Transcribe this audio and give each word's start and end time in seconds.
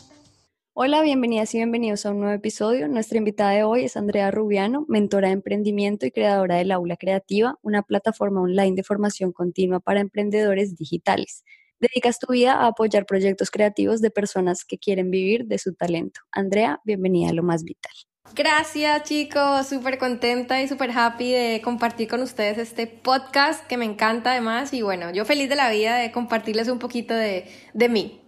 Hola, 0.74 1.02
bienvenidas 1.02 1.52
y 1.55 1.59
bienvenidos 1.59 2.06
a 2.06 2.10
un 2.10 2.20
nuevo 2.20 2.34
episodio. 2.34 2.87
Nuestra 2.87 3.18
invitada 3.18 3.51
de 3.51 3.65
hoy 3.65 3.84
es 3.84 3.96
Andrea 3.96 4.30
Rubiano, 4.30 4.84
mentora 4.87 5.27
de 5.27 5.34
emprendimiento 5.34 6.06
y 6.06 6.12
creadora 6.12 6.54
del 6.54 6.70
Aula 6.70 6.96
Creativa, 6.96 7.59
una 7.62 7.82
plataforma 7.82 8.43
online 8.43 8.77
de 8.77 8.84
formación 8.84 9.32
continua 9.32 9.80
para 9.80 9.98
emprendedores 9.98 10.77
digitales. 10.77 11.43
Dedicas 11.84 12.19
tu 12.19 12.33
vida 12.33 12.55
a 12.55 12.69
apoyar 12.69 13.05
proyectos 13.05 13.51
creativos 13.51 14.01
de 14.01 14.11
personas 14.11 14.65
que 14.65 14.79
quieren 14.79 15.11
vivir 15.11 15.45
de 15.45 15.59
su 15.59 15.74
talento. 15.74 16.20
Andrea, 16.33 16.80
bienvenida 16.84 17.29
a 17.29 17.34
lo 17.34 17.43
más 17.43 17.62
vital. 17.62 17.93
Gracias 18.34 19.02
chicos, 19.02 19.69
súper 19.69 19.98
contenta 19.98 20.62
y 20.62 20.69
súper 20.69 20.93
happy 20.93 21.30
de 21.33 21.60
compartir 21.62 22.09
con 22.09 22.23
ustedes 22.23 22.57
este 22.57 22.87
podcast 22.87 23.66
que 23.66 23.77
me 23.77 23.84
encanta 23.84 24.30
además 24.30 24.73
y 24.73 24.80
bueno, 24.80 25.12
yo 25.12 25.27
feliz 25.27 25.51
de 25.51 25.57
la 25.57 25.69
vida 25.69 25.98
de 25.98 26.10
compartirles 26.10 26.69
un 26.69 26.79
poquito 26.79 27.12
de, 27.12 27.51
de 27.74 27.88
mí. 27.91 28.23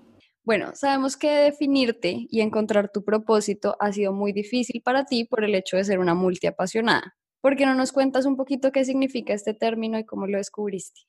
Bueno, 0.45 0.73
sabemos 0.75 1.17
que 1.17 1.31
definirte 1.31 2.27
y 2.29 2.43
encontrar 2.43 2.91
tu 2.93 3.05
propósito 3.05 3.75
ha 3.81 3.91
sido 3.91 4.13
muy 4.13 4.35
difícil 4.35 4.83
para 4.85 5.07
ti 5.07 5.25
por 5.25 5.45
el 5.45 5.55
hecho 5.55 5.79
de 5.79 5.85
ser 5.85 5.99
una 5.99 6.13
multiapasionada. 6.15 7.17
¿Por 7.47 7.55
qué 7.55 7.65
no 7.65 7.77
nos 7.77 7.93
cuentas 7.93 8.27
un 8.27 8.35
poquito 8.35 8.73
qué 8.73 8.85
significa 8.85 9.33
este 9.33 9.55
término 9.55 10.01
y 10.01 10.05
cómo 10.05 10.27
lo 10.27 10.37
descubriste? 10.37 11.03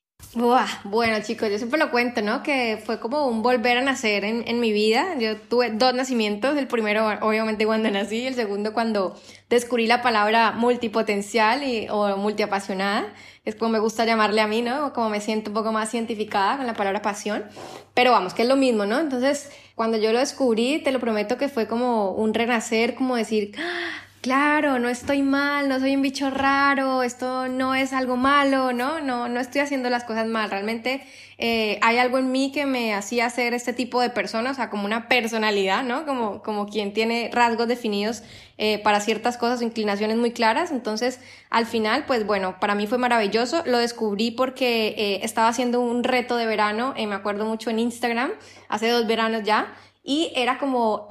bueno, 0.84 1.16
chicos, 1.20 1.50
yo 1.50 1.58
siempre 1.58 1.80
lo 1.80 1.90
cuento, 1.90 2.22
¿no? 2.22 2.44
Que 2.44 2.80
fue 2.86 3.00
como 3.00 3.26
un 3.26 3.42
volver 3.42 3.76
a 3.76 3.82
nacer 3.82 4.24
en, 4.24 4.46
en, 4.46 4.60
mi 4.60 4.72
vida. 4.72 5.18
Yo 5.18 5.36
tuve 5.36 5.70
dos 5.70 5.94
nacimientos, 5.94 6.56
el 6.56 6.68
primero 6.68 7.08
obviamente 7.22 7.66
cuando 7.66 7.90
nací, 7.90 8.24
el 8.24 8.36
segundo 8.36 8.72
cuando 8.72 9.20
descubrí 9.50 9.88
la 9.88 10.00
palabra 10.00 10.52
multipotencial 10.52 11.64
y, 11.64 11.88
o 11.88 12.16
multiapasionada, 12.16 13.12
es 13.44 13.56
como 13.56 13.72
me 13.72 13.80
gusta 13.80 14.04
llamarle 14.04 14.40
a 14.40 14.46
mí, 14.46 14.62
¿no? 14.62 14.92
Como 14.92 15.10
me 15.10 15.20
siento 15.20 15.50
un 15.50 15.54
poco 15.54 15.72
más 15.72 15.90
cientificada 15.90 16.58
con 16.58 16.68
la 16.68 16.74
palabra 16.74 17.02
pasión, 17.02 17.46
pero 17.94 18.12
vamos, 18.12 18.32
que 18.32 18.42
es 18.42 18.48
lo 18.48 18.54
mismo, 18.54 18.86
¿no? 18.86 19.00
Entonces, 19.00 19.50
cuando 19.74 19.96
yo 19.98 20.12
lo 20.12 20.20
descubrí, 20.20 20.80
te 20.84 20.92
lo 20.92 21.00
prometo 21.00 21.36
que 21.36 21.48
fue 21.48 21.66
como 21.66 22.12
un 22.12 22.32
renacer, 22.32 22.94
como 22.94 23.16
decir, 23.16 23.56
¡Ah! 23.58 24.07
Claro, 24.20 24.78
no 24.78 24.88
estoy 24.88 25.22
mal, 25.22 25.68
no 25.68 25.78
soy 25.80 25.96
un 25.96 26.02
bicho 26.02 26.30
raro, 26.30 27.02
esto 27.02 27.48
no 27.48 27.74
es 27.74 27.92
algo 27.92 28.16
malo, 28.16 28.72
¿no? 28.72 29.00
No, 29.00 29.28
no 29.28 29.40
estoy 29.40 29.60
haciendo 29.60 29.90
las 29.90 30.04
cosas 30.04 30.26
mal. 30.26 30.50
Realmente 30.50 31.02
eh, 31.38 31.78
hay 31.82 31.98
algo 31.98 32.18
en 32.18 32.32
mí 32.32 32.50
que 32.52 32.66
me 32.66 32.94
hacía 32.94 33.30
ser 33.30 33.54
este 33.54 33.72
tipo 33.72 34.00
de 34.00 34.10
persona, 34.10 34.50
o 34.50 34.54
sea, 34.54 34.70
como 34.70 34.84
una 34.84 35.08
personalidad, 35.08 35.84
¿no? 35.84 36.04
Como, 36.04 36.42
como 36.42 36.66
quien 36.66 36.92
tiene 36.92 37.30
rasgos 37.32 37.68
definidos 37.68 38.22
eh, 38.58 38.80
para 38.80 39.00
ciertas 39.00 39.36
cosas, 39.36 39.62
inclinaciones 39.62 40.16
muy 40.16 40.32
claras. 40.32 40.72
Entonces, 40.72 41.20
al 41.48 41.66
final, 41.66 42.04
pues 42.06 42.26
bueno, 42.26 42.58
para 42.60 42.74
mí 42.74 42.86
fue 42.86 42.98
maravilloso. 42.98 43.62
Lo 43.66 43.78
descubrí 43.78 44.30
porque 44.32 44.94
eh, 44.98 45.20
estaba 45.22 45.48
haciendo 45.48 45.80
un 45.80 46.02
reto 46.02 46.36
de 46.36 46.46
verano, 46.46 46.94
me 46.96 47.14
acuerdo 47.14 47.44
mucho 47.44 47.70
en 47.70 47.78
Instagram, 47.78 48.32
hace 48.68 48.88
dos 48.88 49.06
veranos 49.06 49.44
ya 49.44 49.74
y 50.08 50.32
era 50.34 50.56
como 50.56 51.06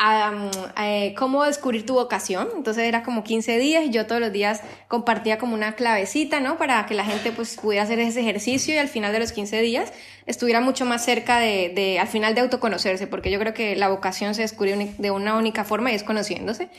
eh, 0.81 1.13
cómo 1.15 1.43
descubrir 1.43 1.85
tu 1.85 1.93
vocación. 1.93 2.47
Entonces 2.55 2.83
era 2.83 3.03
como 3.03 3.23
15 3.23 3.59
días 3.59 3.85
y 3.85 3.91
yo 3.91 4.07
todos 4.07 4.19
los 4.19 4.31
días 4.31 4.63
compartía 4.87 5.37
como 5.37 5.53
una 5.53 5.75
clavecita, 5.75 6.39
¿no? 6.39 6.57
Para 6.57 6.83
que 6.87 6.95
la 6.95 7.05
gente 7.05 7.31
pues 7.31 7.57
pudiera 7.57 7.83
hacer 7.83 7.99
ese 7.99 8.21
ejercicio 8.21 8.73
y 8.73 8.79
al 8.79 8.87
final 8.87 9.13
de 9.13 9.19
los 9.19 9.33
15 9.33 9.61
días 9.61 9.93
estuviera 10.25 10.61
mucho 10.61 10.83
más 10.85 11.05
cerca 11.05 11.37
de, 11.37 11.71
de 11.75 11.99
al 11.99 12.07
final 12.07 12.33
de 12.33 12.41
autoconocerse, 12.41 13.05
porque 13.05 13.29
yo 13.29 13.37
creo 13.37 13.53
que 13.53 13.75
la 13.75 13.87
vocación 13.87 14.33
se 14.33 14.41
descubre 14.41 14.95
de 14.97 15.11
una 15.11 15.37
única 15.37 15.63
forma 15.63 15.91
y 15.91 15.95
es 15.95 16.01
conociéndose. 16.01 16.69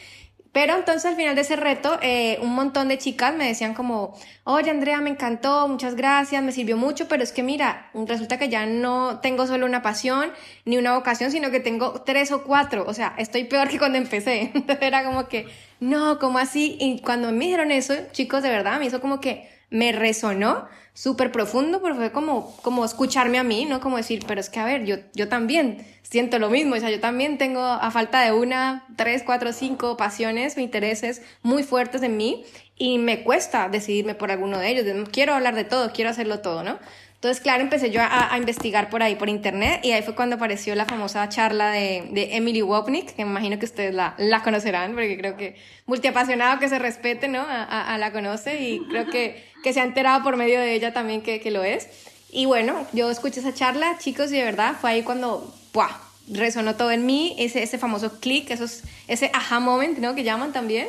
Pero 0.61 0.75
entonces 0.75 1.05
al 1.05 1.15
final 1.15 1.37
de 1.37 1.43
ese 1.43 1.55
reto, 1.55 2.01
eh, 2.03 2.37
un 2.43 2.53
montón 2.53 2.89
de 2.89 2.99
chicas 2.99 3.33
me 3.33 3.47
decían 3.47 3.75
como, 3.75 4.19
oye 4.43 4.73
Andrea, 4.73 5.01
me 5.01 5.09
encantó, 5.09 5.69
muchas 5.69 5.95
gracias, 5.95 6.43
me 6.43 6.51
sirvió 6.51 6.77
mucho, 6.77 7.07
pero 7.07 7.23
es 7.23 7.31
que 7.31 7.45
mira, 7.45 7.93
resulta 7.95 8.41
que 8.41 8.49
ya 8.49 8.67
no 8.67 9.21
tengo 9.21 9.47
solo 9.47 9.67
una 9.67 9.83
pasión 9.83 10.33
ni 10.65 10.77
una 10.77 10.97
vocación, 10.97 11.31
sino 11.31 11.53
que 11.53 11.61
tengo 11.61 12.03
tres 12.03 12.33
o 12.33 12.43
cuatro, 12.43 12.85
o 12.89 12.93
sea, 12.93 13.15
estoy 13.19 13.45
peor 13.45 13.69
que 13.69 13.79
cuando 13.79 13.99
empecé. 13.99 14.51
Entonces 14.55 14.79
era 14.81 15.05
como 15.05 15.29
que, 15.29 15.47
no, 15.79 16.19
¿cómo 16.19 16.41
así? 16.41 16.77
Y 16.81 17.03
cuando 17.03 17.31
me 17.31 17.45
dijeron 17.45 17.71
eso, 17.71 17.95
chicos, 18.11 18.43
de 18.43 18.49
verdad, 18.49 18.81
me 18.81 18.87
hizo 18.87 19.01
como 19.01 19.21
que 19.21 19.49
me 19.71 19.93
resonó 19.93 20.67
súper 20.95 21.31
profundo, 21.31 21.81
pero 21.81 21.95
fue 21.95 22.11
como, 22.11 22.57
como 22.63 22.85
escucharme 22.85 23.39
a 23.39 23.45
mí, 23.45 23.67
¿no? 23.67 23.81
Como 23.81 23.97
decir, 23.97 24.25
pero 24.27 24.41
es 24.41 24.51
que 24.51 24.59
a 24.59 24.65
ver, 24.65 24.85
yo, 24.85 24.97
yo 25.15 25.29
también 25.29 25.87
siento 26.03 26.41
lo 26.41 26.51
mismo, 26.51 26.75
o 26.75 26.81
sea, 26.81 26.91
yo 26.91 26.99
también 26.99 27.39
tengo 27.39 27.61
a 27.61 27.91
falta 27.93 28.21
de 28.23 28.33
una, 28.33 28.85
tres, 28.97 29.23
cuatro, 29.25 29.53
cinco 29.53 29.97
pasiones 29.97 30.59
intereses 30.59 31.23
muy 31.43 31.63
fuertes 31.63 32.03
en 32.03 32.17
mí 32.17 32.45
y 32.77 32.99
me 32.99 33.23
cuesta 33.23 33.69
decidirme 33.69 34.15
por 34.15 34.33
alguno 34.33 34.59
de 34.59 34.71
ellos, 34.71 35.09
quiero 35.13 35.35
hablar 35.35 35.55
de 35.55 35.65
todo, 35.65 35.93
quiero 35.93 36.11
hacerlo 36.11 36.41
todo, 36.41 36.65
¿no? 36.65 36.79
Entonces, 37.19 37.43
claro, 37.43 37.65
empecé 37.65 37.91
yo 37.91 38.01
a, 38.01 38.33
a, 38.33 38.39
investigar 38.39 38.91
por 38.91 39.03
ahí, 39.03 39.17
por 39.17 39.29
internet, 39.29 39.81
y 39.83 39.91
ahí 39.91 40.03
fue 40.03 40.15
cuando 40.15 40.37
apareció 40.37 40.77
la 40.77 40.87
famosa 40.87 41.29
charla 41.29 41.73
de, 41.73 42.07
de 42.13 42.37
Emily 42.37 42.63
Wapnick, 42.63 43.13
que 43.13 43.25
me 43.25 43.33
imagino 43.33 43.59
que 43.59 43.65
ustedes 43.65 43.93
la, 43.93 44.15
la, 44.19 44.45
conocerán, 44.45 44.93
porque 44.93 45.19
creo 45.19 45.37
que 45.37 45.57
multiapasionado 45.87 46.61
que 46.61 46.69
se 46.69 46.79
respete, 46.79 47.27
¿no? 47.27 47.41
A, 47.41 47.93
a, 47.93 47.99
la 47.99 48.13
conoce, 48.13 48.63
y 48.63 48.79
creo 48.89 49.07
que, 49.07 49.45
que 49.65 49.73
se 49.73 49.81
ha 49.81 49.83
enterado 49.83 50.23
por 50.23 50.37
medio 50.37 50.61
de 50.61 50.73
ella 50.75 50.93
también 50.93 51.21
que, 51.21 51.41
que 51.41 51.51
lo 51.51 51.65
es. 51.65 51.89
Y 52.31 52.47
bueno, 52.47 52.87
yo 52.93 53.11
escuché 53.11 53.41
esa 53.41 53.53
charla, 53.53 53.99
chicos, 53.99 54.31
y 54.31 54.37
de 54.37 54.45
verdad 54.45 54.77
fue 54.81 54.91
ahí 54.91 55.03
cuando, 55.03 55.53
¡buah! 55.73 55.91
Resonó 56.31 56.77
todo 56.77 56.93
en 56.93 57.05
mí, 57.05 57.35
ese, 57.37 57.65
ese 57.65 57.79
famoso 57.79 58.21
click, 58.21 58.49
esos, 58.53 58.83
ese 59.09 59.33
aha 59.35 59.59
moment, 59.59 59.99
¿no? 59.99 60.15
Que 60.15 60.23
llaman 60.23 60.53
también. 60.53 60.87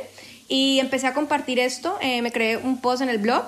Y 0.48 0.80
empecé 0.80 1.08
a 1.08 1.16
compartir 1.16 1.58
esto, 1.58 1.98
eh, 2.02 2.22
me 2.22 2.32
creé 2.32 2.58
un 2.58 2.82
post 2.82 3.02
en 3.02 3.10
el 3.10 3.18
blog, 3.18 3.46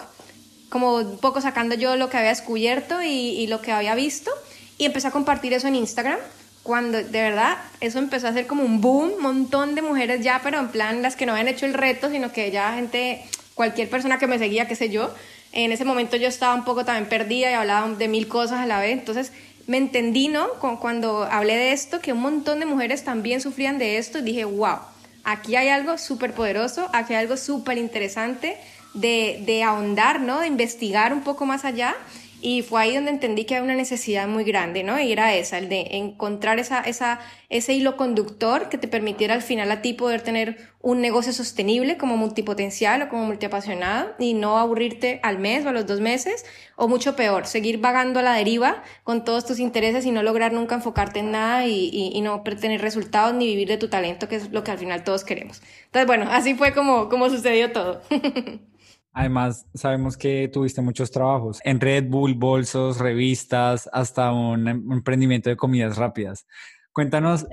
como 0.72 0.96
un 0.96 1.18
poco 1.18 1.42
sacando 1.42 1.76
yo 1.76 1.98
lo 1.98 2.10
que 2.10 2.16
había 2.16 2.30
descubierto 2.30 3.04
y, 3.04 3.46
lo 3.48 3.62
que 3.62 3.74
había 3.74 3.94
visto 3.94 4.32
y 4.78 4.86
empecé 4.86 5.10
a 5.10 5.12
compartir 5.12 5.52
eso 5.52 5.68
en 5.68 5.76
Instagram 5.76 6.18
cuando 6.64 7.00
de 7.00 7.22
verdad 7.22 7.58
eso 7.82 8.00
empezó 8.00 8.30
a 8.30 8.34
ser 8.34 8.48
como 8.48 8.64
un 8.64 8.80
boom, 8.80 9.12
un 9.18 9.22
montón 9.22 9.76
de 9.76 9.82
mujeres 9.82 10.24
ya, 10.24 10.40
pero 10.42 10.60
en 10.60 10.70
plan 10.70 11.02
las 11.02 11.18
que 11.18 11.26
no 11.26 11.34
habían 11.34 11.50
hecho 11.50 11.66
el 11.66 11.74
reto, 11.74 12.10
sino 12.10 12.32
que 12.32 12.52
ya 12.52 12.74
gente, 12.74 13.22
cualquier 13.54 13.90
persona 13.90 14.18
que 14.18 14.28
me 14.28 14.40
seguía, 14.40 14.68
qué 14.68 14.78
sé 14.78 14.90
yo, 14.90 15.14
en 15.52 15.74
ese 15.74 15.84
momento 15.84 16.16
yo 16.16 16.30
estaba 16.30 16.56
un 16.56 16.64
poco 16.64 16.86
también 16.86 17.10
perdida 17.10 17.52
y 17.52 17.54
hablaba 17.54 17.90
de 17.90 18.08
mil 18.08 18.30
cosas 18.30 18.62
a 18.62 18.66
la 18.66 18.80
vez, 18.80 18.94
entonces 18.94 19.34
me 19.68 19.76
entendí, 19.78 20.30
¿no? 20.30 20.48
Cuando 20.80 21.24
hablé 21.24 21.58
de 21.58 21.74
esto, 21.74 22.00
que 22.00 22.14
un 22.14 22.22
montón 22.22 22.62
de 22.62 22.66
mujeres 22.66 23.04
también 23.04 23.42
sufrían 23.42 23.78
de 23.78 23.98
esto 23.98 24.20
y 24.20 24.22
dije, 24.22 24.46
wow, 24.46 24.78
aquí 25.26 25.58
hay 25.58 25.68
algo 25.68 25.98
súper 25.98 26.34
poderoso, 26.34 26.90
aquí 26.94 27.14
hay 27.14 27.22
algo 27.24 27.36
súper 27.36 27.78
interesante 27.78 28.58
de, 28.94 29.44
de 29.46 29.64
ahondar, 29.64 30.22
¿no? 30.22 30.42
De 30.42 30.48
investigar 30.48 31.14
un 31.14 31.22
poco 31.22 31.46
más 31.46 31.66
allá 31.66 31.96
y 32.42 32.64
fue 32.64 32.82
ahí 32.82 32.96
donde 32.96 33.12
entendí 33.12 33.46
que 33.46 33.56
había 33.56 33.66
una 33.66 33.76
necesidad 33.76 34.28
muy 34.28 34.44
grande, 34.44 34.84
¿no? 34.84 35.00
Y 35.00 35.12
era 35.12 35.36
esa, 35.36 35.60
el 35.60 35.70
de 35.70 35.88
encontrar 35.92 36.60
esa, 36.60 36.82
esa, 36.82 37.20
ese 37.50 37.74
hilo 37.74 37.98
conductor 37.98 38.68
que 38.68 38.80
te 38.80 38.88
permitiera 38.88 39.36
al 39.36 39.44
final 39.44 39.70
a 39.72 39.84
ti 39.84 39.94
poder 39.94 40.22
tener 40.22 40.58
un 40.82 41.02
negocio 41.02 41.34
sostenible 41.34 41.98
como 41.98 42.18
multipotencial 42.18 43.04
o 43.04 43.10
como 43.10 43.26
multiapasionado 43.26 44.16
y 44.18 44.34
no 44.34 44.58
aburrirte 44.58 45.20
al 45.22 45.38
mes 45.38 45.66
o 45.66 45.70
a 45.70 45.72
los 45.72 45.86
dos 45.86 46.02
meses 46.02 46.44
o 46.76 46.88
mucho 46.88 47.16
peor, 47.16 47.46
seguir 47.46 47.78
vagando 47.78 48.20
a 48.20 48.24
la 48.24 48.34
deriva 48.34 48.82
con 49.04 49.24
todos 49.24 49.46
tus 49.46 49.60
intereses 49.60 50.04
y 50.08 50.12
no 50.12 50.24
lograr 50.24 50.52
nunca 50.52 50.74
enfocarte 50.74 51.20
en 51.20 51.32
nada 51.32 51.68
y, 51.68 51.90
y, 51.94 52.12
y 52.16 52.22
no 52.22 52.42
tener 52.42 52.82
resultados 52.82 53.36
ni 53.36 53.46
vivir 53.46 53.68
de 53.68 53.78
tu 53.78 53.88
talento, 53.88 54.28
que 54.28 54.38
es 54.38 54.52
lo 54.52 54.64
que 54.64 54.72
al 54.72 54.80
final 54.80 55.04
todos 55.04 55.24
queremos. 55.24 55.62
Entonces, 55.86 56.08
bueno, 56.08 56.26
así 56.32 56.56
fue 56.56 56.74
como, 56.74 57.08
como 57.08 57.30
sucedió 57.30 57.72
todo. 57.72 58.02
Además, 59.14 59.66
sabemos 59.74 60.16
que 60.16 60.48
tuviste 60.48 60.82
muchos 60.82 61.12
trabajos 61.12 61.60
en 61.64 61.80
Red 61.80 62.06
Bull, 62.08 62.34
bolsos, 62.36 62.98
revistas, 63.00 63.90
hasta 63.92 64.32
un 64.32 64.68
emprendimiento 64.68 65.50
de 65.50 65.58
comidas 65.58 65.98
rápidas. 65.98 66.48
Cuéntanos 66.94 67.46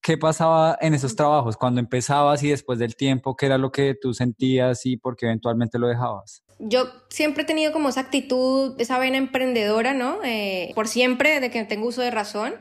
qué 0.00 0.16
pasaba 0.16 0.76
en 0.80 0.94
esos 0.94 1.14
trabajos 1.14 1.56
cuando 1.56 1.80
empezabas 1.80 2.42
y 2.42 2.48
después 2.48 2.78
del 2.78 2.96
tiempo, 2.96 3.36
qué 3.36 3.46
era 3.46 3.58
lo 3.58 3.70
que 3.70 3.94
tú 4.00 4.14
sentías 4.14 4.86
y 4.86 4.96
por 4.96 5.16
qué 5.16 5.26
eventualmente 5.26 5.78
lo 5.78 5.86
dejabas. 5.86 6.42
Yo 6.58 6.86
siempre 7.08 7.42
he 7.42 7.46
tenido 7.46 7.72
como 7.72 7.88
esa 7.88 8.00
actitud, 8.00 8.80
esa 8.80 8.98
vena 8.98 9.16
emprendedora, 9.16 9.94
¿no? 9.94 10.22
Eh, 10.24 10.72
por 10.74 10.88
siempre, 10.88 11.40
de 11.40 11.50
que 11.50 11.64
tengo 11.64 11.88
uso 11.88 12.02
de 12.02 12.10
razón. 12.10 12.54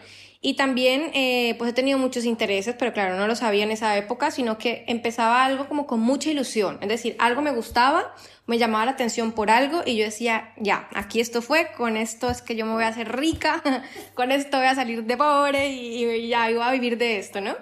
Y 0.44 0.56
también, 0.56 1.12
eh, 1.14 1.54
pues 1.60 1.70
he 1.70 1.74
tenido 1.74 2.00
muchos 2.00 2.26
intereses, 2.26 2.76
pero 2.78 2.94
claro, 2.94 3.16
no 3.16 3.28
lo 3.28 3.36
sabía 3.36 3.64
en 3.64 3.70
esa 3.70 3.96
época, 3.96 4.32
sino 4.32 4.58
que 4.58 4.84
empezaba 4.88 5.46
algo 5.46 5.68
como 5.68 5.86
con 5.86 6.00
mucha 6.00 6.32
ilusión. 6.32 6.80
Es 6.82 6.90
decir, 6.90 7.16
algo 7.20 7.44
me 7.44 7.52
gustaba, 7.52 8.16
me 8.48 8.58
llamaba 8.58 8.86
la 8.86 8.92
atención 8.92 9.34
por 9.34 9.52
algo 9.52 9.84
y 9.86 9.98
yo 9.98 10.04
decía, 10.04 10.56
ya, 10.58 10.90
aquí 10.96 11.20
esto 11.20 11.44
fue, 11.44 11.72
con 11.78 11.96
esto 11.96 12.28
es 12.32 12.42
que 12.42 12.56
yo 12.56 12.66
me 12.66 12.74
voy 12.74 12.86
a 12.86 12.88
hacer 12.88 13.16
rica, 13.16 13.62
con 14.16 14.32
esto 14.32 14.58
voy 14.58 14.66
a 14.66 14.74
salir 14.74 15.04
de 15.04 15.16
pobre 15.16 15.70
y, 15.70 16.30
ya 16.30 16.50
iba 16.50 16.68
a 16.68 16.72
vivir 16.72 16.98
de 16.98 17.20
esto, 17.20 17.40
¿no? 17.40 17.56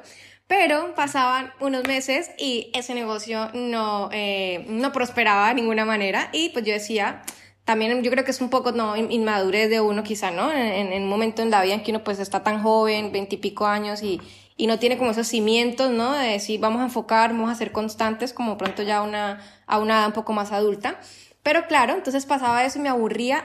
Pero 0.48 0.96
pasaban 0.96 1.52
unos 1.60 1.86
meses 1.86 2.32
y 2.38 2.72
ese 2.74 2.94
negocio 2.94 3.52
no, 3.54 4.10
eh, 4.14 4.64
no 4.70 4.94
prosperaba 4.94 5.50
de 5.50 5.56
ninguna 5.56 5.84
manera 5.84 6.30
y 6.32 6.50
pues 6.50 6.64
yo 6.64 6.72
decía, 6.72 7.24
también 7.70 8.02
yo 8.02 8.10
creo 8.10 8.26
que 8.26 8.32
es 8.32 8.42
un 8.42 8.50
poco 8.50 8.72
no 8.72 8.98
inmadurez 8.98 9.70
de 9.70 9.80
uno 9.80 10.02
quizá, 10.02 10.32
¿no? 10.32 10.52
En, 10.52 10.92
en, 10.92 11.04
un 11.04 11.08
momento 11.08 11.44
en 11.44 11.52
la 11.52 11.62
vida 11.62 11.76
en 11.76 11.84
que 11.84 11.92
uno 11.92 12.04
pues 12.04 12.18
está 12.18 12.42
tan 12.42 12.64
joven, 12.64 13.12
veintipico 13.12 13.68
años 13.68 14.02
y, 14.02 14.20
y 14.58 14.66
no 14.66 14.80
tiene 14.80 14.98
como 14.98 15.12
esos 15.12 15.28
cimientos, 15.28 15.92
¿no? 15.92 16.14
De 16.14 16.30
decir, 16.30 16.60
vamos 16.60 16.82
a 16.82 16.86
enfocar, 16.86 17.30
vamos 17.30 17.52
a 17.52 17.54
ser 17.54 17.72
constantes, 17.72 18.34
como 18.34 18.58
pronto 18.58 18.82
ya 18.82 19.04
una, 19.04 19.40
a 19.68 19.78
una 19.78 20.00
edad 20.00 20.08
un 20.08 20.14
poco 20.14 20.34
más 20.34 20.52
adulta. 20.52 21.00
Pero 21.44 21.68
claro, 21.68 21.94
entonces 21.94 22.26
pasaba 22.26 22.66
eso 22.66 22.80
y 22.80 22.82
me 22.82 22.90
aburría, 22.90 23.44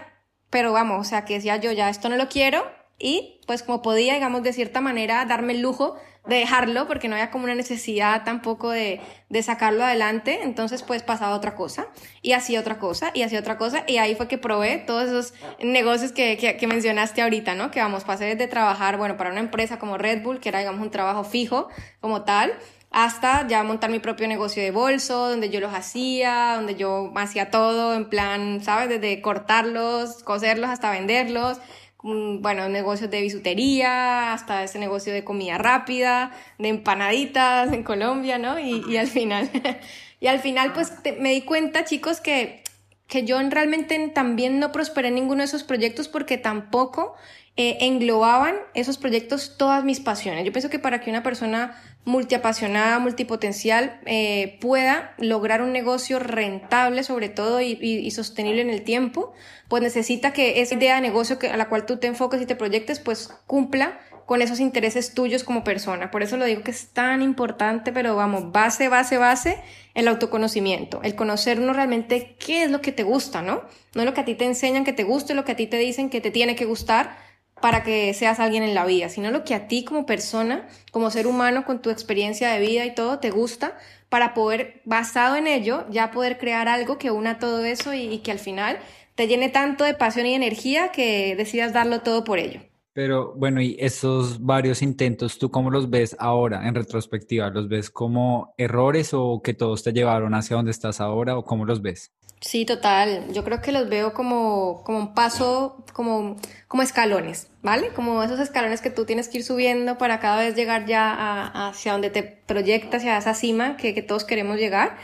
pero 0.48 0.72
vamos, 0.72 1.06
o 1.06 1.10
sea, 1.10 1.26
que 1.26 1.34
decía 1.34 1.58
yo, 1.58 1.72
ya 1.72 1.90
esto 1.90 2.08
no 2.08 2.16
lo 2.16 2.30
quiero, 2.30 2.64
y 2.98 3.42
pues 3.46 3.62
como 3.62 3.82
podía, 3.82 4.14
digamos, 4.14 4.42
de 4.42 4.54
cierta 4.54 4.80
manera 4.80 5.22
darme 5.26 5.52
el 5.52 5.60
lujo 5.60 5.96
de 6.26 6.36
dejarlo 6.36 6.86
porque 6.86 7.08
no 7.08 7.16
había 7.16 7.30
como 7.30 7.44
una 7.44 7.54
necesidad 7.54 8.24
tampoco 8.24 8.70
de, 8.70 9.00
de 9.28 9.42
sacarlo 9.42 9.84
adelante, 9.84 10.40
entonces 10.42 10.82
pues 10.82 11.02
pasaba 11.02 11.36
otra 11.36 11.54
cosa 11.54 11.86
y 12.22 12.32
hacía 12.32 12.60
otra 12.60 12.78
cosa 12.78 13.10
y 13.14 13.22
hacía 13.22 13.40
otra 13.40 13.58
cosa 13.58 13.84
y 13.86 13.98
ahí 13.98 14.14
fue 14.14 14.26
que 14.26 14.38
probé 14.38 14.78
todos 14.78 15.04
esos 15.04 15.34
negocios 15.62 16.12
que, 16.12 16.36
que, 16.38 16.56
que 16.56 16.66
mencionaste 16.66 17.20
ahorita, 17.20 17.54
¿no? 17.54 17.70
Que 17.70 17.80
vamos, 17.80 18.04
pasé 18.04 18.36
de 18.36 18.46
trabajar, 18.46 18.96
bueno, 18.96 19.16
para 19.16 19.30
una 19.30 19.40
empresa 19.40 19.78
como 19.78 19.98
Red 19.98 20.22
Bull, 20.22 20.40
que 20.40 20.48
era 20.48 20.60
digamos 20.60 20.80
un 20.80 20.90
trabajo 20.90 21.24
fijo 21.24 21.68
como 22.00 22.22
tal, 22.22 22.54
hasta 22.90 23.46
ya 23.48 23.62
montar 23.64 23.90
mi 23.90 23.98
propio 23.98 24.28
negocio 24.28 24.62
de 24.62 24.70
bolso, 24.70 25.28
donde 25.28 25.50
yo 25.50 25.58
los 25.60 25.74
hacía, 25.74 26.52
donde 26.54 26.76
yo 26.76 27.12
hacía 27.16 27.50
todo 27.50 27.92
en 27.94 28.08
plan, 28.08 28.62
¿sabes? 28.62 28.88
Desde 28.88 29.20
cortarlos, 29.20 30.22
coserlos 30.22 30.70
hasta 30.70 30.90
venderlos 30.92 31.58
bueno, 32.04 32.68
negocios 32.68 33.10
de 33.10 33.22
bisutería, 33.22 34.34
hasta 34.34 34.62
ese 34.62 34.78
negocio 34.78 35.12
de 35.12 35.24
comida 35.24 35.56
rápida, 35.56 36.32
de 36.58 36.68
empanaditas 36.68 37.72
en 37.72 37.82
Colombia, 37.82 38.36
¿no? 38.36 38.58
Y, 38.58 38.84
y 38.88 38.98
al 38.98 39.06
final, 39.06 39.50
y 40.20 40.26
al 40.26 40.40
final 40.40 40.72
pues 40.74 40.92
me 41.18 41.30
di 41.30 41.42
cuenta, 41.42 41.84
chicos, 41.84 42.20
que, 42.20 42.63
que 43.06 43.24
yo 43.24 43.38
realmente 43.50 44.08
también 44.14 44.58
no 44.58 44.72
prosperé 44.72 45.08
en 45.08 45.16
ninguno 45.16 45.40
de 45.40 45.46
esos 45.46 45.64
proyectos 45.64 46.08
porque 46.08 46.38
tampoco 46.38 47.14
eh, 47.56 47.78
englobaban 47.82 48.56
esos 48.74 48.98
proyectos 48.98 49.56
todas 49.56 49.84
mis 49.84 50.00
pasiones. 50.00 50.44
Yo 50.44 50.50
pienso 50.52 50.70
que 50.70 50.80
para 50.80 51.00
que 51.00 51.10
una 51.10 51.22
persona 51.22 51.80
multiapasionada, 52.04 52.98
multipotencial, 52.98 54.00
eh, 54.06 54.58
pueda 54.60 55.14
lograr 55.18 55.62
un 55.62 55.72
negocio 55.72 56.18
rentable 56.18 57.04
sobre 57.04 57.28
todo 57.28 57.60
y, 57.60 58.10
sostenible 58.10 58.60
en 58.60 58.70
el 58.70 58.82
tiempo, 58.82 59.32
pues 59.68 59.82
necesita 59.82 60.32
que 60.32 60.60
esa 60.60 60.74
idea 60.74 60.96
de 60.96 61.00
negocio 61.02 61.38
que, 61.38 61.48
a 61.48 61.56
la 61.56 61.68
cual 61.68 61.86
tú 61.86 61.98
te 61.98 62.08
enfoques 62.08 62.42
y 62.42 62.46
te 62.46 62.56
proyectes, 62.56 62.98
pues 62.98 63.28
cumpla 63.46 64.00
con 64.26 64.42
esos 64.42 64.60
intereses 64.60 65.14
tuyos 65.14 65.44
como 65.44 65.64
persona. 65.64 66.10
Por 66.10 66.22
eso 66.22 66.36
lo 66.36 66.44
digo 66.44 66.62
que 66.62 66.70
es 66.70 66.88
tan 66.88 67.22
importante, 67.22 67.92
pero 67.92 68.16
vamos, 68.16 68.52
base, 68.52 68.88
base, 68.88 69.18
base, 69.18 69.58
el 69.94 70.08
autoconocimiento, 70.08 71.00
el 71.02 71.14
conocernos 71.14 71.76
realmente 71.76 72.36
qué 72.38 72.64
es 72.64 72.70
lo 72.70 72.80
que 72.80 72.92
te 72.92 73.02
gusta, 73.02 73.42
¿no? 73.42 73.62
No 73.94 74.04
lo 74.04 74.14
que 74.14 74.22
a 74.22 74.24
ti 74.24 74.34
te 74.34 74.44
enseñan 74.44 74.84
que 74.84 74.92
te 74.92 75.04
guste, 75.04 75.34
lo 75.34 75.44
que 75.44 75.52
a 75.52 75.56
ti 75.56 75.66
te 75.66 75.78
dicen 75.78 76.10
que 76.10 76.20
te 76.20 76.30
tiene 76.30 76.56
que 76.56 76.64
gustar, 76.64 77.16
para 77.60 77.82
que 77.82 78.12
seas 78.14 78.40
alguien 78.40 78.62
en 78.62 78.74
la 78.74 78.84
vida, 78.84 79.08
sino 79.08 79.30
lo 79.30 79.44
que 79.44 79.54
a 79.54 79.68
ti 79.68 79.84
como 79.84 80.06
persona, 80.06 80.68
como 80.90 81.10
ser 81.10 81.26
humano, 81.26 81.64
con 81.64 81.80
tu 81.80 81.90
experiencia 81.90 82.50
de 82.50 82.60
vida 82.60 82.84
y 82.84 82.94
todo, 82.94 83.20
te 83.20 83.30
gusta, 83.30 83.78
para 84.08 84.34
poder, 84.34 84.82
basado 84.84 85.36
en 85.36 85.46
ello, 85.46 85.86
ya 85.90 86.10
poder 86.10 86.36
crear 86.38 86.68
algo 86.68 86.98
que 86.98 87.10
una 87.10 87.38
todo 87.38 87.64
eso 87.64 87.94
y, 87.94 88.18
que 88.18 88.32
al 88.32 88.38
final 88.38 88.78
te 89.14 89.28
llene 89.28 89.48
tanto 89.48 89.84
de 89.84 89.94
pasión 89.94 90.26
y 90.26 90.34
energía 90.34 90.92
que 90.92 91.36
decidas 91.36 91.72
darlo 91.72 92.00
todo 92.02 92.24
por 92.24 92.38
ello. 92.38 92.60
Pero 92.94 93.34
bueno, 93.34 93.60
y 93.60 93.76
esos 93.80 94.40
varios 94.40 94.80
intentos, 94.80 95.36
¿tú 95.38 95.50
cómo 95.50 95.68
los 95.68 95.90
ves 95.90 96.16
ahora 96.20 96.66
en 96.68 96.76
retrospectiva? 96.76 97.50
¿Los 97.50 97.68
ves 97.68 97.90
como 97.90 98.54
errores 98.56 99.10
o 99.12 99.42
que 99.42 99.52
todos 99.52 99.82
te 99.82 99.92
llevaron 99.92 100.32
hacia 100.32 100.54
donde 100.54 100.70
estás 100.70 101.00
ahora 101.00 101.36
o 101.36 101.44
cómo 101.44 101.64
los 101.64 101.82
ves? 101.82 102.12
Sí, 102.40 102.64
total. 102.64 103.32
Yo 103.32 103.42
creo 103.42 103.60
que 103.60 103.72
los 103.72 103.88
veo 103.88 104.12
como, 104.12 104.84
como 104.84 104.98
un 104.98 105.14
paso, 105.14 105.84
como, 105.92 106.36
como 106.68 106.82
escalones, 106.84 107.48
¿vale? 107.62 107.88
Como 107.88 108.22
esos 108.22 108.38
escalones 108.38 108.80
que 108.80 108.90
tú 108.90 109.04
tienes 109.04 109.28
que 109.28 109.38
ir 109.38 109.44
subiendo 109.44 109.98
para 109.98 110.20
cada 110.20 110.36
vez 110.36 110.54
llegar 110.54 110.86
ya 110.86 111.68
hacia 111.68 111.92
donde 111.92 112.10
te 112.10 112.22
proyectas, 112.22 113.00
hacia 113.00 113.18
esa 113.18 113.34
cima 113.34 113.76
que, 113.76 114.00
todos 114.02 114.24
queremos 114.24 114.58
llegar. 114.58 114.98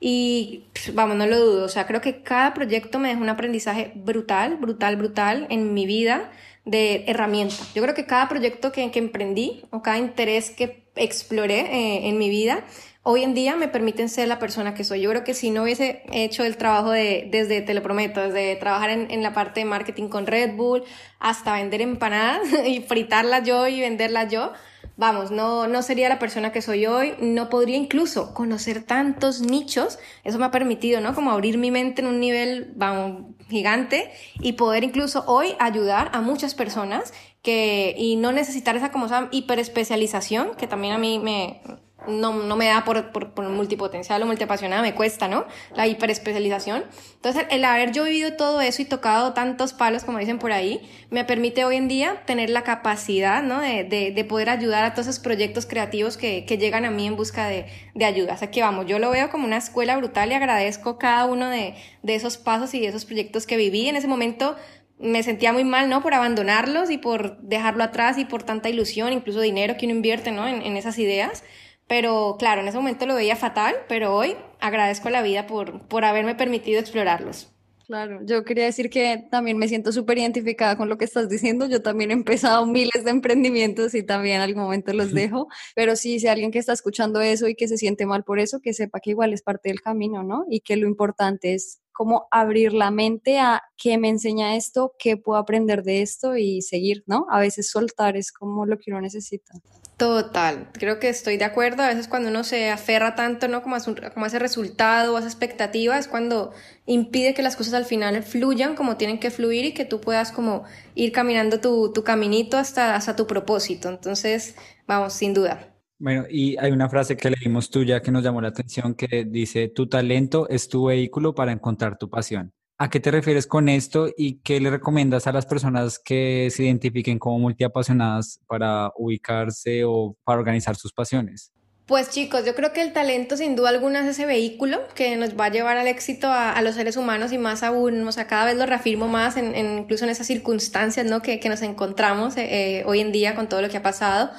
Y 0.00 0.64
vamos, 0.94 1.16
no 1.16 1.26
lo 1.26 1.38
dudo. 1.38 1.64
O 1.66 1.68
sea, 1.68 1.86
creo 1.86 2.00
que 2.00 2.22
cada 2.22 2.54
proyecto 2.54 2.98
me 2.98 3.08
deja 3.08 3.20
un 3.20 3.28
aprendizaje 3.28 3.92
brutal, 3.96 4.56
brutal, 4.56 4.96
brutal 4.96 5.46
en 5.50 5.74
mi 5.74 5.84
vida 5.84 6.30
de 6.64 7.04
herramienta. 7.06 7.56
Yo 7.74 7.82
creo 7.82 7.94
que 7.94 8.06
cada 8.06 8.28
proyecto 8.28 8.72
que, 8.72 8.90
emprendí 8.94 9.62
o 9.70 9.82
cada 9.82 9.98
interés 9.98 10.50
que 10.50 10.84
exploré 10.96 11.60
eh, 11.60 12.08
en 12.08 12.18
mi 12.18 12.30
vida 12.30 12.64
hoy 13.04 13.22
en 13.22 13.34
día 13.34 13.54
me 13.54 13.68
permiten 13.68 14.08
ser 14.08 14.26
la 14.28 14.38
persona 14.38 14.74
que 14.74 14.82
soy. 14.82 15.02
Yo 15.02 15.10
creo 15.10 15.24
que 15.24 15.34
si 15.34 15.50
no 15.50 15.62
hubiese 15.62 16.02
hecho 16.10 16.42
el 16.42 16.56
trabajo 16.56 16.90
de, 16.90 17.28
desde, 17.30 17.60
te 17.60 17.74
lo 17.74 17.82
prometo, 17.82 18.20
desde 18.20 18.56
trabajar 18.56 18.90
en, 18.90 19.10
en 19.10 19.22
la 19.22 19.32
parte 19.32 19.60
de 19.60 19.66
marketing 19.66 20.08
con 20.08 20.26
Red 20.26 20.56
Bull 20.56 20.82
hasta 21.20 21.52
vender 21.52 21.82
empanadas 21.82 22.40
y 22.66 22.80
fritarlas 22.80 23.46
yo 23.46 23.68
y 23.68 23.80
venderlas 23.80 24.32
yo, 24.32 24.52
vamos, 24.96 25.30
no, 25.30 25.66
no 25.66 25.82
sería 25.82 26.08
la 26.08 26.18
persona 26.18 26.52
que 26.52 26.62
soy 26.62 26.86
hoy, 26.86 27.14
no 27.20 27.48
podría 27.48 27.76
incluso 27.76 28.32
conocer 28.34 28.82
tantos 28.82 29.40
nichos, 29.40 29.98
eso 30.22 30.38
me 30.38 30.44
ha 30.44 30.50
permitido, 30.50 31.00
¿no? 31.00 31.14
Como 31.14 31.30
abrir 31.30 31.58
mi 31.58 31.70
mente 31.70 32.02
en 32.02 32.08
un 32.08 32.20
nivel, 32.20 32.72
vamos, 32.76 33.34
gigante 33.48 34.10
y 34.40 34.52
poder 34.52 34.84
incluso 34.84 35.24
hoy 35.26 35.54
ayudar 35.58 36.10
a 36.12 36.20
muchas 36.20 36.54
personas 36.54 37.12
que, 37.44 37.94
y 37.96 38.16
no 38.16 38.32
necesitar 38.32 38.74
esa 38.74 38.90
como 38.90 39.06
esa 39.06 39.28
hiperespecialización, 39.30 40.54
que 40.56 40.66
también 40.66 40.94
a 40.94 40.98
mí 40.98 41.18
me, 41.18 41.60
no, 42.08 42.32
no 42.32 42.56
me 42.56 42.66
da 42.66 42.84
por, 42.86 43.12
por, 43.12 43.34
por, 43.34 43.46
multipotencial 43.50 44.22
o 44.22 44.26
multiapasionada, 44.26 44.80
me 44.80 44.94
cuesta, 44.94 45.28
¿no? 45.28 45.44
La 45.76 45.86
hiperespecialización. 45.86 46.84
Entonces, 47.16 47.44
el 47.50 47.66
haber 47.66 47.92
yo 47.92 48.04
vivido 48.04 48.32
todo 48.32 48.62
eso 48.62 48.80
y 48.80 48.86
tocado 48.86 49.34
tantos 49.34 49.74
palos, 49.74 50.04
como 50.04 50.18
dicen 50.18 50.38
por 50.38 50.52
ahí, 50.52 50.80
me 51.10 51.26
permite 51.26 51.66
hoy 51.66 51.76
en 51.76 51.86
día 51.86 52.22
tener 52.24 52.48
la 52.48 52.62
capacidad, 52.62 53.42
¿no? 53.42 53.60
De, 53.60 53.84
de, 53.84 54.10
de 54.10 54.24
poder 54.24 54.48
ayudar 54.48 54.84
a 54.84 54.94
todos 54.94 55.08
esos 55.08 55.20
proyectos 55.20 55.66
creativos 55.66 56.16
que, 56.16 56.46
que 56.46 56.56
llegan 56.56 56.86
a 56.86 56.90
mí 56.90 57.06
en 57.06 57.14
busca 57.14 57.46
de, 57.46 57.66
de 57.94 58.04
ayuda. 58.06 58.32
O 58.32 58.38
sea 58.38 58.50
que 58.50 58.62
vamos, 58.62 58.86
yo 58.86 58.98
lo 58.98 59.10
veo 59.10 59.28
como 59.28 59.44
una 59.44 59.58
escuela 59.58 59.98
brutal 59.98 60.30
y 60.32 60.34
agradezco 60.34 60.96
cada 60.96 61.26
uno 61.26 61.50
de, 61.50 61.74
de 62.02 62.14
esos 62.14 62.38
pasos 62.38 62.72
y 62.72 62.80
de 62.80 62.86
esos 62.86 63.04
proyectos 63.04 63.46
que 63.46 63.58
viví. 63.58 63.86
En 63.86 63.96
ese 63.96 64.08
momento 64.08 64.56
me 64.98 65.22
sentía 65.22 65.52
muy 65.52 65.64
mal, 65.64 65.88
¿no? 65.88 66.02
Por 66.02 66.14
abandonarlos 66.14 66.90
y 66.90 66.98
por 66.98 67.38
dejarlo 67.40 67.84
atrás 67.84 68.18
y 68.18 68.24
por 68.24 68.42
tanta 68.42 68.68
ilusión, 68.68 69.12
incluso 69.12 69.40
dinero 69.40 69.76
que 69.76 69.86
uno 69.86 69.94
invierte, 69.94 70.32
¿no? 70.32 70.46
En, 70.46 70.62
en 70.62 70.76
esas 70.76 70.98
ideas. 70.98 71.42
Pero 71.86 72.36
claro, 72.38 72.62
en 72.62 72.68
ese 72.68 72.78
momento 72.78 73.06
lo 73.06 73.14
veía 73.14 73.36
fatal, 73.36 73.74
pero 73.88 74.14
hoy 74.14 74.36
agradezco 74.60 75.08
a 75.08 75.10
la 75.10 75.22
vida 75.22 75.46
por, 75.46 75.86
por 75.86 76.04
haberme 76.04 76.34
permitido 76.34 76.80
explorarlos. 76.80 77.54
Claro, 77.86 78.20
yo 78.24 78.44
quería 78.44 78.64
decir 78.64 78.88
que 78.88 79.26
también 79.30 79.58
me 79.58 79.68
siento 79.68 79.92
súper 79.92 80.16
identificada 80.16 80.78
con 80.78 80.88
lo 80.88 80.96
que 80.96 81.04
estás 81.04 81.28
diciendo. 81.28 81.66
Yo 81.68 81.82
también 81.82 82.10
he 82.10 82.14
empezado 82.14 82.64
miles 82.66 83.04
de 83.04 83.10
emprendimientos 83.10 83.94
y 83.94 84.02
también 84.02 84.36
en 84.36 84.42
algún 84.42 84.62
momento 84.62 84.94
los 84.94 85.12
dejo. 85.12 85.48
Pero 85.74 85.94
sí, 85.94 86.18
si 86.18 86.26
alguien 86.26 86.50
que 86.50 86.58
está 86.58 86.72
escuchando 86.72 87.20
eso 87.20 87.46
y 87.46 87.54
que 87.54 87.68
se 87.68 87.76
siente 87.76 88.06
mal 88.06 88.24
por 88.24 88.38
eso, 88.38 88.60
que 88.60 88.72
sepa 88.72 89.00
que 89.00 89.10
igual 89.10 89.34
es 89.34 89.42
parte 89.42 89.68
del 89.68 89.82
camino, 89.82 90.22
¿no? 90.22 90.46
Y 90.48 90.60
que 90.60 90.76
lo 90.76 90.88
importante 90.88 91.52
es 91.52 91.82
como 91.94 92.26
abrir 92.30 92.74
la 92.74 92.90
mente 92.90 93.38
a 93.38 93.62
qué 93.78 93.96
me 93.96 94.08
enseña 94.08 94.56
esto, 94.56 94.94
qué 94.98 95.16
puedo 95.16 95.38
aprender 95.38 95.82
de 95.84 96.02
esto 96.02 96.36
y 96.36 96.60
seguir, 96.60 97.04
¿no? 97.06 97.26
A 97.30 97.38
veces 97.40 97.70
soltar 97.70 98.16
es 98.16 98.32
como 98.32 98.66
lo 98.66 98.78
que 98.78 98.90
uno 98.90 99.00
necesita. 99.00 99.54
Total, 99.96 100.70
creo 100.72 100.98
que 100.98 101.08
estoy 101.08 101.36
de 101.36 101.44
acuerdo. 101.44 101.84
A 101.84 101.88
veces 101.88 102.08
cuando 102.08 102.28
uno 102.28 102.42
se 102.42 102.68
aferra 102.70 103.14
tanto, 103.14 103.46
¿no? 103.46 103.62
Como 103.62 103.76
a, 103.76 104.26
ese 104.26 104.38
resultado 104.40 105.16
a 105.16 105.20
esa 105.20 105.28
expectativa, 105.28 105.96
es 105.96 106.08
cuando 106.08 106.52
impide 106.84 107.32
que 107.32 107.42
las 107.42 107.54
cosas 107.54 107.74
al 107.74 107.84
final 107.84 108.20
fluyan 108.24 108.74
como 108.74 108.96
tienen 108.96 109.20
que 109.20 109.30
fluir 109.30 109.64
y 109.64 109.72
que 109.72 109.84
tú 109.84 110.00
puedas 110.00 110.32
como 110.32 110.64
ir 110.96 111.12
caminando 111.12 111.60
tu, 111.60 111.92
tu 111.92 112.02
caminito 112.02 112.58
hasta, 112.58 112.96
hasta 112.96 113.14
tu 113.14 113.28
propósito. 113.28 113.88
Entonces, 113.88 114.56
vamos, 114.88 115.12
sin 115.12 115.32
duda. 115.32 115.73
Bueno, 116.04 116.26
y 116.28 116.54
hay 116.58 116.70
una 116.70 116.90
frase 116.90 117.16
que 117.16 117.30
leímos 117.30 117.70
tuya 117.70 118.02
que 118.02 118.10
nos 118.10 118.22
llamó 118.22 118.42
la 118.42 118.48
atención 118.48 118.94
que 118.94 119.24
dice, 119.24 119.68
tu 119.68 119.88
talento 119.88 120.46
es 120.50 120.68
tu 120.68 120.84
vehículo 120.84 121.34
para 121.34 121.50
encontrar 121.50 121.96
tu 121.96 122.10
pasión. 122.10 122.52
¿A 122.76 122.90
qué 122.90 123.00
te 123.00 123.10
refieres 123.10 123.46
con 123.46 123.70
esto 123.70 124.10
y 124.14 124.34
qué 124.40 124.60
le 124.60 124.68
recomiendas 124.68 125.26
a 125.26 125.32
las 125.32 125.46
personas 125.46 125.98
que 125.98 126.50
se 126.50 126.64
identifiquen 126.64 127.18
como 127.18 127.38
multiapasionadas 127.38 128.38
para 128.46 128.92
ubicarse 128.98 129.84
o 129.86 130.14
para 130.24 130.40
organizar 130.40 130.76
sus 130.76 130.92
pasiones? 130.92 131.52
Pues 131.86 132.10
chicos, 132.10 132.44
yo 132.44 132.54
creo 132.54 132.74
que 132.74 132.82
el 132.82 132.92
talento 132.92 133.38
sin 133.38 133.56
duda 133.56 133.70
alguna 133.70 134.00
es 134.00 134.08
ese 134.08 134.26
vehículo 134.26 134.80
que 134.94 135.16
nos 135.16 135.40
va 135.40 135.46
a 135.46 135.50
llevar 135.52 135.78
al 135.78 135.86
éxito 135.86 136.28
a, 136.30 136.60
los 136.60 136.74
seres 136.74 136.98
humanos 136.98 137.32
y 137.32 137.38
más 137.38 137.62
aún, 137.62 138.06
o 138.06 138.12
sea, 138.12 138.26
cada 138.26 138.44
vez 138.44 138.58
lo 138.58 138.66
reafirmo 138.66 139.08
más, 139.08 139.38
en, 139.38 139.56
incluso 139.78 140.04
en 140.04 140.10
esas 140.10 140.26
circunstancias 140.26 141.06
¿no? 141.06 141.22
que, 141.22 141.40
nos 141.48 141.62
encontramos 141.62 142.36
eh, 142.36 142.80
eh, 142.80 142.84
hoy 142.84 143.00
en 143.00 143.10
día 143.10 143.34
con 143.34 143.48
todo 143.48 143.62
lo 143.62 143.70
que 143.70 143.78
ha 143.78 143.82
pasado 143.82 144.30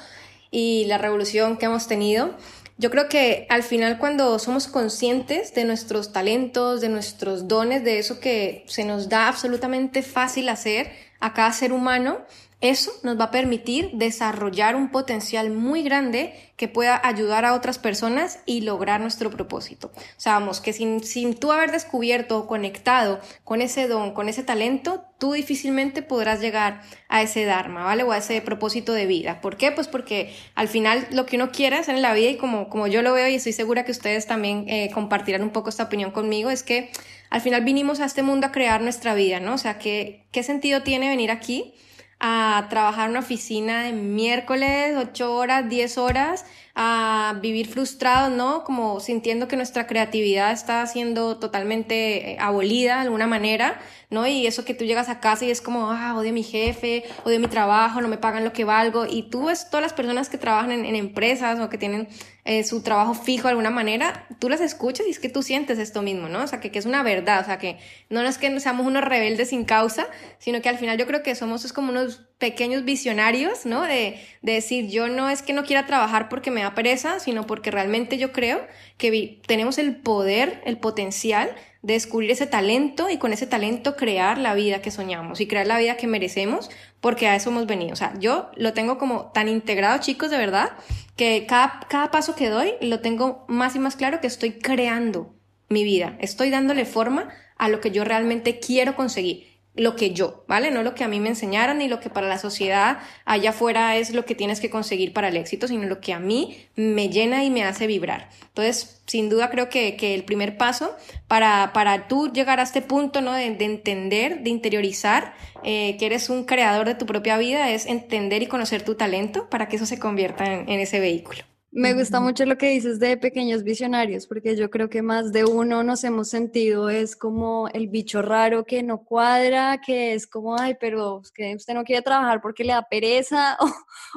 y 0.50 0.84
la 0.86 0.98
revolución 0.98 1.56
que 1.56 1.66
hemos 1.66 1.86
tenido. 1.88 2.34
Yo 2.78 2.90
creo 2.90 3.08
que 3.08 3.46
al 3.48 3.62
final 3.62 3.98
cuando 3.98 4.38
somos 4.38 4.66
conscientes 4.66 5.54
de 5.54 5.64
nuestros 5.64 6.12
talentos, 6.12 6.80
de 6.80 6.90
nuestros 6.90 7.48
dones, 7.48 7.84
de 7.84 7.98
eso 7.98 8.20
que 8.20 8.64
se 8.68 8.84
nos 8.84 9.08
da 9.08 9.28
absolutamente 9.28 10.02
fácil 10.02 10.48
hacer 10.50 10.92
a 11.20 11.32
cada 11.32 11.52
ser 11.52 11.72
humano, 11.72 12.18
eso 12.62 12.90
nos 13.02 13.20
va 13.20 13.24
a 13.24 13.30
permitir 13.30 13.90
desarrollar 13.92 14.76
un 14.76 14.90
potencial 14.90 15.50
muy 15.50 15.82
grande 15.82 16.32
que 16.56 16.68
pueda 16.68 16.98
ayudar 17.06 17.44
a 17.44 17.52
otras 17.52 17.78
personas 17.78 18.38
y 18.46 18.62
lograr 18.62 18.98
nuestro 19.02 19.30
propósito. 19.30 19.92
Vamos, 20.24 20.60
que 20.62 20.72
sin, 20.72 21.04
sin 21.04 21.34
tú 21.34 21.52
haber 21.52 21.70
descubierto 21.70 22.38
o 22.38 22.46
conectado 22.46 23.20
con 23.44 23.60
ese 23.60 23.88
don, 23.88 24.14
con 24.14 24.30
ese 24.30 24.42
talento, 24.42 25.04
tú 25.18 25.32
difícilmente 25.32 26.00
podrás 26.00 26.40
llegar 26.40 26.80
a 27.08 27.20
ese 27.20 27.44
Dharma, 27.44 27.84
¿vale? 27.84 28.04
O 28.04 28.12
a 28.12 28.18
ese 28.18 28.40
propósito 28.40 28.94
de 28.94 29.04
vida. 29.04 29.42
¿Por 29.42 29.58
qué? 29.58 29.70
Pues 29.70 29.86
porque 29.86 30.34
al 30.54 30.68
final 30.68 31.06
lo 31.10 31.26
que 31.26 31.36
uno 31.36 31.52
quiere 31.52 31.76
hacer 31.76 31.94
en 31.94 32.02
la 32.02 32.14
vida 32.14 32.30
y 32.30 32.36
como, 32.38 32.70
como 32.70 32.86
yo 32.86 33.02
lo 33.02 33.12
veo 33.12 33.28
y 33.28 33.34
estoy 33.34 33.52
segura 33.52 33.84
que 33.84 33.92
ustedes 33.92 34.26
también 34.26 34.64
eh, 34.66 34.90
compartirán 34.94 35.42
un 35.42 35.50
poco 35.50 35.68
esta 35.68 35.84
opinión 35.84 36.10
conmigo, 36.10 36.48
es 36.48 36.62
que 36.62 36.90
al 37.28 37.42
final 37.42 37.64
vinimos 37.64 38.00
a 38.00 38.06
este 38.06 38.22
mundo 38.22 38.46
a 38.46 38.52
crear 38.52 38.80
nuestra 38.80 39.14
vida, 39.14 39.40
¿no? 39.40 39.54
O 39.54 39.58
sea, 39.58 39.78
¿qué, 39.78 40.26
qué 40.32 40.42
sentido 40.42 40.82
tiene 40.82 41.10
venir 41.10 41.30
aquí? 41.30 41.74
A 42.18 42.66
trabajar 42.70 43.04
en 43.04 43.10
una 43.10 43.20
oficina 43.20 43.84
de 43.84 43.92
miércoles, 43.92 44.94
8 44.96 45.34
horas, 45.34 45.68
10 45.68 45.98
horas, 45.98 46.46
a 46.74 47.38
vivir 47.42 47.68
frustrados, 47.68 48.30
¿no? 48.30 48.64
Como 48.64 49.00
sintiendo 49.00 49.48
que 49.48 49.56
nuestra 49.56 49.86
creatividad 49.86 50.52
está 50.52 50.86
siendo 50.86 51.38
totalmente 51.38 52.32
eh, 52.32 52.36
abolida 52.40 52.96
de 52.96 53.02
alguna 53.02 53.26
manera, 53.26 53.78
¿no? 54.10 54.26
Y 54.26 54.46
eso 54.46 54.64
que 54.64 54.74
tú 54.74 54.84
llegas 54.84 55.08
a 55.08 55.20
casa 55.20 55.44
y 55.44 55.50
es 55.50 55.60
como, 55.60 55.90
ah, 55.90 56.16
odio 56.16 56.30
a 56.30 56.32
mi 56.32 56.42
jefe, 56.42 57.04
odio 57.24 57.38
mi 57.38 57.48
trabajo, 57.48 58.00
no 58.00 58.08
me 58.08 58.18
pagan 58.18 58.44
lo 58.44 58.52
que 58.52 58.64
valgo. 58.64 59.06
Y 59.06 59.30
tú 59.30 59.46
ves 59.46 59.68
todas 59.68 59.82
las 59.82 59.92
personas 59.92 60.28
que 60.28 60.38
trabajan 60.38 60.72
en, 60.72 60.84
en 60.84 60.96
empresas 60.96 61.60
o 61.60 61.68
que 61.68 61.78
tienen 61.78 62.08
eh, 62.48 62.62
su 62.62 62.80
trabajo 62.80 63.12
fijo 63.12 63.48
de 63.48 63.50
alguna 63.50 63.70
manera, 63.70 64.24
tú 64.38 64.48
las 64.48 64.60
escuchas 64.60 65.04
y 65.08 65.10
es 65.10 65.18
que 65.18 65.28
tú 65.28 65.42
sientes 65.42 65.80
esto 65.80 66.00
mismo, 66.00 66.28
¿no? 66.28 66.44
O 66.44 66.46
sea, 66.46 66.60
que, 66.60 66.70
que 66.70 66.78
es 66.78 66.86
una 66.86 67.02
verdad, 67.02 67.40
o 67.40 67.44
sea, 67.44 67.58
que 67.58 67.78
no 68.08 68.22
es 68.22 68.38
que 68.38 68.60
seamos 68.60 68.86
unos 68.86 69.02
rebeldes 69.02 69.48
sin 69.48 69.64
causa, 69.64 70.06
sino 70.38 70.62
que 70.62 70.68
al 70.68 70.78
final 70.78 70.96
yo 70.96 71.08
creo 71.08 71.24
que 71.24 71.34
somos 71.34 71.64
es 71.64 71.72
como 71.72 71.90
unos 71.90 72.22
pequeños 72.38 72.84
visionarios, 72.84 73.66
¿no? 73.66 73.82
De, 73.82 74.20
de 74.42 74.52
decir, 74.52 74.86
yo 74.88 75.08
no 75.08 75.28
es 75.28 75.42
que 75.42 75.54
no 75.54 75.64
quiera 75.64 75.86
trabajar 75.86 76.28
porque 76.28 76.52
me 76.52 76.62
da 76.62 76.72
pereza, 76.72 77.18
sino 77.18 77.48
porque 77.48 77.72
realmente 77.72 78.16
yo 78.16 78.30
creo 78.30 78.64
que 78.96 79.40
tenemos 79.48 79.78
el 79.78 79.96
poder, 79.96 80.62
el 80.66 80.78
potencial 80.78 81.50
descubrir 81.82 82.32
ese 82.32 82.46
talento 82.46 83.10
y 83.10 83.16
con 83.16 83.32
ese 83.32 83.46
talento 83.46 83.94
crear 83.96 84.38
la 84.38 84.54
vida 84.54 84.82
que 84.82 84.90
soñamos 84.90 85.40
y 85.40 85.46
crear 85.46 85.66
la 85.66 85.78
vida 85.78 85.96
que 85.96 86.08
merecemos, 86.08 86.68
porque 87.00 87.28
a 87.28 87.36
eso 87.36 87.50
hemos 87.50 87.66
venido. 87.66 87.92
O 87.92 87.96
sea, 87.96 88.14
yo 88.18 88.50
lo 88.56 88.72
tengo 88.72 88.98
como 88.98 89.32
tan 89.32 89.48
integrado, 89.48 89.98
chicos, 90.00 90.30
de 90.30 90.36
verdad, 90.36 90.70
que 91.16 91.46
cada, 91.48 91.80
cada 91.88 92.10
paso 92.10 92.36
que 92.36 92.50
doy 92.50 92.74
lo 92.80 93.00
tengo 93.00 93.44
más 93.48 93.74
y 93.74 93.78
más 93.78 93.96
claro 93.96 94.20
que 94.20 94.26
estoy 94.26 94.52
creando 94.52 95.34
mi 95.68 95.82
vida, 95.82 96.16
estoy 96.20 96.50
dándole 96.50 96.84
forma 96.84 97.30
a 97.56 97.68
lo 97.68 97.80
que 97.80 97.90
yo 97.90 98.04
realmente 98.04 98.60
quiero 98.60 98.94
conseguir 98.94 99.55
lo 99.76 99.94
que 99.94 100.12
yo, 100.12 100.44
¿vale? 100.48 100.70
No 100.70 100.82
lo 100.82 100.94
que 100.94 101.04
a 101.04 101.08
mí 101.08 101.20
me 101.20 101.28
enseñaron 101.28 101.78
ni 101.78 101.88
lo 101.88 102.00
que 102.00 102.10
para 102.10 102.26
la 102.26 102.38
sociedad 102.38 102.98
allá 103.24 103.50
afuera 103.50 103.96
es 103.96 104.12
lo 104.12 104.24
que 104.24 104.34
tienes 104.34 104.60
que 104.60 104.70
conseguir 104.70 105.12
para 105.12 105.28
el 105.28 105.36
éxito, 105.36 105.68
sino 105.68 105.86
lo 105.86 106.00
que 106.00 106.12
a 106.12 106.18
mí 106.18 106.66
me 106.76 107.08
llena 107.10 107.44
y 107.44 107.50
me 107.50 107.62
hace 107.64 107.86
vibrar. 107.86 108.30
Entonces, 108.48 109.02
sin 109.06 109.28
duda 109.28 109.50
creo 109.50 109.68
que, 109.68 109.96
que 109.96 110.14
el 110.14 110.24
primer 110.24 110.56
paso 110.56 110.96
para, 111.28 111.72
para 111.74 112.08
tú 112.08 112.32
llegar 112.32 112.58
a 112.58 112.62
este 112.62 112.82
punto, 112.82 113.20
¿no? 113.20 113.32
De, 113.32 113.44
entender, 113.44 114.42
de 114.42 114.50
interiorizar 114.50 115.34
eh, 115.62 115.96
que 115.98 116.06
eres 116.06 116.30
un 116.30 116.44
creador 116.44 116.86
de 116.86 116.94
tu 116.94 117.04
propia 117.06 117.36
vida 117.36 117.70
es 117.70 117.86
entender 117.86 118.42
y 118.42 118.46
conocer 118.46 118.82
tu 118.82 118.94
talento 118.94 119.48
para 119.50 119.68
que 119.68 119.76
eso 119.76 119.86
se 119.86 119.98
convierta 119.98 120.44
en 120.46 120.80
ese 120.80 121.00
vehículo. 121.00 121.44
Me 121.78 121.92
gusta 121.92 122.20
mucho 122.20 122.46
lo 122.46 122.56
que 122.56 122.70
dices 122.70 122.98
de 123.00 123.18
pequeños 123.18 123.62
visionarios, 123.62 124.26
porque 124.26 124.56
yo 124.56 124.70
creo 124.70 124.88
que 124.88 125.02
más 125.02 125.30
de 125.30 125.44
uno 125.44 125.82
nos 125.82 126.04
hemos 126.04 126.30
sentido 126.30 126.88
es 126.88 127.16
como 127.16 127.68
el 127.68 127.88
bicho 127.88 128.22
raro 128.22 128.64
que 128.64 128.82
no 128.82 129.04
cuadra, 129.04 129.78
que 129.84 130.14
es 130.14 130.26
como, 130.26 130.58
ay, 130.58 130.78
pero 130.80 131.20
que 131.34 131.54
usted 131.54 131.74
no 131.74 131.84
quiere 131.84 132.00
trabajar 132.00 132.40
porque 132.40 132.64
le 132.64 132.72
da 132.72 132.88
pereza, 132.88 133.58
o, 133.60 133.66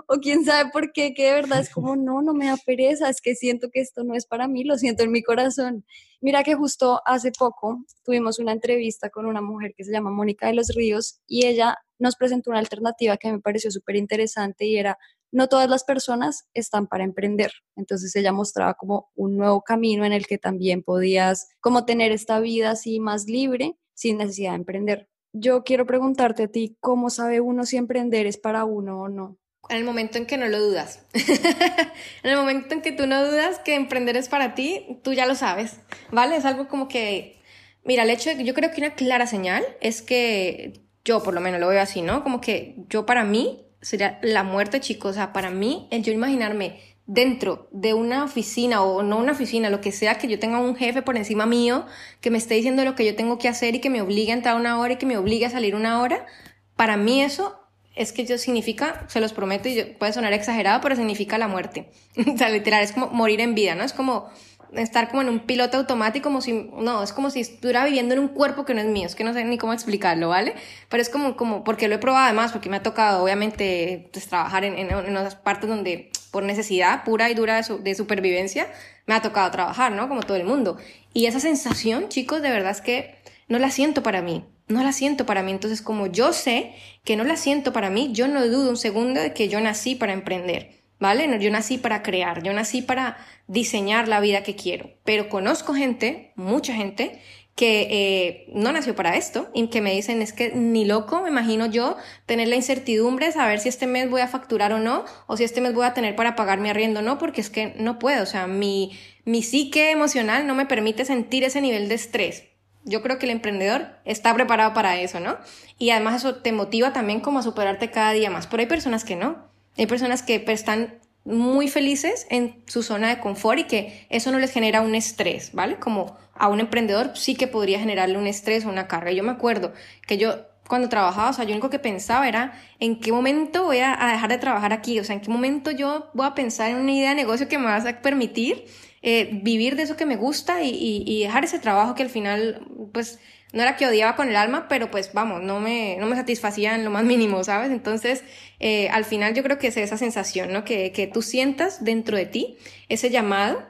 o, 0.07 0.19
quién 0.21 0.45
sabe 0.45 0.71
por 0.71 0.93
qué, 0.93 1.13
que 1.13 1.25
de 1.25 1.33
verdad 1.33 1.59
es 1.59 1.69
como, 1.69 1.97
no, 1.97 2.21
no 2.21 2.33
me 2.33 2.45
da 2.45 2.55
pereza, 2.65 3.09
es 3.09 3.19
que 3.19 3.35
siento 3.35 3.69
que 3.69 3.81
esto 3.81 4.05
no 4.05 4.15
es 4.15 4.25
para 4.25 4.47
mí, 4.47 4.63
lo 4.63 4.77
siento 4.77 5.03
en 5.03 5.11
mi 5.11 5.21
corazón. 5.21 5.83
Mira 6.21 6.43
que 6.43 6.55
justo 6.55 7.01
hace 7.05 7.33
poco 7.37 7.83
tuvimos 8.05 8.39
una 8.39 8.53
entrevista 8.53 9.09
con 9.09 9.25
una 9.25 9.41
mujer 9.41 9.73
que 9.75 9.83
se 9.83 9.91
llama 9.91 10.11
Mónica 10.11 10.47
de 10.47 10.53
los 10.53 10.69
Ríos 10.73 11.19
y 11.27 11.45
ella 11.45 11.77
nos 11.97 12.15
presentó 12.15 12.51
una 12.51 12.59
alternativa 12.59 13.17
que 13.17 13.33
me 13.33 13.39
pareció 13.39 13.69
súper 13.69 13.97
interesante 13.97 14.65
y 14.65 14.77
era 14.77 14.97
no 15.31 15.47
todas 15.47 15.69
las 15.69 15.83
personas 15.83 16.47
están 16.53 16.87
para 16.87 17.03
emprender. 17.03 17.51
Entonces 17.75 18.15
ella 18.15 18.31
mostraba 18.31 18.73
como 18.73 19.09
un 19.15 19.37
nuevo 19.37 19.61
camino 19.61 20.05
en 20.05 20.13
el 20.13 20.27
que 20.27 20.37
también 20.37 20.83
podías 20.83 21.49
como 21.59 21.85
tener 21.85 22.11
esta 22.11 22.39
vida 22.39 22.71
así 22.71 22.99
más 22.99 23.25
libre 23.25 23.77
sin 23.93 24.17
necesidad 24.17 24.51
de 24.51 24.57
emprender. 24.57 25.09
Yo 25.33 25.63
quiero 25.63 25.85
preguntarte 25.85 26.43
a 26.43 26.47
ti, 26.47 26.77
¿cómo 26.79 27.09
sabe 27.09 27.39
uno 27.39 27.65
si 27.65 27.77
emprender 27.77 28.25
es 28.25 28.37
para 28.37 28.65
uno 28.65 29.01
o 29.01 29.09
no? 29.09 29.37
En 29.69 29.77
el 29.77 29.83
momento 29.83 30.17
en 30.17 30.25
que 30.25 30.37
no 30.37 30.47
lo 30.47 30.59
dudas. 30.59 31.05
en 31.13 32.29
el 32.29 32.37
momento 32.37 32.73
en 32.73 32.81
que 32.81 32.91
tú 32.91 33.05
no 33.05 33.23
dudas 33.23 33.59
que 33.59 33.75
emprender 33.75 34.17
es 34.17 34.29
para 34.29 34.55
ti, 34.55 34.99
tú 35.03 35.13
ya 35.13 35.27
lo 35.27 35.35
sabes, 35.35 35.79
¿vale? 36.11 36.37
Es 36.37 36.45
algo 36.45 36.67
como 36.67 36.87
que, 36.87 37.39
mira, 37.83 38.03
el 38.03 38.09
hecho 38.09 38.31
de 38.31 38.37
que 38.37 38.45
yo 38.45 38.55
creo 38.55 38.71
que 38.71 38.81
una 38.81 38.95
clara 38.95 39.27
señal 39.27 39.63
es 39.81 40.01
que 40.01 40.81
yo 41.05 41.21
por 41.21 41.35
lo 41.35 41.41
menos 41.41 41.59
lo 41.59 41.67
veo 41.67 41.81
así, 41.81 42.01
¿no? 42.01 42.23
Como 42.23 42.41
que 42.41 42.77
yo 42.89 43.05
para 43.05 43.23
mí 43.23 43.68
sería 43.81 44.19
la 44.21 44.43
muerte, 44.43 44.79
chicos. 44.79 45.11
O 45.11 45.13
sea, 45.13 45.33
para 45.33 45.49
mí, 45.49 45.87
el 45.91 46.03
yo 46.03 46.11
imaginarme 46.11 46.79
dentro 47.05 47.67
de 47.71 47.95
una 47.95 48.23
oficina 48.23 48.83
o 48.83 49.01
no 49.01 49.17
una 49.17 49.31
oficina, 49.31 49.71
lo 49.71 49.81
que 49.81 49.91
sea, 49.91 50.19
que 50.19 50.27
yo 50.27 50.37
tenga 50.37 50.59
un 50.59 50.75
jefe 50.75 51.01
por 51.01 51.17
encima 51.17 51.47
mío 51.47 51.87
que 52.21 52.29
me 52.29 52.37
esté 52.37 52.53
diciendo 52.53 52.85
lo 52.85 52.93
que 52.93 53.03
yo 53.03 53.15
tengo 53.15 53.39
que 53.39 53.47
hacer 53.47 53.73
y 53.73 53.79
que 53.79 53.89
me 53.89 54.01
obligue 54.01 54.31
a 54.31 54.35
entrar 54.35 54.55
una 54.55 54.79
hora 54.79 54.93
y 54.93 54.97
que 54.97 55.07
me 55.07 55.17
obligue 55.17 55.47
a 55.47 55.49
salir 55.49 55.73
una 55.73 56.01
hora, 56.01 56.27
para 56.75 56.97
mí 56.97 57.23
eso 57.23 57.59
es 57.95 58.13
que 58.13 58.25
yo 58.25 58.37
significa, 58.37 59.05
se 59.09 59.19
los 59.19 59.33
prometo, 59.33 59.67
y 59.67 59.83
puede 59.83 60.13
sonar 60.13 60.33
exagerado, 60.33 60.81
pero 60.81 60.95
significa 60.95 61.37
la 61.37 61.47
muerte. 61.47 61.89
o 62.33 62.37
sea, 62.37 62.49
literal, 62.49 62.83
es 62.83 62.91
como 62.91 63.07
morir 63.07 63.41
en 63.41 63.55
vida, 63.55 63.75
¿no? 63.75 63.83
Es 63.83 63.91
como 63.91 64.29
estar 64.73 65.09
como 65.09 65.21
en 65.21 65.29
un 65.29 65.39
piloto 65.39 65.77
automático, 65.77 66.23
como 66.23 66.41
si, 66.41 66.53
no, 66.53 67.03
es 67.03 67.13
como 67.13 67.29
si 67.29 67.41
estuviera 67.41 67.85
viviendo 67.85 68.13
en 68.13 68.19
un 68.19 68.27
cuerpo 68.27 68.65
que 68.65 68.73
no 68.73 68.81
es 68.81 68.87
mío, 68.87 69.05
es 69.07 69.15
que 69.15 69.23
no 69.23 69.33
sé 69.33 69.43
ni 69.43 69.57
cómo 69.57 69.73
explicarlo, 69.73 70.29
¿vale? 70.29 70.55
Pero 70.89 71.01
es 71.01 71.09
como, 71.09 71.35
como, 71.35 71.63
porque 71.63 71.87
lo 71.87 71.95
he 71.95 71.97
probado 71.97 72.25
además, 72.25 72.51
porque 72.51 72.69
me 72.69 72.77
ha 72.77 72.83
tocado, 72.83 73.23
obviamente, 73.23 74.09
pues, 74.11 74.27
trabajar 74.27 74.63
en, 74.63 74.77
en, 74.77 74.91
en 74.91 75.17
otras 75.17 75.35
partes 75.35 75.69
donde, 75.69 76.11
por 76.31 76.43
necesidad 76.43 77.03
pura 77.03 77.29
y 77.29 77.33
dura 77.33 77.61
de, 77.61 77.77
de, 77.79 77.95
supervivencia, 77.95 78.67
me 79.05 79.15
ha 79.15 79.21
tocado 79.21 79.49
trabajar, 79.51 79.91
¿no? 79.91 80.07
Como 80.07 80.21
todo 80.21 80.37
el 80.37 80.45
mundo. 80.45 80.77
Y 81.13 81.25
esa 81.25 81.39
sensación, 81.39 82.09
chicos, 82.09 82.41
de 82.41 82.51
verdad 82.51 82.71
es 82.71 82.81
que 82.81 83.15
no 83.47 83.57
la 83.57 83.71
siento 83.71 84.03
para 84.03 84.21
mí, 84.21 84.45
no 84.67 84.83
la 84.83 84.93
siento 84.93 85.25
para 85.25 85.43
mí. 85.43 85.51
Entonces, 85.51 85.81
como 85.81 86.07
yo 86.07 86.33
sé 86.33 86.73
que 87.03 87.15
no 87.15 87.23
la 87.23 87.35
siento 87.35 87.73
para 87.73 87.89
mí, 87.89 88.11
yo 88.13 88.27
no 88.27 88.45
dudo 88.47 88.69
un 88.69 88.77
segundo 88.77 89.19
de 89.19 89.33
que 89.33 89.49
yo 89.49 89.59
nací 89.59 89.95
para 89.95 90.13
emprender. 90.13 90.78
¿Vale? 90.99 91.39
Yo 91.39 91.49
nací 91.51 91.77
para 91.77 92.03
crear, 92.03 92.43
yo 92.43 92.53
nací 92.53 92.81
para 92.81 93.17
diseñar 93.47 94.07
la 94.07 94.19
vida 94.19 94.43
que 94.43 94.55
quiero, 94.55 94.91
pero 95.03 95.29
conozco 95.29 95.73
gente, 95.73 96.33
mucha 96.35 96.73
gente, 96.73 97.21
que 97.59 97.87
eh, 97.91 98.51
no 98.53 98.71
nació 98.71 98.95
para 98.95 99.17
esto 99.17 99.49
y 99.53 99.67
que 99.67 99.81
me 99.81 99.91
dicen 99.91 100.21
es 100.21 100.31
que 100.31 100.53
ni 100.53 100.85
loco, 100.85 101.21
me 101.21 101.27
imagino 101.27 101.65
yo, 101.65 101.97
tener 102.25 102.47
la 102.47 102.55
incertidumbre, 102.55 103.33
saber 103.33 103.59
si 103.59 103.67
este 103.67 103.85
mes 103.85 104.09
voy 104.09 104.21
a 104.21 104.29
facturar 104.29 104.71
o 104.71 104.79
no, 104.79 105.03
o 105.27 105.35
si 105.35 105.43
este 105.43 105.59
mes 105.59 105.73
voy 105.73 105.85
a 105.85 105.93
tener 105.93 106.15
para 106.15 106.37
pagar 106.37 106.59
mi 106.61 106.69
arriendo 106.69 107.01
o 107.01 107.03
no, 107.03 107.17
porque 107.17 107.41
es 107.41 107.49
que 107.49 107.73
no 107.77 107.99
puedo, 107.99 108.23
o 108.23 108.25
sea, 108.25 108.47
mi, 108.47 108.97
mi 109.25 109.43
psique 109.43 109.91
emocional 109.91 110.47
no 110.47 110.55
me 110.55 110.67
permite 110.67 111.03
sentir 111.03 111.43
ese 111.43 111.59
nivel 111.59 111.89
de 111.89 111.95
estrés. 111.95 112.45
Yo 112.85 113.01
creo 113.01 113.19
que 113.19 113.25
el 113.25 113.31
emprendedor 113.31 113.89
está 114.05 114.33
preparado 114.33 114.73
para 114.73 114.97
eso, 115.01 115.19
¿no? 115.19 115.37
Y 115.77 115.89
además 115.89 116.15
eso 116.15 116.35
te 116.35 116.53
motiva 116.53 116.93
también 116.93 117.19
como 117.19 117.39
a 117.39 117.43
superarte 117.43 117.91
cada 117.91 118.13
día 118.13 118.29
más, 118.29 118.47
pero 118.47 118.61
hay 118.61 118.67
personas 118.67 119.03
que 119.03 119.17
no. 119.17 119.48
Hay 119.79 119.87
personas 119.87 120.23
que 120.23 120.43
están 120.47 120.99
muy 121.23 121.69
felices 121.69 122.27
en 122.29 122.61
su 122.67 122.83
zona 122.83 123.07
de 123.07 123.19
confort 123.21 123.59
y 123.59 123.63
que 123.63 124.05
eso 124.09 124.29
no 124.29 124.37
les 124.37 124.51
genera 124.51 124.81
un 124.81 124.93
estrés, 124.93 125.53
¿vale? 125.53 125.77
Como 125.77 126.17
a 126.33 126.49
un 126.49 126.59
emprendedor 126.59 127.11
sí 127.15 127.35
que 127.35 127.47
podría 127.47 127.79
generarle 127.79 128.17
un 128.17 128.27
estrés 128.27 128.65
o 128.65 128.69
una 128.69 128.89
carga. 128.89 129.13
Yo 129.13 129.23
me 129.23 129.31
acuerdo 129.31 129.71
que 130.05 130.17
yo 130.17 130.35
cuando 130.67 130.89
trabajaba, 130.89 131.29
o 131.29 131.33
sea, 131.33 131.45
yo 131.45 131.51
lo 131.51 131.55
único 131.55 131.69
que 131.69 131.79
pensaba 131.79 132.27
era 132.27 132.59
en 132.81 132.99
qué 132.99 133.13
momento 133.13 133.63
voy 133.63 133.79
a, 133.79 133.97
dejar 134.11 134.29
de 134.29 134.37
trabajar 134.37 134.73
aquí, 134.73 134.99
o 134.99 135.03
sea, 135.05 135.15
en 135.15 135.21
qué 135.21 135.31
momento 135.31 135.71
yo 135.71 136.09
voy 136.13 136.27
a 136.27 136.35
pensar 136.35 136.71
en 136.71 136.75
una 136.75 136.91
idea 136.91 137.09
de 137.09 137.15
negocio 137.15 137.47
que 137.47 137.57
me 137.57 137.65
va 137.65 137.77
a 137.77 138.01
permitir 138.01 138.65
eh, 139.01 139.29
vivir 139.43 139.75
de 139.75 139.83
eso 139.83 139.95
que 139.95 140.05
me 140.05 140.15
gusta 140.15 140.63
y, 140.63 141.23
dejar 141.23 141.43
ese 141.43 141.59
trabajo 141.59 141.95
que 141.95 142.03
al 142.03 142.09
final, 142.09 142.67
pues, 142.93 143.19
no 143.53 143.61
era 143.63 143.75
que 143.75 143.87
odiaba 143.87 144.15
con 144.15 144.29
el 144.29 144.35
alma, 144.35 144.67
pero 144.67 144.91
pues 144.91 145.11
vamos, 145.13 145.41
no 145.41 145.59
me, 145.59 145.97
no 145.99 146.05
me 146.05 146.15
satisfacía 146.15 146.75
en 146.75 146.83
lo 146.83 146.91
más 146.91 147.03
mínimo, 147.03 147.43
¿sabes? 147.43 147.71
Entonces, 147.71 148.23
eh, 148.59 148.89
al 148.89 149.05
final 149.05 149.33
yo 149.33 149.41
creo 149.41 149.57
que 149.57 149.67
es 149.67 149.77
esa 149.77 149.97
sensación, 149.97 150.53
¿no? 150.53 150.63
Que, 150.65 150.91
que 150.91 151.07
tú 151.07 151.21
sientas 151.21 151.83
dentro 151.83 152.15
de 152.15 152.27
ti 152.27 152.57
ese 152.89 153.09
llamado 153.09 153.63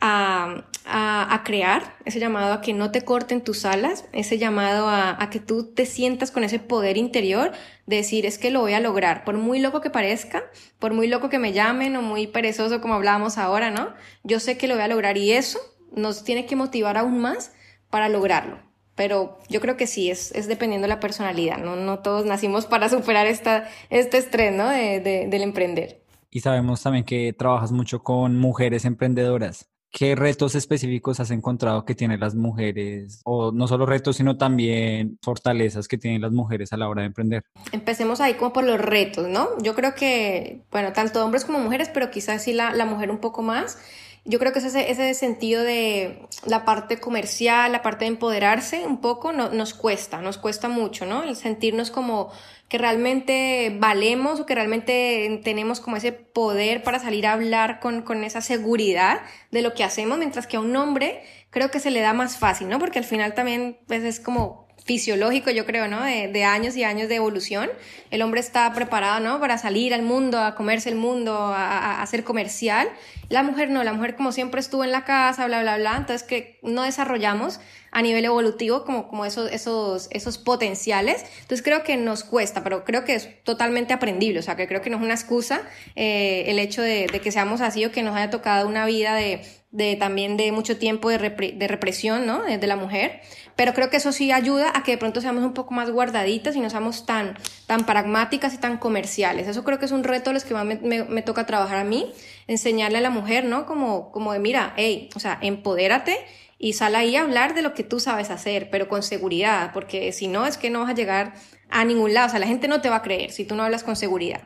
a, 0.00 0.66
a, 0.86 1.42
crear, 1.44 1.96
ese 2.04 2.20
llamado 2.20 2.52
a 2.52 2.60
que 2.60 2.74
no 2.74 2.90
te 2.90 3.02
corten 3.02 3.42
tus 3.42 3.64
alas, 3.64 4.06
ese 4.12 4.38
llamado 4.38 4.88
a, 4.88 5.28
que 5.30 5.40
tú 5.40 5.72
te 5.72 5.86
sientas 5.86 6.30
con 6.30 6.44
ese 6.44 6.58
poder 6.58 6.96
interior 6.96 7.52
de 7.86 7.96
decir, 7.96 8.26
es 8.26 8.38
que 8.38 8.50
lo 8.50 8.60
voy 8.60 8.74
a 8.74 8.80
lograr, 8.80 9.24
por 9.24 9.36
muy 9.36 9.60
loco 9.60 9.80
que 9.80 9.90
parezca, 9.90 10.42
por 10.78 10.92
muy 10.92 11.08
loco 11.08 11.28
que 11.28 11.38
me 11.38 11.52
llamen 11.52 11.96
o 11.96 12.02
muy 12.02 12.26
perezoso 12.26 12.80
como 12.80 12.94
hablábamos 12.94 13.38
ahora, 13.38 13.70
¿no? 13.70 13.94
Yo 14.22 14.40
sé 14.40 14.58
que 14.58 14.68
lo 14.68 14.74
voy 14.74 14.84
a 14.84 14.88
lograr 14.88 15.16
y 15.16 15.32
eso 15.32 15.58
nos 15.92 16.24
tiene 16.24 16.46
que 16.46 16.56
motivar 16.56 16.98
aún 16.98 17.18
más 17.18 17.52
para 17.88 18.08
lograrlo. 18.08 18.58
Pero 18.94 19.38
yo 19.48 19.60
creo 19.60 19.76
que 19.76 19.86
sí, 19.86 20.10
es, 20.10 20.32
es 20.32 20.46
dependiendo 20.46 20.84
de 20.84 20.94
la 20.94 21.00
personalidad, 21.00 21.58
¿no? 21.58 21.76
No 21.76 21.98
todos 21.98 22.26
nacimos 22.26 22.66
para 22.66 22.88
superar 22.88 23.26
esta, 23.26 23.68
este 23.90 24.18
estrés, 24.18 24.54
¿no? 24.54 24.68
De, 24.68 25.00
del 25.00 25.42
emprender. 25.42 26.02
Y 26.30 26.40
sabemos 26.40 26.82
también 26.82 27.04
que 27.04 27.32
trabajas 27.32 27.72
mucho 27.72 28.02
con 28.02 28.38
mujeres 28.38 28.84
emprendedoras. 28.84 29.73
¿Qué 29.96 30.16
retos 30.16 30.56
específicos 30.56 31.20
has 31.20 31.30
encontrado 31.30 31.84
que 31.84 31.94
tienen 31.94 32.18
las 32.18 32.34
mujeres? 32.34 33.20
O 33.22 33.52
no 33.52 33.68
solo 33.68 33.86
retos, 33.86 34.16
sino 34.16 34.36
también 34.36 35.20
fortalezas 35.22 35.86
que 35.86 35.96
tienen 35.98 36.20
las 36.20 36.32
mujeres 36.32 36.72
a 36.72 36.76
la 36.76 36.88
hora 36.88 37.02
de 37.02 37.06
emprender. 37.06 37.44
Empecemos 37.70 38.20
ahí 38.20 38.34
como 38.34 38.52
por 38.52 38.64
los 38.64 38.80
retos, 38.80 39.28
¿no? 39.28 39.50
Yo 39.62 39.76
creo 39.76 39.94
que, 39.94 40.62
bueno, 40.72 40.92
tanto 40.92 41.24
hombres 41.24 41.44
como 41.44 41.60
mujeres, 41.60 41.90
pero 41.94 42.10
quizás 42.10 42.42
sí 42.42 42.52
la, 42.52 42.74
la 42.74 42.86
mujer 42.86 43.08
un 43.12 43.18
poco 43.18 43.42
más. 43.42 43.78
Yo 44.26 44.38
creo 44.38 44.52
que 44.52 44.60
ese, 44.60 44.90
ese 44.90 45.12
sentido 45.12 45.62
de 45.62 46.26
la 46.46 46.64
parte 46.64 46.98
comercial, 46.98 47.72
la 47.72 47.82
parte 47.82 48.06
de 48.06 48.10
empoderarse 48.10 48.86
un 48.86 49.02
poco 49.02 49.32
no, 49.32 49.50
nos 49.50 49.74
cuesta, 49.74 50.22
nos 50.22 50.38
cuesta 50.38 50.68
mucho, 50.68 51.04
¿no? 51.04 51.22
El 51.24 51.36
sentirnos 51.36 51.90
como 51.90 52.32
que 52.68 52.78
realmente 52.78 53.76
valemos 53.78 54.40
o 54.40 54.46
que 54.46 54.54
realmente 54.54 55.40
tenemos 55.44 55.80
como 55.80 55.96
ese 55.96 56.12
poder 56.12 56.82
para 56.82 56.98
salir 56.98 57.26
a 57.26 57.34
hablar 57.34 57.80
con, 57.80 58.02
con 58.02 58.24
esa 58.24 58.40
seguridad 58.40 59.20
de 59.50 59.60
lo 59.60 59.74
que 59.74 59.84
hacemos, 59.84 60.16
mientras 60.16 60.46
que 60.46 60.56
a 60.56 60.60
un 60.60 60.74
hombre 60.74 61.22
creo 61.50 61.70
que 61.70 61.78
se 61.78 61.90
le 61.90 62.00
da 62.00 62.14
más 62.14 62.38
fácil, 62.38 62.68
¿no? 62.68 62.78
Porque 62.78 62.98
al 62.98 63.04
final 63.04 63.34
también 63.34 63.78
pues, 63.86 64.02
es 64.02 64.20
como 64.20 64.63
fisiológico, 64.84 65.50
yo 65.50 65.64
creo, 65.64 65.88
¿no? 65.88 66.04
De, 66.04 66.28
de, 66.28 66.44
años 66.44 66.76
y 66.76 66.84
años 66.84 67.08
de 67.08 67.16
evolución. 67.16 67.70
El 68.10 68.20
hombre 68.22 68.40
está 68.40 68.70
preparado, 68.74 69.18
¿no? 69.20 69.40
Para 69.40 69.56
salir 69.56 69.94
al 69.94 70.02
mundo, 70.02 70.38
a 70.38 70.54
comerse 70.54 70.90
el 70.90 70.94
mundo, 70.94 71.34
a, 71.34 72.02
a, 72.02 72.06
ser 72.06 72.22
comercial. 72.22 72.88
La 73.30 73.42
mujer 73.42 73.70
no, 73.70 73.82
la 73.82 73.94
mujer 73.94 74.14
como 74.14 74.30
siempre 74.30 74.60
estuvo 74.60 74.84
en 74.84 74.92
la 74.92 75.04
casa, 75.04 75.46
bla, 75.46 75.62
bla, 75.62 75.78
bla. 75.78 75.96
Entonces 75.96 76.22
que 76.22 76.58
no 76.62 76.82
desarrollamos 76.82 77.60
a 77.94 78.02
nivel 78.02 78.24
evolutivo 78.24 78.84
como, 78.84 79.08
como 79.08 79.24
esos, 79.24 79.50
esos, 79.52 80.08
esos 80.10 80.36
potenciales. 80.36 81.24
Entonces 81.40 81.62
creo 81.62 81.82
que 81.82 81.96
nos 81.96 82.22
cuesta, 82.22 82.62
pero 82.62 82.84
creo 82.84 83.04
que 83.04 83.14
es 83.14 83.42
totalmente 83.44 83.94
aprendible. 83.94 84.40
O 84.40 84.42
sea, 84.42 84.56
que 84.56 84.68
creo 84.68 84.82
que 84.82 84.90
no 84.90 84.98
es 84.98 85.02
una 85.02 85.14
excusa 85.14 85.62
eh, 85.96 86.44
el 86.48 86.58
hecho 86.58 86.82
de, 86.82 87.06
de 87.06 87.20
que 87.20 87.32
seamos 87.32 87.62
así 87.62 87.84
o 87.86 87.92
que 87.92 88.02
nos 88.02 88.14
haya 88.14 88.30
tocado 88.30 88.68
una 88.68 88.84
vida 88.84 89.14
de, 89.14 89.40
de 89.74 89.96
también 89.96 90.36
de 90.36 90.52
mucho 90.52 90.78
tiempo 90.78 91.10
de, 91.10 91.18
de 91.18 91.68
represión, 91.68 92.26
¿no? 92.26 92.42
De, 92.44 92.64
la 92.64 92.76
mujer 92.76 93.20
pero 93.56 93.74
creo 93.74 93.90
que 93.90 93.98
eso 93.98 94.12
sí 94.12 94.32
ayuda 94.32 94.72
a 94.74 94.82
que 94.82 94.92
de 94.92 94.98
pronto 94.98 95.20
seamos 95.20 95.44
un 95.44 95.52
poco 95.52 95.74
más 95.74 95.90
guardaditas 95.90 96.56
y 96.56 96.60
no 96.60 96.70
seamos 96.70 97.06
tan, 97.06 97.36
tan 97.66 97.86
pragmáticas 97.86 98.52
y 98.54 98.58
tan 98.58 98.78
comerciales. 98.78 99.46
Eso 99.46 99.62
creo 99.62 99.78
que 99.78 99.84
es 99.84 99.92
un 99.92 100.02
reto 100.02 100.30
de 100.30 100.34
los 100.34 100.44
que 100.44 100.54
más 100.54 100.64
me, 100.64 101.04
me, 101.04 101.22
toca 101.22 101.46
trabajar 101.46 101.78
a 101.78 101.84
mí, 101.84 102.12
enseñarle 102.48 102.98
a 102.98 103.00
la 103.00 103.10
mujer, 103.10 103.44
¿no? 103.44 103.64
Como, 103.64 104.10
como 104.10 104.32
de, 104.32 104.40
mira, 104.40 104.74
hey, 104.76 105.08
o 105.14 105.20
sea, 105.20 105.38
empodérate 105.40 106.18
y 106.58 106.72
sal 106.72 106.96
ahí 106.96 107.14
a 107.14 107.22
hablar 107.22 107.54
de 107.54 107.62
lo 107.62 107.74
que 107.74 107.84
tú 107.84 108.00
sabes 108.00 108.30
hacer, 108.30 108.70
pero 108.70 108.88
con 108.88 109.04
seguridad, 109.04 109.70
porque 109.72 110.10
si 110.12 110.26
no 110.26 110.46
es 110.46 110.58
que 110.58 110.70
no 110.70 110.80
vas 110.80 110.90
a 110.90 110.94
llegar 110.94 111.34
a 111.70 111.84
ningún 111.84 112.12
lado, 112.12 112.26
o 112.26 112.30
sea, 112.30 112.40
la 112.40 112.46
gente 112.46 112.66
no 112.66 112.80
te 112.80 112.90
va 112.90 112.96
a 112.96 113.02
creer 113.02 113.30
si 113.30 113.44
tú 113.44 113.54
no 113.54 113.62
hablas 113.62 113.84
con 113.84 113.94
seguridad. 113.94 114.40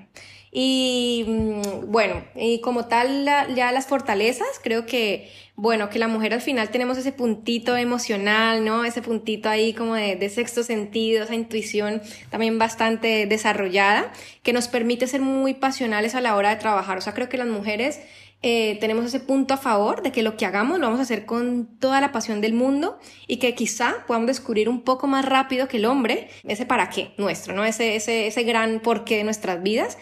Y 0.50 1.24
mm, 1.26 1.90
bueno, 1.90 2.24
y 2.34 2.60
como 2.60 2.86
tal, 2.86 3.24
ya 3.54 3.72
las 3.72 3.86
fortalezas, 3.86 4.48
creo 4.62 4.86
que, 4.86 5.30
bueno, 5.56 5.90
que 5.90 5.98
la 5.98 6.08
mujer 6.08 6.34
al 6.34 6.40
final 6.40 6.70
tenemos 6.70 6.96
ese 6.98 7.12
puntito 7.12 7.76
emocional, 7.76 8.64
¿no? 8.64 8.84
Ese 8.84 9.02
puntito 9.02 9.48
ahí 9.48 9.74
como 9.74 9.94
de, 9.94 10.16
de 10.16 10.28
sexto 10.30 10.62
sentido, 10.62 11.24
esa 11.24 11.34
intuición 11.34 12.00
también 12.30 12.58
bastante 12.58 13.26
desarrollada, 13.26 14.12
que 14.42 14.52
nos 14.52 14.68
permite 14.68 15.06
ser 15.06 15.20
muy 15.20 15.54
pasionales 15.54 16.14
a 16.14 16.20
la 16.20 16.36
hora 16.36 16.50
de 16.50 16.56
trabajar. 16.56 16.98
O 16.98 17.00
sea, 17.00 17.14
creo 17.14 17.28
que 17.28 17.36
las 17.36 17.48
mujeres 17.48 18.00
eh, 18.40 18.78
tenemos 18.80 19.04
ese 19.04 19.18
punto 19.18 19.54
a 19.54 19.56
favor 19.56 20.00
de 20.02 20.12
que 20.12 20.22
lo 20.22 20.36
que 20.36 20.46
hagamos 20.46 20.78
lo 20.78 20.86
vamos 20.86 21.00
a 21.00 21.02
hacer 21.02 21.26
con 21.26 21.66
toda 21.80 22.00
la 22.00 22.12
pasión 22.12 22.40
del 22.40 22.52
mundo 22.52 23.00
y 23.26 23.38
que 23.38 23.56
quizá 23.56 24.04
podamos 24.06 24.28
descubrir 24.28 24.68
un 24.68 24.82
poco 24.82 25.08
más 25.08 25.24
rápido 25.24 25.66
que 25.66 25.78
el 25.78 25.86
hombre 25.86 26.28
ese 26.44 26.64
para 26.64 26.88
qué 26.88 27.14
nuestro, 27.18 27.52
¿no? 27.52 27.64
Ese, 27.64 27.96
ese, 27.96 28.28
ese 28.28 28.44
gran 28.44 28.78
porqué 28.78 29.16
de 29.16 29.24
nuestras 29.24 29.60
vidas, 29.60 29.98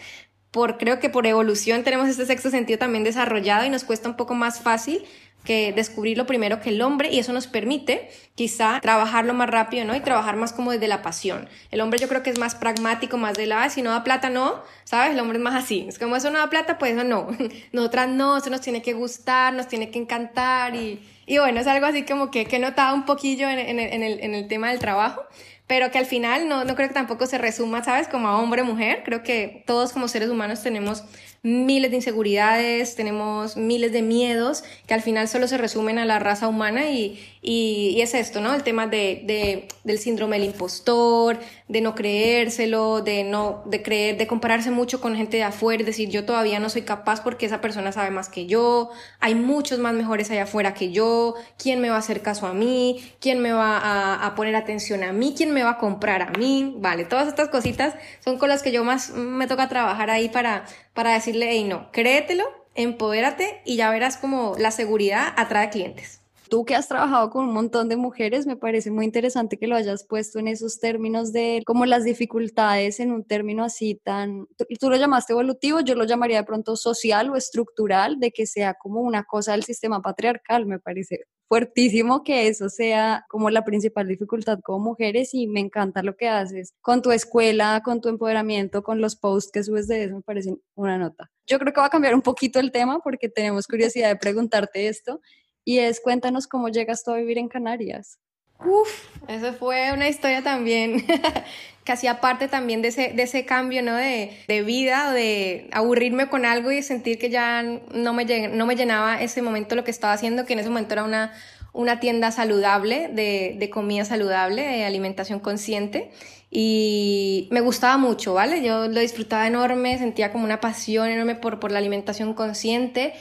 por, 0.51 0.77
creo 0.77 0.99
que 0.99 1.09
por 1.09 1.27
evolución 1.27 1.83
tenemos 1.83 2.07
este 2.07 2.25
sexto 2.25 2.49
sentido 2.49 2.79
también 2.79 3.03
desarrollado 3.03 3.65
y 3.65 3.69
nos 3.69 3.83
cuesta 3.83 4.09
un 4.09 4.15
poco 4.15 4.33
más 4.33 4.61
fácil 4.61 5.03
que 5.47 5.71
descubrir 5.71 6.17
lo 6.17 6.25
primero 6.25 6.59
que 6.59 6.71
el 6.71 6.81
hombre 6.81 7.09
y 7.09 7.19
eso 7.19 7.31
nos 7.31 7.47
permite 7.47 8.09
quizá 8.35 8.81
trabajarlo 8.81 9.33
más 9.33 9.49
rápido, 9.49 9.85
¿no? 9.85 9.95
Y 9.95 10.01
trabajar 10.01 10.35
más 10.35 10.51
como 10.51 10.73
desde 10.73 10.89
la 10.89 11.01
pasión. 11.01 11.47
El 11.71 11.79
hombre 11.79 11.99
yo 11.99 12.09
creo 12.09 12.21
que 12.21 12.29
es 12.29 12.37
más 12.37 12.53
pragmático, 12.53 13.17
más 13.17 13.37
de 13.37 13.45
la, 13.45 13.69
si 13.69 13.81
no 13.81 13.91
da 13.91 14.03
plata, 14.03 14.29
no, 14.29 14.61
¿sabes? 14.83 15.13
El 15.13 15.19
hombre 15.21 15.37
es 15.37 15.43
más 15.43 15.55
así. 15.55 15.85
Es 15.87 15.99
como 15.99 16.17
eso 16.17 16.29
no 16.31 16.39
da 16.39 16.49
plata, 16.49 16.77
pues 16.77 16.93
eso 16.93 17.05
no. 17.05 17.29
Nosotras 17.71 18.09
no, 18.09 18.35
eso 18.35 18.49
nos 18.49 18.59
tiene 18.59 18.81
que 18.81 18.91
gustar, 18.91 19.53
nos 19.53 19.69
tiene 19.69 19.89
que 19.89 19.99
encantar 19.99 20.75
y, 20.75 20.99
y 21.25 21.37
bueno, 21.37 21.61
es 21.61 21.67
algo 21.67 21.85
así 21.85 22.03
como 22.03 22.29
que, 22.29 22.45
que 22.45 22.57
he 22.57 22.59
notado 22.59 22.93
un 22.93 23.05
poquillo 23.05 23.49
en, 23.49 23.59
en, 23.59 23.79
en, 23.79 24.03
el, 24.03 24.19
en 24.19 24.35
el 24.35 24.49
tema 24.49 24.69
del 24.69 24.79
trabajo 24.79 25.21
pero 25.67 25.91
que 25.91 25.97
al 25.97 26.05
final 26.05 26.47
no, 26.47 26.63
no 26.63 26.75
creo 26.75 26.87
que 26.87 26.93
tampoco 26.93 27.25
se 27.25 27.37
resuma, 27.37 27.83
¿sabes? 27.83 28.07
Como 28.07 28.29
a 28.29 28.39
hombre 28.39 28.63
mujer. 28.63 29.03
Creo 29.03 29.21
que 29.21 29.63
todos 29.67 29.91
como 29.91 30.07
seres 30.07 30.29
humanos 30.29 30.63
tenemos 30.63 31.03
miles 31.47 31.91
de 31.91 31.97
inseguridades, 31.97 32.95
tenemos 32.95 33.55
miles 33.55 33.93
de 33.93 34.01
miedos 34.01 34.63
que 34.85 34.93
al 34.93 35.01
final 35.01 35.27
solo 35.27 35.47
se 35.47 35.57
resumen 35.57 35.97
a 35.97 36.05
la 36.05 36.19
raza 36.19 36.47
humana 36.47 36.89
y, 36.89 37.19
y, 37.41 38.01
es 38.01 38.13
esto, 38.13 38.41
¿no? 38.41 38.53
El 38.53 38.63
tema 38.63 38.87
de, 38.87 39.21
de, 39.25 39.67
del 39.85 39.97
síndrome 39.97 40.37
del 40.37 40.47
impostor, 40.47 41.39
de 41.69 41.81
no 41.81 41.95
creérselo, 41.95 43.01
de 43.01 43.23
no, 43.23 43.63
de 43.65 43.81
creer, 43.81 44.17
de 44.17 44.27
compararse 44.27 44.71
mucho 44.71 44.99
con 44.99 45.15
gente 45.15 45.37
de 45.37 45.43
afuera, 45.43 45.83
decir, 45.83 46.09
yo 46.09 46.25
todavía 46.25 46.59
no 46.59 46.69
soy 46.69 46.81
capaz 46.81 47.23
porque 47.23 47.45
esa 47.45 47.61
persona 47.61 47.91
sabe 47.91 48.11
más 48.11 48.27
que 48.27 48.45
yo, 48.45 48.89
hay 49.19 49.35
muchos 49.35 49.79
más 49.79 49.93
mejores 49.93 50.29
allá 50.31 50.43
afuera 50.43 50.73
que 50.73 50.91
yo, 50.91 51.35
¿quién 51.57 51.79
me 51.79 51.89
va 51.89 51.95
a 51.95 51.99
hacer 51.99 52.21
caso 52.21 52.45
a 52.47 52.53
mí? 52.53 53.01
¿Quién 53.21 53.39
me 53.39 53.53
va 53.53 54.25
a 54.25 54.35
poner 54.35 54.55
atención 54.55 55.03
a 55.03 55.13
mí? 55.13 55.33
¿Quién 55.35 55.53
me 55.53 55.63
va 55.63 55.71
a 55.71 55.77
comprar 55.77 56.21
a 56.21 56.31
mí? 56.31 56.75
Vale, 56.77 57.05
todas 57.05 57.27
estas 57.27 57.49
cositas 57.49 57.95
son 58.23 58.37
con 58.37 58.49
las 58.49 58.63
que 58.63 58.71
yo 58.71 58.83
más 58.83 59.11
me 59.11 59.47
toca 59.47 59.69
trabajar 59.69 60.09
ahí 60.09 60.29
para, 60.29 60.65
para 60.97 61.13
decirle, 61.13 61.51
hey, 61.51 61.63
no, 61.63 61.91
créetelo, 61.91 62.43
empodérate 62.73 63.61
y 63.65 63.75
ya 63.75 63.91
verás 63.91 64.17
como 64.17 64.55
la 64.57 64.71
seguridad 64.71 65.31
atrae 65.37 65.69
clientes. 65.69 66.23
Tú 66.49 66.65
que 66.65 66.75
has 66.75 66.87
trabajado 66.87 67.29
con 67.29 67.45
un 67.45 67.53
montón 67.53 67.89
de 67.89 67.97
mujeres, 67.97 68.45
me 68.45 68.55
parece 68.55 68.91
muy 68.91 69.05
interesante 69.05 69.57
que 69.57 69.67
lo 69.67 69.75
hayas 69.75 70.05
puesto 70.05 70.39
en 70.39 70.47
esos 70.47 70.79
términos 70.79 71.33
de 71.33 71.61
como 71.65 71.85
las 71.85 72.03
dificultades 72.03 72.99
en 72.99 73.11
un 73.11 73.23
término 73.23 73.63
así 73.63 73.95
tan, 73.95 74.47
tú 74.79 74.89
lo 74.89 74.95
llamaste 74.95 75.33
evolutivo, 75.33 75.81
yo 75.81 75.95
lo 75.95 76.05
llamaría 76.05 76.37
de 76.37 76.45
pronto 76.45 76.75
social 76.75 77.29
o 77.29 77.35
estructural, 77.35 78.19
de 78.19 78.31
que 78.31 78.45
sea 78.45 78.75
como 78.75 79.01
una 79.01 79.23
cosa 79.23 79.51
del 79.53 79.63
sistema 79.63 80.01
patriarcal, 80.01 80.65
me 80.65 80.79
parece 80.79 81.25
fuertísimo 81.47 82.23
que 82.23 82.47
eso 82.47 82.69
sea 82.69 83.25
como 83.29 83.49
la 83.49 83.63
principal 83.63 84.07
dificultad 84.07 84.59
como 84.63 84.79
mujeres 84.79 85.33
y 85.33 85.47
me 85.47 85.61
encanta 85.61 86.03
lo 86.03 86.15
que 86.15 86.27
haces 86.27 86.73
con 86.81 87.01
tu 87.01 87.11
escuela, 87.11 87.81
con 87.83 88.01
tu 88.01 88.09
empoderamiento, 88.09 88.83
con 88.83 89.01
los 89.01 89.15
posts 89.15 89.51
que 89.51 89.63
subes 89.63 89.87
de 89.87 90.05
eso, 90.05 90.15
me 90.15 90.21
parece 90.21 90.55
una 90.75 90.97
nota. 90.97 91.31
Yo 91.45 91.59
creo 91.59 91.73
que 91.73 91.79
va 91.79 91.87
a 91.87 91.91
cambiar 91.91 92.15
un 92.15 92.21
poquito 92.21 92.59
el 92.59 92.71
tema 92.71 92.99
porque 92.99 93.29
tenemos 93.29 93.67
curiosidad 93.67 94.09
de 94.09 94.17
preguntarte 94.17 94.87
esto 94.87 95.21
y 95.67 95.79
es 95.79 95.99
cuéntanos 95.99 96.47
cómo 96.47 96.69
llegas 96.69 97.03
tú 97.03 97.11
a 97.11 97.17
vivir 97.17 97.37
en 97.37 97.49
Canarias. 97.49 98.19
Uf, 98.65 99.03
eso 99.27 99.51
fue 99.51 99.91
una 99.91 100.07
historia 100.07 100.41
también, 100.41 101.05
casi 101.83 102.07
aparte 102.07 102.47
también 102.47 102.81
de 102.81 102.87
ese, 102.87 103.09
de 103.09 103.23
ese 103.23 103.43
cambio, 103.43 103.83
¿no? 103.83 103.93
De, 103.93 104.31
de 104.47 104.61
vida, 104.61 105.11
de 105.11 105.67
aburrirme 105.73 106.29
con 106.29 106.45
algo 106.45 106.71
y 106.71 106.81
sentir 106.83 107.19
que 107.19 107.29
ya 107.29 107.63
no 107.63 108.13
me, 108.13 108.47
no 108.47 108.65
me 108.65 108.77
llenaba 108.77 109.21
ese 109.21 109.41
momento 109.41 109.75
lo 109.75 109.83
que 109.83 109.91
estaba 109.91 110.13
haciendo, 110.13 110.45
que 110.45 110.53
en 110.53 110.59
ese 110.59 110.69
momento 110.69 110.93
era 110.93 111.03
una, 111.03 111.33
una 111.73 111.99
tienda 111.99 112.31
saludable, 112.31 113.09
de, 113.09 113.57
de 113.59 113.69
comida 113.69 114.05
saludable, 114.05 114.61
de 114.61 114.85
alimentación 114.85 115.41
consciente. 115.41 116.11
Y 116.49 117.49
me 117.51 117.59
gustaba 117.59 117.97
mucho, 117.97 118.33
¿vale? 118.33 118.63
Yo 118.63 118.87
lo 118.87 119.01
disfrutaba 119.01 119.45
enorme, 119.45 119.97
sentía 119.97 120.31
como 120.31 120.45
una 120.45 120.61
pasión 120.61 121.09
enorme 121.09 121.35
por, 121.35 121.59
por 121.59 121.73
la 121.73 121.79
alimentación 121.79 122.33
consciente, 122.35 123.15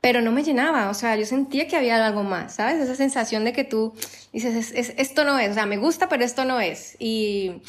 pero 0.00 0.22
no 0.22 0.30
me 0.32 0.44
llenaba, 0.44 0.90
o 0.90 0.94
sea, 0.94 1.16
yo 1.16 1.26
sentía 1.26 1.66
que 1.66 1.76
había 1.76 2.04
algo 2.06 2.22
más, 2.22 2.54
¿sabes? 2.54 2.80
Esa 2.80 2.94
sensación 2.94 3.44
de 3.44 3.52
que 3.52 3.64
tú 3.64 3.94
dices, 4.32 4.72
es, 4.72 4.94
esto 4.96 5.24
no 5.24 5.38
es, 5.38 5.50
o 5.50 5.54
sea, 5.54 5.66
me 5.66 5.76
gusta, 5.76 6.08
pero 6.08 6.24
esto 6.24 6.44
no 6.44 6.60
es. 6.60 6.96
Y, 7.00 7.62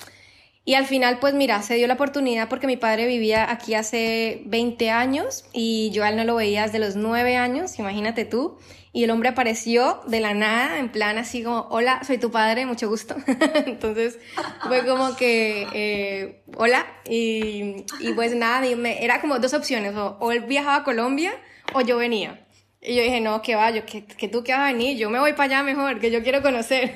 Y 0.65 0.75
al 0.75 0.85
final, 0.85 1.17
pues 1.19 1.33
mira, 1.33 1.63
se 1.63 1.75
dio 1.75 1.87
la 1.87 1.95
oportunidad 1.95 2.47
porque 2.47 2.67
mi 2.67 2.77
padre 2.77 3.07
vivía 3.07 3.49
aquí 3.51 3.73
hace 3.73 4.43
20 4.45 4.91
años 4.91 5.45
y 5.51 5.89
yo 5.91 6.03
a 6.03 6.09
él 6.09 6.15
no 6.17 6.23
lo 6.25 6.35
veía 6.35 6.63
desde 6.63 6.77
los 6.79 6.95
9 6.95 7.37
años, 7.37 7.79
imagínate 7.79 8.25
tú. 8.25 8.59
Y 8.91 9.03
el 9.03 9.11
hombre 9.11 9.29
apareció 9.29 10.01
de 10.07 10.19
la 10.19 10.33
nada, 10.33 10.79
en 10.79 10.91
plan 10.91 11.17
así 11.17 11.43
como, 11.43 11.67
hola, 11.71 12.03
soy 12.03 12.17
tu 12.19 12.31
padre, 12.31 12.65
mucho 12.67 12.87
gusto. 12.89 13.15
Entonces 13.65 14.19
fue 14.67 14.85
como 14.85 15.15
que, 15.15 15.67
eh, 15.73 16.43
hola, 16.57 16.85
y, 17.07 17.85
pues 18.15 18.35
nada, 18.35 18.61
me, 18.75 19.03
era 19.03 19.21
como 19.21 19.39
dos 19.39 19.53
opciones, 19.53 19.95
o, 19.95 20.17
o 20.19 20.31
él 20.31 20.41
viajaba 20.41 20.77
a 20.77 20.83
Colombia 20.83 21.31
o 21.73 21.81
yo 21.81 21.97
venía. 21.97 22.45
Y 22.81 22.95
yo 22.95 23.03
dije, 23.03 23.19
no, 23.19 23.41
que 23.41 23.55
va, 23.55 23.71
yo, 23.71 23.85
que, 23.85 24.05
que 24.05 24.29
tú 24.29 24.41
que 24.43 24.53
vas 24.53 24.61
a 24.61 24.71
venir, 24.71 24.97
yo 24.97 25.09
me 25.09 25.19
voy 25.19 25.33
para 25.33 25.43
allá 25.43 25.63
mejor, 25.63 25.99
que 25.99 26.11
yo 26.11 26.23
quiero 26.23 26.41
conocer. 26.41 26.93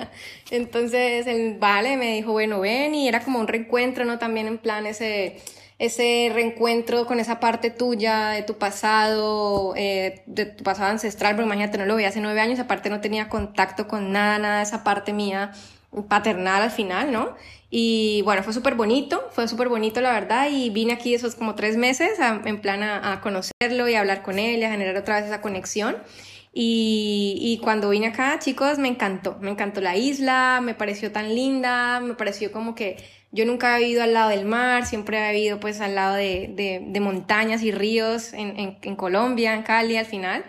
Entonces 0.50 1.26
el 1.26 1.58
vale 1.58 1.96
me 1.96 2.14
dijo, 2.14 2.32
bueno, 2.32 2.60
ven, 2.60 2.94
y 2.94 3.08
era 3.08 3.20
como 3.20 3.40
un 3.40 3.48
reencuentro, 3.48 4.04
¿no? 4.04 4.18
También 4.18 4.46
en 4.46 4.58
plan 4.58 4.86
ese, 4.86 5.40
ese 5.80 6.30
reencuentro 6.32 7.06
con 7.06 7.18
esa 7.18 7.40
parte 7.40 7.70
tuya, 7.70 8.28
de 8.28 8.42
tu 8.42 8.58
pasado, 8.58 9.74
eh, 9.76 10.22
de 10.26 10.46
tu 10.46 10.62
pasado 10.62 10.90
ancestral, 10.90 11.34
pero 11.34 11.46
imagínate, 11.46 11.78
no 11.78 11.86
lo 11.86 11.96
veía 11.96 12.08
hace 12.08 12.20
nueve 12.20 12.40
años, 12.40 12.60
aparte 12.60 12.88
no 12.88 13.00
tenía 13.00 13.28
contacto 13.28 13.88
con 13.88 14.12
nada, 14.12 14.38
nada 14.38 14.56
de 14.58 14.62
esa 14.62 14.84
parte 14.84 15.12
mía 15.12 15.52
paternal 16.08 16.62
al 16.62 16.70
final, 16.70 17.12
¿no? 17.12 17.34
Y 17.76 18.22
bueno, 18.22 18.44
fue 18.44 18.52
súper 18.52 18.76
bonito, 18.76 19.28
fue 19.32 19.48
súper 19.48 19.68
bonito 19.68 20.00
la 20.00 20.12
verdad 20.12 20.46
y 20.48 20.70
vine 20.70 20.92
aquí 20.92 21.12
esos 21.12 21.34
como 21.34 21.56
tres 21.56 21.76
meses 21.76 22.20
en 22.20 22.60
plan 22.60 22.84
a, 22.84 23.20
conocerlo 23.20 23.88
y 23.88 23.94
a 23.94 24.00
hablar 24.00 24.22
con 24.22 24.38
él 24.38 24.60
y 24.60 24.62
a 24.62 24.70
generar 24.70 24.96
otra 24.96 25.16
vez 25.16 25.24
esa 25.24 25.40
conexión. 25.40 25.96
Y, 26.52 27.36
y, 27.40 27.58
cuando 27.58 27.90
vine 27.90 28.06
acá, 28.06 28.38
chicos, 28.38 28.78
me 28.78 28.86
encantó, 28.86 29.38
me 29.40 29.50
encantó 29.50 29.80
la 29.80 29.96
isla, 29.96 30.60
me 30.62 30.74
pareció 30.74 31.10
tan 31.10 31.34
linda, 31.34 31.98
me 31.98 32.14
pareció 32.14 32.52
como 32.52 32.76
que 32.76 32.96
yo 33.34 33.44
nunca 33.44 33.76
he 33.76 33.80
vivido 33.80 34.04
al 34.04 34.14
lado 34.14 34.30
del 34.30 34.44
mar, 34.44 34.86
siempre 34.86 35.18
he 35.18 35.32
vivido 35.32 35.58
pues 35.58 35.80
al 35.80 35.96
lado 35.96 36.14
de, 36.14 36.52
de, 36.54 36.80
de 36.86 37.00
montañas 37.00 37.64
y 37.64 37.72
ríos 37.72 38.32
en, 38.32 38.56
en, 38.56 38.78
en, 38.80 38.94
Colombia, 38.94 39.52
en 39.52 39.64
Cali 39.64 39.96
al 39.96 40.06
final. 40.06 40.44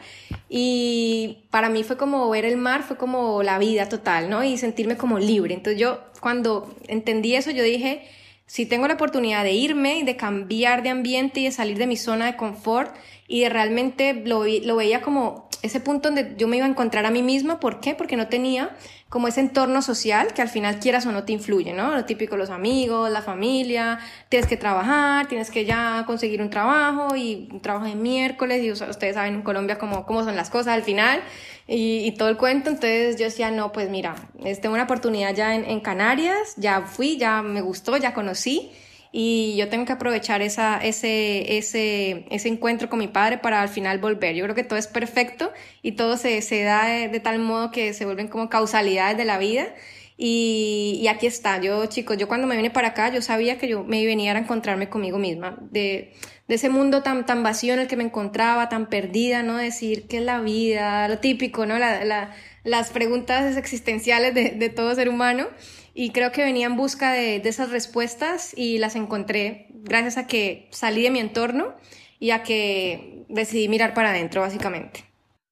Y 0.47 1.47
para 1.49 1.69
mí 1.69 1.83
fue 1.83 1.97
como 1.97 2.29
ver 2.29 2.45
el 2.45 2.57
mar, 2.57 2.83
fue 2.83 2.97
como 2.97 3.41
la 3.41 3.57
vida 3.57 3.89
total, 3.89 4.29
¿no? 4.29 4.43
Y 4.43 4.59
sentirme 4.59 4.97
como 4.97 5.17
libre. 5.17 5.55
Entonces 5.55 5.81
yo 5.81 6.01
cuando 6.25 6.73
entendí 6.87 7.35
eso, 7.35 7.51
yo 7.51 7.61
dije, 7.61 8.01
si 8.47 8.65
tengo 8.65 8.87
la 8.87 8.95
oportunidad 8.95 9.43
de 9.43 9.51
irme 9.51 9.99
y 9.99 10.01
de 10.01 10.15
cambiar 10.15 10.81
de 10.81 10.89
ambiente 10.89 11.41
y 11.41 11.43
de 11.43 11.51
salir 11.51 11.77
de 11.77 11.85
mi 11.85 11.97
zona 11.97 12.25
de 12.25 12.35
confort 12.35 12.95
y 13.27 13.41
de 13.41 13.49
realmente 13.49 14.15
lo, 14.25 14.43
lo 14.43 14.75
veía 14.75 15.03
como 15.03 15.44
ese 15.61 15.79
punto 15.79 16.09
donde 16.09 16.35
yo 16.37 16.47
me 16.47 16.57
iba 16.57 16.65
a 16.65 16.69
encontrar 16.69 17.05
a 17.05 17.11
mí 17.11 17.23
misma. 17.23 17.59
¿Por 17.59 17.79
qué? 17.79 17.95
Porque 17.95 18.17
no 18.17 18.27
tenía 18.27 18.75
como 19.09 19.27
ese 19.27 19.39
entorno 19.39 19.81
social 19.81 20.33
que 20.33 20.41
al 20.41 20.49
final 20.49 20.79
quieras 20.79 21.05
o 21.05 21.11
no 21.11 21.23
te 21.23 21.31
influye, 21.33 21.73
¿no? 21.73 21.95
Lo 21.95 22.05
típico, 22.05 22.37
los 22.37 22.49
amigos, 22.49 23.09
la 23.09 23.21
familia, 23.21 23.99
tienes 24.29 24.47
que 24.47 24.57
trabajar, 24.57 25.27
tienes 25.27 25.51
que 25.51 25.65
ya 25.65 26.03
conseguir 26.05 26.41
un 26.41 26.49
trabajo 26.49 27.15
y 27.15 27.47
un 27.51 27.61
trabajo 27.61 27.85
de 27.85 27.95
miércoles 27.95 28.63
y 28.63 28.71
ustedes 28.71 29.15
saben 29.15 29.35
en 29.35 29.41
Colombia 29.41 29.77
cómo, 29.77 30.05
cómo 30.05 30.23
son 30.23 30.35
las 30.35 30.49
cosas 30.49 30.73
al 30.73 30.83
final 30.83 31.21
y, 31.67 32.11
todo 32.17 32.29
el 32.29 32.37
cuento. 32.37 32.69
Entonces 32.69 33.17
yo 33.17 33.25
decía, 33.25 33.51
no, 33.51 33.71
pues 33.71 33.89
mira, 33.89 34.15
tengo 34.61 34.73
una 34.73 34.83
oportunidad 34.83 35.33
ya 35.33 35.55
en 35.55 35.79
Canarias, 35.79 36.55
ya 36.57 36.81
fui, 36.81 37.17
ya 37.17 37.41
me 37.41 37.61
gustó, 37.61 37.97
ya 37.97 38.13
conocí 38.13 38.71
y 39.17 39.55
yo 39.55 39.69
tengo 39.69 39.85
que 39.85 39.93
aprovechar 39.93 40.41
esa, 40.41 40.77
ese, 40.77 41.57
ese, 41.57 42.25
ese 42.31 42.49
encuentro 42.49 42.89
con 42.89 42.99
mi 42.99 43.07
padre 43.07 43.37
para 43.37 43.61
al 43.61 43.69
final 43.69 43.97
volver. 43.99 44.35
Yo 44.35 44.43
creo 44.43 44.55
que 44.55 44.65
todo 44.65 44.77
es 44.77 44.87
perfecto 44.87 45.53
y 45.81 45.93
todo 45.93 46.17
se, 46.17 46.41
se 46.41 46.63
da 46.63 46.85
de, 46.85 47.19
tal 47.21 47.39
modo 47.39 47.71
que 47.71 47.93
se 47.93 48.03
vuelven 48.03 48.27
como 48.27 48.49
causalidades 48.49 49.15
de 49.15 49.23
la 49.23 49.37
vida. 49.37 49.67
Y, 50.17 50.99
y, 51.01 51.07
aquí 51.07 51.27
está, 51.27 51.61
yo 51.61 51.85
chicos, 51.85 52.17
yo 52.17 52.27
cuando 52.27 52.45
me 52.45 52.57
vine 52.57 52.71
para 52.71 52.89
acá, 52.89 53.09
yo 53.09 53.21
sabía 53.21 53.57
que 53.57 53.69
yo 53.69 53.85
me 53.85 54.05
venía 54.05 54.33
a 54.33 54.37
encontrarme 54.37 54.89
conmigo 54.89 55.17
misma, 55.17 55.59
de, 55.71 56.13
de 56.49 56.55
ese 56.55 56.67
mundo 56.67 57.01
tan, 57.01 57.25
tan 57.25 57.41
vacío 57.41 57.73
en 57.73 57.79
el 57.81 57.87
que 57.87 57.95
me 57.95 58.03
encontraba, 58.03 58.67
tan 58.67 58.87
perdida, 58.87 59.43
¿no? 59.43 59.55
Decir 59.55 60.07
qué 60.09 60.17
es 60.17 60.23
la 60.23 60.41
vida, 60.41 61.07
lo 61.07 61.19
típico, 61.19 61.65
¿no? 61.65 61.79
La, 61.79 62.03
la, 62.03 62.35
las 62.65 62.89
preguntas 62.89 63.55
existenciales 63.55 64.33
de, 64.33 64.69
todo 64.69 64.93
ser 64.95 65.07
humano 65.07 65.47
y 65.93 66.09
creo 66.09 66.31
que 66.31 66.43
venía 66.43 66.65
en 66.65 66.75
busca 66.75 67.13
de, 67.13 67.39
de, 67.39 67.49
esas 67.49 67.69
respuestas 67.69 68.53
y 68.57 68.79
las 68.79 68.95
encontré 68.95 69.67
gracias 69.69 70.17
a 70.17 70.27
que 70.27 70.67
salí 70.71 71.03
de 71.03 71.11
mi 71.11 71.19
entorno 71.19 71.75
y 72.19 72.31
a 72.31 72.43
que 72.43 73.25
decidí 73.29 73.69
mirar 73.69 73.93
para 73.93 74.09
adentro, 74.09 74.41
básicamente. 74.41 75.05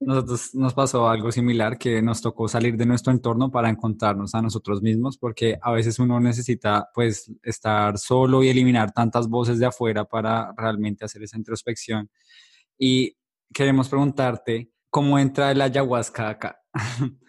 Nosotros 0.06 0.54
nos 0.54 0.74
pasó 0.74 1.08
algo 1.08 1.32
similar, 1.32 1.78
que 1.78 2.02
nos 2.02 2.22
tocó 2.22 2.48
salir 2.48 2.76
de 2.76 2.86
nuestro 2.86 3.14
entorno 3.14 3.50
para 3.50 3.70
encontrarnos 3.70 4.36
a 4.36 4.42
nosotros 4.42 4.82
mismos, 4.82 5.18
porque 5.18 5.58
a 5.62 5.72
veces 5.72 5.98
uno 6.00 6.20
necesita 6.20 6.90
pues 6.94 7.32
estar 7.42 7.98
solo 7.98 8.44
y 8.44 8.50
eliminar 8.50 8.92
tantas 8.92 9.30
voces 9.30 9.60
de 9.60 9.66
afuera 9.66 10.04
para 10.06 10.54
realmente 10.58 11.06
hacer 11.06 11.24
esa 11.24 11.38
introspección. 11.38 12.10
Y 12.78 13.16
queremos 13.54 13.88
preguntarte, 13.88 14.73
¿cómo 14.94 15.18
entra 15.18 15.50
el 15.50 15.60
ayahuasca 15.60 16.30
acá? 16.30 16.62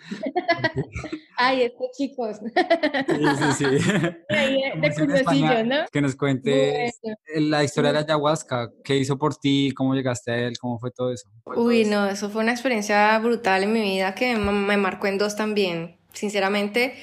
Ay, 1.39 1.63
estos 1.63 1.89
chicos. 1.97 2.37
Sí, 2.39 3.25
sí, 3.39 3.53
sí. 3.59 3.65
de, 4.29 5.65
¿no? 5.65 5.77
Que 5.91 6.03
nos 6.03 6.15
cuente 6.15 6.93
la 7.37 7.65
historia 7.65 7.91
de 7.91 7.95
la 7.95 8.01
ayahuasca, 8.01 8.71
qué 8.85 8.99
hizo 8.99 9.17
por 9.17 9.37
ti, 9.37 9.73
cómo 9.75 9.95
llegaste 9.95 10.31
a 10.31 10.37
él, 10.37 10.59
cómo 10.61 10.79
fue 10.79 10.91
todo 10.91 11.11
eso. 11.11 11.31
Uy, 11.57 11.87
no, 11.87 12.07
eso 12.07 12.29
fue 12.29 12.43
una 12.43 12.53
experiencia 12.53 13.19
brutal 13.19 13.63
en 13.63 13.73
mi 13.73 13.81
vida 13.81 14.15
que 14.15 14.37
me 14.37 14.77
marcó 14.77 15.07
en 15.07 15.17
dos 15.17 15.35
también. 15.35 15.97
Sinceramente, 16.13 16.95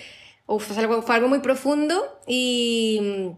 uf, 0.46 0.68
fue, 0.68 0.78
algo, 0.78 1.02
fue 1.02 1.16
algo 1.16 1.28
muy 1.28 1.40
profundo 1.40 2.20
y 2.28 3.32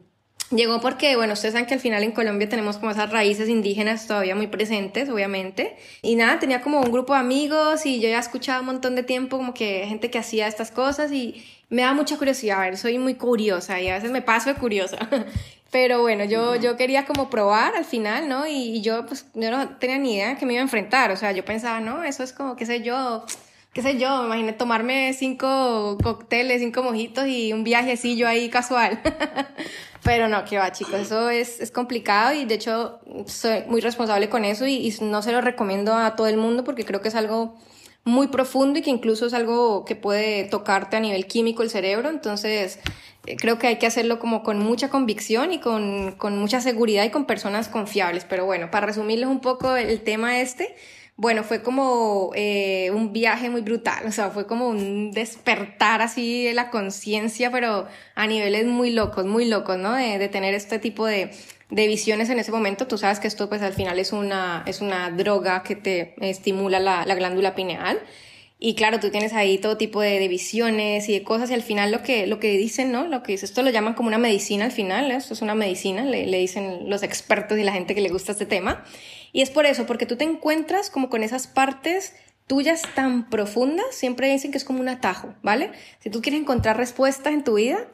Llegó 0.56 0.80
porque, 0.82 1.16
bueno, 1.16 1.34
ustedes 1.34 1.54
saben 1.54 1.66
que 1.66 1.74
al 1.74 1.80
final 1.80 2.04
en 2.04 2.12
Colombia 2.12 2.48
tenemos 2.48 2.78
como 2.78 2.92
esas 2.92 3.10
raíces 3.10 3.50
indígenas 3.50 4.06
todavía 4.06 4.36
muy 4.36 4.46
presentes, 4.46 5.10
obviamente. 5.10 5.76
Y 6.04 6.16
nada, 6.16 6.38
tenía 6.38 6.62
como 6.62 6.80
un 6.80 6.92
grupo 6.92 7.14
de 7.14 7.20
amigos 7.20 7.88
y 7.88 8.00
yo 8.00 8.08
ya 8.08 8.20
escuchaba 8.20 8.60
un 8.60 8.68
montón 8.68 8.94
de 8.94 9.02
tiempo 9.02 9.38
como 9.38 9.56
que 9.56 9.86
gente 9.88 10.12
que 10.12 10.20
hacía 10.20 10.48
estas 10.48 10.70
cosas 10.70 11.12
y 11.12 11.44
me 11.70 11.82
da 11.82 11.94
mucha 11.94 12.18
curiosidad. 12.18 12.60
A 12.60 12.66
ver, 12.66 12.78
soy 12.78 13.00
muy 13.00 13.16
curiosa 13.16 13.82
y 13.82 13.90
a 13.90 13.96
veces 13.96 14.12
me 14.12 14.22
paso 14.22 14.50
de 14.50 14.56
curiosa. 14.56 14.98
Pero 15.72 16.02
bueno, 16.02 16.24
yo, 16.24 16.56
yo 16.56 16.78
quería 16.78 17.06
como 17.06 17.32
probar 17.32 17.76
al 17.76 17.86
final, 17.86 18.30
¿no? 18.30 18.46
Y, 18.46 18.78
y 18.78 18.82
yo, 18.82 19.08
pues, 19.08 19.26
yo 19.34 19.50
no 19.50 19.70
tenía 19.78 19.98
ni 19.98 20.14
idea 20.14 20.38
que 20.38 20.46
me 20.46 20.54
iba 20.54 20.62
a 20.62 20.66
enfrentar. 20.66 21.10
O 21.10 21.18
sea, 21.18 21.32
yo 21.32 21.44
pensaba, 21.44 21.80
no, 21.80 22.04
eso 22.04 22.22
es 22.22 22.32
como, 22.32 22.56
qué 22.56 22.68
sé 22.68 22.84
yo, 22.84 23.26
qué 23.74 23.82
sé 23.82 23.98
yo, 23.98 24.20
me 24.20 24.26
imaginé 24.28 24.54
tomarme 24.54 25.14
cinco 25.14 25.98
cócteles, 26.04 26.62
cinco 26.62 26.84
mojitos 26.84 27.26
y 27.26 27.54
un 27.54 27.64
viajecillo 27.64 28.28
ahí 28.28 28.50
casual. 28.50 29.02
Pero 30.04 30.28
no, 30.28 30.44
que 30.44 30.58
va, 30.58 30.72
chicos, 30.72 30.96
eso 30.96 31.30
es, 31.30 31.62
es, 31.62 31.72
complicado 31.72 32.34
y 32.34 32.44
de 32.44 32.56
hecho 32.56 33.00
soy 33.26 33.64
muy 33.68 33.80
responsable 33.80 34.30
con 34.30 34.44
eso 34.44 34.68
y, 34.68 34.88
y, 34.88 34.96
no 35.02 35.22
se 35.22 35.32
lo 35.32 35.40
recomiendo 35.40 35.94
a 35.94 36.16
todo 36.16 36.28
el 36.28 36.36
mundo 36.36 36.66
porque 36.66 36.84
creo 36.84 37.02
que 37.02 37.08
es 37.08 37.16
algo 37.16 37.56
muy 38.04 38.28
profundo 38.28 38.80
y 38.80 38.82
que 38.82 38.90
incluso 38.90 39.26
es 39.26 39.34
algo 39.34 39.86
que 39.86 39.96
puede 39.96 40.44
tocarte 40.46 40.98
a 40.98 41.00
nivel 41.00 41.26
químico 41.26 41.64
el 41.64 41.70
cerebro. 41.70 42.10
Entonces, 42.10 42.80
eh, 43.26 43.38
creo 43.38 43.58
que 43.58 43.68
hay 43.68 43.78
que 43.78 43.88
hacerlo 43.88 44.20
como 44.20 44.44
con 44.44 44.60
mucha 44.60 44.90
convicción 44.90 45.54
y 45.54 45.60
con, 45.60 46.14
con 46.14 46.38
mucha 46.38 46.60
seguridad 46.60 47.06
y 47.06 47.10
con 47.10 47.26
personas 47.26 47.70
confiables. 47.70 48.26
Pero 48.26 48.46
bueno, 48.46 48.70
para 48.72 48.88
resumirles 48.88 49.30
un 49.30 49.40
poco 49.40 49.76
el 49.76 50.02
tema 50.02 50.40
este, 50.40 50.76
bueno, 51.16 51.44
fue 51.44 51.62
como 51.62 52.32
eh, 52.36 52.90
un 52.92 53.14
viaje 53.14 53.50
muy 53.50 53.62
brutal, 53.62 54.06
o 54.08 54.12
sea, 54.12 54.32
fue 54.32 54.48
como 54.48 54.68
un 54.68 55.12
despertar 55.12 56.02
así 56.02 56.46
de 56.46 56.54
la 56.54 56.72
conciencia, 56.72 57.52
pero 57.52 57.88
a 58.16 58.28
niveles 58.28 58.66
muy 58.66 58.90
locos, 58.92 59.26
muy 59.26 59.46
locos, 59.46 59.78
¿no? 59.78 59.94
De, 59.94 60.28
tener 60.30 60.56
este 60.56 60.80
tipo 60.80 61.06
de, 61.06 61.30
de, 61.70 61.88
visiones 61.88 62.30
en 62.32 62.40
ese 62.40 62.52
momento. 62.52 62.88
Tú 62.88 62.98
sabes 62.98 63.20
que 63.20 63.28
esto 63.28 63.48
pues 63.48 63.62
al 63.62 63.74
final 63.74 64.00
es 64.00 64.12
una, 64.12 64.64
es 64.66 64.82
una 64.82 65.12
droga 65.12 65.62
que 65.62 65.76
te 65.76 66.16
estimula 66.20 66.80
la, 66.80 67.06
la 67.06 67.16
glándula 67.16 67.54
pineal. 67.54 68.00
Y 68.66 68.76
claro, 68.76 69.00
tú 69.00 69.12
tienes 69.12 69.34
ahí 69.34 69.58
todo 69.58 69.78
tipo 69.78 70.02
de, 70.02 70.20
de, 70.20 70.28
visiones 70.30 71.10
y 71.10 71.14
de 71.14 71.24
cosas 71.24 71.52
y 71.52 71.54
al 71.54 71.64
final 71.64 71.92
lo 71.92 72.02
que, 72.02 72.28
lo 72.28 72.40
que 72.40 72.58
dicen, 72.58 72.92
¿no? 72.92 73.08
Lo 73.08 73.22
que 73.22 73.34
esto 73.34 73.62
lo 73.62 73.70
llaman 73.70 73.94
como 73.94 74.08
una 74.08 74.18
medicina 74.18 74.66
al 74.66 74.72
final, 74.72 75.12
¿eh? 75.12 75.16
esto 75.16 75.34
es 75.34 75.42
una 75.42 75.54
medicina, 75.54 76.06
le, 76.06 76.26
le 76.26 76.40
dicen 76.40 76.90
los 76.90 77.04
expertos 77.04 77.60
y 77.60 77.64
la 77.64 77.74
gente 77.74 77.94
que 77.94 78.02
le 78.02 78.10
gusta 78.10 78.32
este 78.32 78.46
tema. 78.46 78.84
Y 79.34 79.42
es 79.42 79.50
por 79.50 79.66
eso, 79.66 79.86
porque 79.86 80.06
tú 80.06 80.16
te 80.16 80.24
encuentras 80.24 80.90
como 80.90 81.10
con 81.10 81.24
esas 81.24 81.48
partes 81.48 82.16
tuyas 82.48 82.84
tan 82.96 83.30
profundas, 83.30 83.88
siempre 83.92 84.32
dicen 84.32 84.52
que 84.52 84.58
es 84.58 84.64
como 84.64 84.80
un 84.80 84.88
atajo, 84.88 85.34
¿vale? 85.42 85.72
Si 86.00 86.10
tú 86.10 86.22
quieres 86.22 86.40
encontrar 86.40 86.78
respuestas 86.78 87.34
en 87.34 87.44
tu 87.44 87.56
vida, 87.56 87.88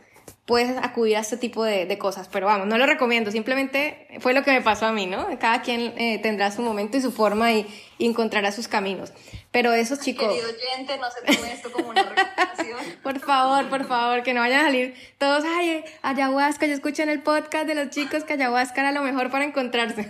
puedes 0.46 0.78
acudir 0.78 1.18
a 1.18 1.20
este 1.20 1.38
tipo 1.38 1.63
de, 1.63 1.86
de, 1.86 1.98
cosas. 1.98 2.28
Pero 2.28 2.48
vamos, 2.48 2.68
no 2.68 2.78
lo 2.78 2.86
recomiendo, 2.86 3.32
simplemente 3.32 4.08
fue 4.20 4.34
lo 4.34 4.44
que 4.44 4.52
me 4.52 4.62
pasó 4.62 4.88
a 4.88 4.92
mí, 4.92 5.06
¿no? 5.06 5.28
Cada 5.39 5.62
quien 5.62 5.94
eh, 5.98 6.20
tendrá 6.20 6.52
su 6.52 6.62
momento 6.62 6.98
y 6.98 7.02
su 7.02 7.12
forma 7.12 7.52
y, 7.54 7.68
y, 7.98 8.06
encontrará 8.06 8.52
sus 8.52 8.68
caminos. 8.68 9.13
Pero 9.52 9.74
esos 9.74 10.00
chicos... 10.00 10.28
Querido 10.28 10.50
oyente, 10.50 10.98
no 10.98 11.10
se 11.12 11.22
tome 11.22 11.54
esto 11.54 11.72
como 11.72 11.89
una 11.89 12.04
recomendación. 12.04 12.80
por 13.04 13.20
favor, 13.20 13.70
por 13.70 13.86
favor, 13.86 14.24
que 14.24 14.34
no 14.34 14.42
vayan 14.42 14.62
a 14.62 14.63
salir 14.65 14.94
todos, 15.18 15.44
ay, 15.46 15.84
ayahuasca, 16.02 16.65
yo 16.65 16.74
escuché 16.74 17.04
en 17.04 17.10
el 17.10 17.22
podcast 17.22 17.65
de 17.65 17.76
los 17.76 17.89
chicos 17.89 18.24
que 18.24 18.34
ayahuasca 18.34 18.82
era 18.82 18.92
lo 18.92 19.02
mejor 19.02 19.32
para 19.32 19.46
encontrarse. 19.46 20.10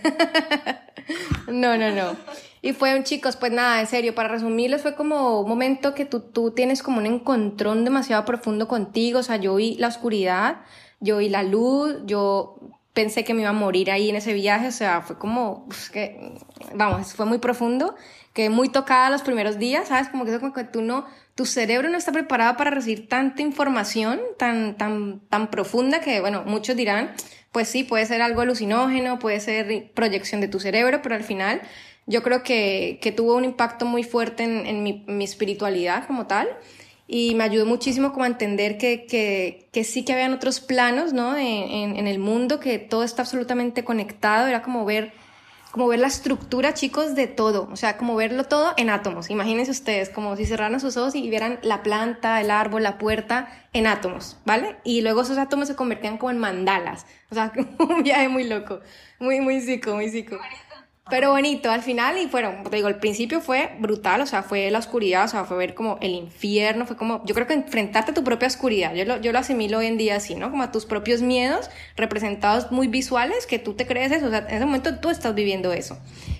no, 1.48 1.78
no, 1.78 1.92
no. 1.92 2.18
Y 2.62 2.74
fue 2.74 2.95
un 2.95 3.04
chicos, 3.04 3.38
pues 3.38 3.52
nada, 3.52 3.80
en 3.80 3.88
serio, 3.88 4.13
para 4.13 4.30
resumirles, 4.30 4.82
fue 4.82 4.95
como 4.95 5.41
un 5.41 5.50
momento 5.50 5.93
que 5.93 6.06
tú, 6.06 6.19
tú 6.19 6.52
tienes 6.52 6.84
como 6.84 6.98
un 6.98 7.06
encontrón 7.06 7.86
demasiado 7.86 8.26
profundo 8.26 8.67
contigo, 8.67 9.19
o 9.19 9.24
sea, 9.24 9.38
yo 9.38 9.56
vi 9.56 9.76
la 9.76 9.88
oscuridad, 9.88 10.62
yo 11.00 11.17
vi 11.17 11.30
la 11.30 11.43
luz, 11.43 11.95
yo 12.06 12.60
pensé 12.93 13.24
que 13.24 13.34
me 13.34 13.41
iba 13.41 13.52
a 13.52 13.54
morir 13.54 13.91
ahí 13.91 14.10
en 14.10 14.17
ese 14.17 14.34
viaje, 14.34 14.67
o 14.67 14.72
sea, 14.72 15.02
fue 15.02 15.17
como, 15.17 15.67
que, 15.93 16.34
vamos, 16.76 17.13
fue 17.13 17.26
muy 17.26 17.38
profundo, 17.38 17.95
que 18.34 18.50
muy 18.50 18.67
tocada 18.67 19.10
los 19.10 19.22
primeros 19.22 19.58
días, 19.58 19.88
¿sabes? 19.88 20.10
Como 20.10 20.26
que 20.26 20.32
eso 20.32 20.41
como 20.41 20.54
que 20.54 20.65
tú 20.65 20.82
no, 20.82 21.06
tu 21.36 21.45
cerebro 21.45 21.88
no 21.88 21.98
está 21.98 22.12
preparado 22.12 22.58
para 22.58 22.72
recibir 22.72 23.08
tanta 23.08 23.41
información 23.41 24.19
tan, 24.38 24.76
tan, 24.76 25.22
tan 25.30 25.50
profunda 25.50 26.02
que, 26.02 26.19
bueno, 26.19 26.43
muchos 26.45 26.76
dirán, 26.76 27.13
pues 27.52 27.69
sí, 27.69 27.84
puede 27.84 28.06
ser 28.06 28.22
algo 28.22 28.41
alucinógeno, 28.41 29.17
puede 29.17 29.39
ser 29.39 29.91
proyección 29.93 30.41
de 30.41 30.48
tu 30.48 30.60
cerebro, 30.60 31.02
pero 31.02 31.15
al 31.15 31.24
final 31.24 31.62
yo 32.10 32.24
creo 32.24 32.43
que, 32.43 33.00
que 33.02 33.12
tuvo 33.12 33.36
un 33.36 33.45
impacto 33.45 33.86
muy 33.86 34.04
fuerte 34.04 34.43
en, 34.43 34.65
en 34.65 34.84
mi, 34.84 35.06
mi 35.08 35.24
espiritualidad 35.24 36.08
como 36.08 36.28
tal 36.28 36.50
y 37.08 37.34
me 37.36 37.43
ayudó 37.43 37.65
muchísimo 37.65 38.12
como 38.12 38.26
a 38.26 38.28
entender 38.28 38.78
que, 38.78 39.06
que, 39.06 39.67
que 39.72 39.84
sí 39.84 40.06
que 40.06 40.13
habían 40.13 40.34
otros 40.34 40.60
planos, 40.60 41.12
¿no? 41.12 41.36
En, 41.38 41.95
en, 41.95 42.08
el 42.08 42.19
mundo, 42.19 42.60
que 42.60 42.78
todo 42.78 43.04
está 43.04 43.24
absolutamente 43.24 43.84
conectado, 43.84 44.48
era 44.48 44.62
como 44.62 44.86
ver, 44.86 45.12
como 45.72 45.88
ver 45.88 46.00
la 46.00 46.08
estructura, 46.08 46.76
chicos, 46.76 47.15
de 47.15 47.26
todo, 47.26 47.67
o 47.72 47.76
sea, 47.76 47.98
como 47.98 48.15
verlo 48.15 48.43
todo 48.43 48.74
en 48.78 48.91
átomos. 48.91 49.32
Imagínense 49.32 49.72
ustedes, 49.72 50.10
como 50.10 50.36
si 50.36 50.45
cerraran 50.45 50.80
sus 50.80 50.98
ojos 50.98 51.15
y 51.15 51.28
vieran 51.32 51.58
la 51.63 51.82
planta, 51.82 52.41
el 52.41 52.52
árbol, 52.52 52.84
la 52.84 53.00
puerta 53.00 53.67
en 53.74 53.88
átomos, 53.88 54.38
¿vale? 54.45 54.76
Y 54.84 55.02
luego 55.02 55.22
esos 55.22 55.39
átomos 55.39 55.67
se 55.67 55.76
convertían 55.76 56.19
como 56.19 56.30
en 56.30 56.38
mandalas, 56.38 57.08
o 57.32 57.36
sea, 57.36 57.52
un 57.80 58.04
viaje 58.04 58.30
muy 58.30 58.43
loco, 58.43 58.82
muy, 59.17 59.41
muy 59.41 59.62
psico, 59.62 59.95
muy 59.95 60.10
psico. 60.10 60.38
Pero 61.10 61.32
bonito 61.32 61.72
al 61.72 61.82
final 61.82 62.17
y 62.17 62.28
fueron, 62.28 62.63
te 62.63 62.76
digo, 62.76 62.88
el 62.88 62.95
principio 62.95 63.41
fue 63.41 63.72
brutal, 63.80 64.22
o 64.22 64.26
sea, 64.26 64.43
fue 64.43 64.69
la 64.69 64.80
oscuridad, 64.80 65.26
o 65.26 65.28
sea, 65.28 65.45
fue 65.45 65.58
ver 65.58 65.74
como 65.74 65.98
el 66.02 66.12
infierno, 66.12 66.86
fue 66.86 66.95
como, 66.95 67.26
yo 67.26 67.34
creo 67.34 67.48
que 67.48 67.54
enfrentarte 67.54 68.12
a 68.12 68.13
tu 68.13 68.24
propia 68.24 68.48
oscuridad, 68.48 68.93
yo 68.93 69.06
lo, 69.06 69.19
yo 69.19 69.32
lo 69.32 69.39
asimilo 69.39 69.80
hoy 69.80 69.88
en 69.88 69.98
día 69.98 70.17
así, 70.17 70.36
¿no? 70.36 70.52
Como 70.52 70.63
a 70.63 70.72
tus 70.72 70.86
propios 70.86 71.22
miedos 71.22 71.69
representados 71.95 72.72
muy 72.72 72.88
visuales, 72.88 73.48
que 73.48 73.60
tú 73.60 73.74
te 73.74 73.88
crees 73.88 74.12
eso, 74.12 74.28
o 74.28 74.30
sea, 74.30 74.45
en 74.48 74.56
ese 74.56 74.65
momento 74.65 75.00
tú 75.00 75.10
estás 75.10 75.34
viviendo 75.34 75.74
eso. 75.74 75.98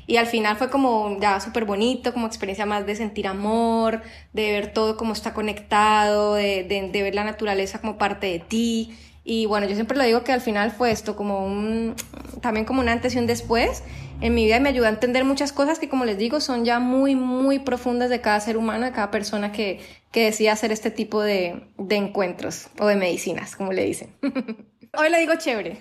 Y 0.08 0.17
al 0.17 0.25
final 0.25 0.58
fue 0.58 0.69
como 0.69 1.17
ya 1.19 1.39
súper 1.39 1.65
bonito, 1.65 2.13
como 2.13 2.25
experiencia 2.25 2.65
más 2.65 2.86
de 2.86 2.95
sentir 2.95 3.27
amor, 3.27 4.01
de 4.34 4.51
ver 4.51 4.73
todo 4.73 4.97
como 4.97 5.13
está 5.13 5.34
conectado, 5.36 6.34
de, 6.34 6.63
de, 6.63 6.89
de 6.89 7.03
ver 7.03 7.13
la 7.13 7.23
naturaleza 7.23 7.79
como 7.79 7.97
parte 7.99 8.25
de 8.27 8.39
ti. 8.39 8.97
Y 9.23 9.45
bueno, 9.45 9.67
yo 9.67 9.75
siempre 9.75 9.97
lo 9.97 10.03
digo 10.03 10.23
que 10.23 10.32
al 10.32 10.41
final 10.41 10.71
fue 10.71 10.91
esto 10.91 11.15
como 11.15 11.45
un, 11.45 11.95
también 12.41 12.65
como 12.65 12.82
un 12.82 12.89
antes 12.89 13.15
y 13.15 13.19
un 13.19 13.27
después 13.27 13.84
en 14.21 14.34
mi 14.34 14.45
vida 14.45 14.58
y 14.58 14.60
me 14.60 14.69
ayudó 14.69 14.86
a 14.88 14.89
entender 14.89 15.23
muchas 15.23 15.53
cosas 15.53 15.79
que, 15.79 15.88
como 15.88 16.05
les 16.05 16.17
digo, 16.17 16.39
son 16.41 16.65
ya 16.65 16.79
muy, 16.79 17.15
muy 17.15 17.60
profundas 17.60 18.10
de 18.10 18.21
cada 18.21 18.39
ser 18.39 18.58
humano, 18.58 18.86
de 18.86 18.91
cada 18.91 19.12
persona 19.12 19.51
que, 19.51 19.79
que 20.12 20.25
decide 20.25 20.49
hacer 20.49 20.71
este 20.71 20.91
tipo 20.91 21.21
de, 21.21 21.67
de 21.77 21.95
encuentros 21.95 22.67
o 22.79 22.88
de 22.88 22.95
medicinas, 22.95 23.55
como 23.55 23.71
le 23.71 23.86
dicen. 23.86 24.10
Hoy 24.97 25.10
le 25.10 25.19
digo 25.19 25.34
chévere, 25.38 25.77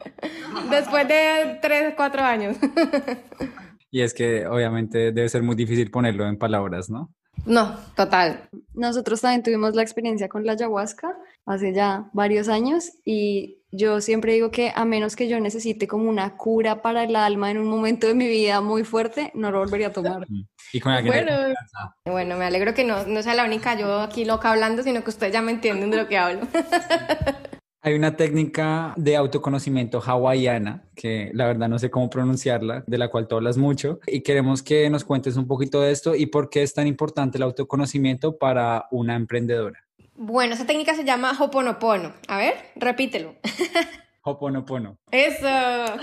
después 0.70 1.06
de 1.06 1.58
tres, 1.62 1.94
cuatro 1.96 2.22
años. 2.22 2.56
y 3.90 4.02
es 4.02 4.12
que 4.12 4.46
obviamente 4.46 5.12
debe 5.12 5.28
ser 5.28 5.44
muy 5.44 5.54
difícil 5.54 5.90
ponerlo 5.90 6.26
en 6.26 6.36
palabras, 6.36 6.90
¿no? 6.90 7.14
No, 7.46 7.76
total. 7.96 8.48
Nosotros 8.74 9.20
también 9.20 9.42
tuvimos 9.42 9.74
la 9.74 9.82
experiencia 9.82 10.28
con 10.28 10.44
la 10.44 10.52
ayahuasca 10.52 11.16
hace 11.46 11.72
ya 11.72 12.10
varios 12.12 12.48
años 12.48 12.92
y 13.04 13.58
yo 13.72 14.02
siempre 14.02 14.34
digo 14.34 14.50
que 14.50 14.70
a 14.74 14.84
menos 14.84 15.16
que 15.16 15.28
yo 15.28 15.40
necesite 15.40 15.88
como 15.88 16.08
una 16.08 16.36
cura 16.36 16.82
para 16.82 17.04
el 17.04 17.16
alma 17.16 17.50
en 17.50 17.56
un 17.56 17.68
momento 17.68 18.06
de 18.06 18.14
mi 18.14 18.28
vida 18.28 18.60
muy 18.60 18.84
fuerte, 18.84 19.32
no 19.34 19.50
lo 19.50 19.60
volvería 19.60 19.88
a 19.88 19.92
tomar. 19.92 20.26
Y 20.74 20.80
con 20.80 20.92
bueno, 21.06 21.32
bueno, 22.04 22.36
me 22.36 22.44
alegro 22.44 22.74
que 22.74 22.84
no, 22.84 23.06
no 23.06 23.22
sea 23.22 23.34
la 23.34 23.44
única 23.44 23.78
yo 23.78 24.00
aquí 24.00 24.26
loca 24.26 24.50
hablando, 24.50 24.82
sino 24.82 25.02
que 25.02 25.10
ustedes 25.10 25.32
ya 25.32 25.40
me 25.40 25.52
entienden 25.52 25.90
de 25.90 25.96
lo 25.96 26.06
que 26.06 26.18
hablo. 26.18 26.46
Hay 27.84 27.94
una 27.94 28.14
técnica 28.14 28.94
de 28.96 29.16
autoconocimiento 29.16 30.00
hawaiana, 30.00 30.84
que 30.94 31.32
la 31.34 31.46
verdad 31.46 31.68
no 31.68 31.80
sé 31.80 31.90
cómo 31.90 32.08
pronunciarla, 32.08 32.84
de 32.86 32.96
la 32.96 33.08
cual 33.08 33.26
tú 33.26 33.34
hablas 33.34 33.56
mucho, 33.56 33.98
y 34.06 34.20
queremos 34.20 34.62
que 34.62 34.88
nos 34.88 35.02
cuentes 35.02 35.36
un 35.36 35.48
poquito 35.48 35.80
de 35.80 35.90
esto 35.90 36.14
y 36.14 36.26
por 36.26 36.48
qué 36.48 36.62
es 36.62 36.74
tan 36.74 36.86
importante 36.86 37.38
el 37.38 37.42
autoconocimiento 37.42 38.38
para 38.38 38.86
una 38.92 39.16
emprendedora. 39.16 39.80
Bueno, 40.14 40.54
esa 40.54 40.66
técnica 40.66 40.94
se 40.94 41.04
llama 41.04 41.36
Hoponopono. 41.38 42.12
A 42.28 42.36
ver, 42.36 42.54
repítelo. 42.76 43.34
Hoponopono. 44.24 44.98
Eso. 45.10 45.48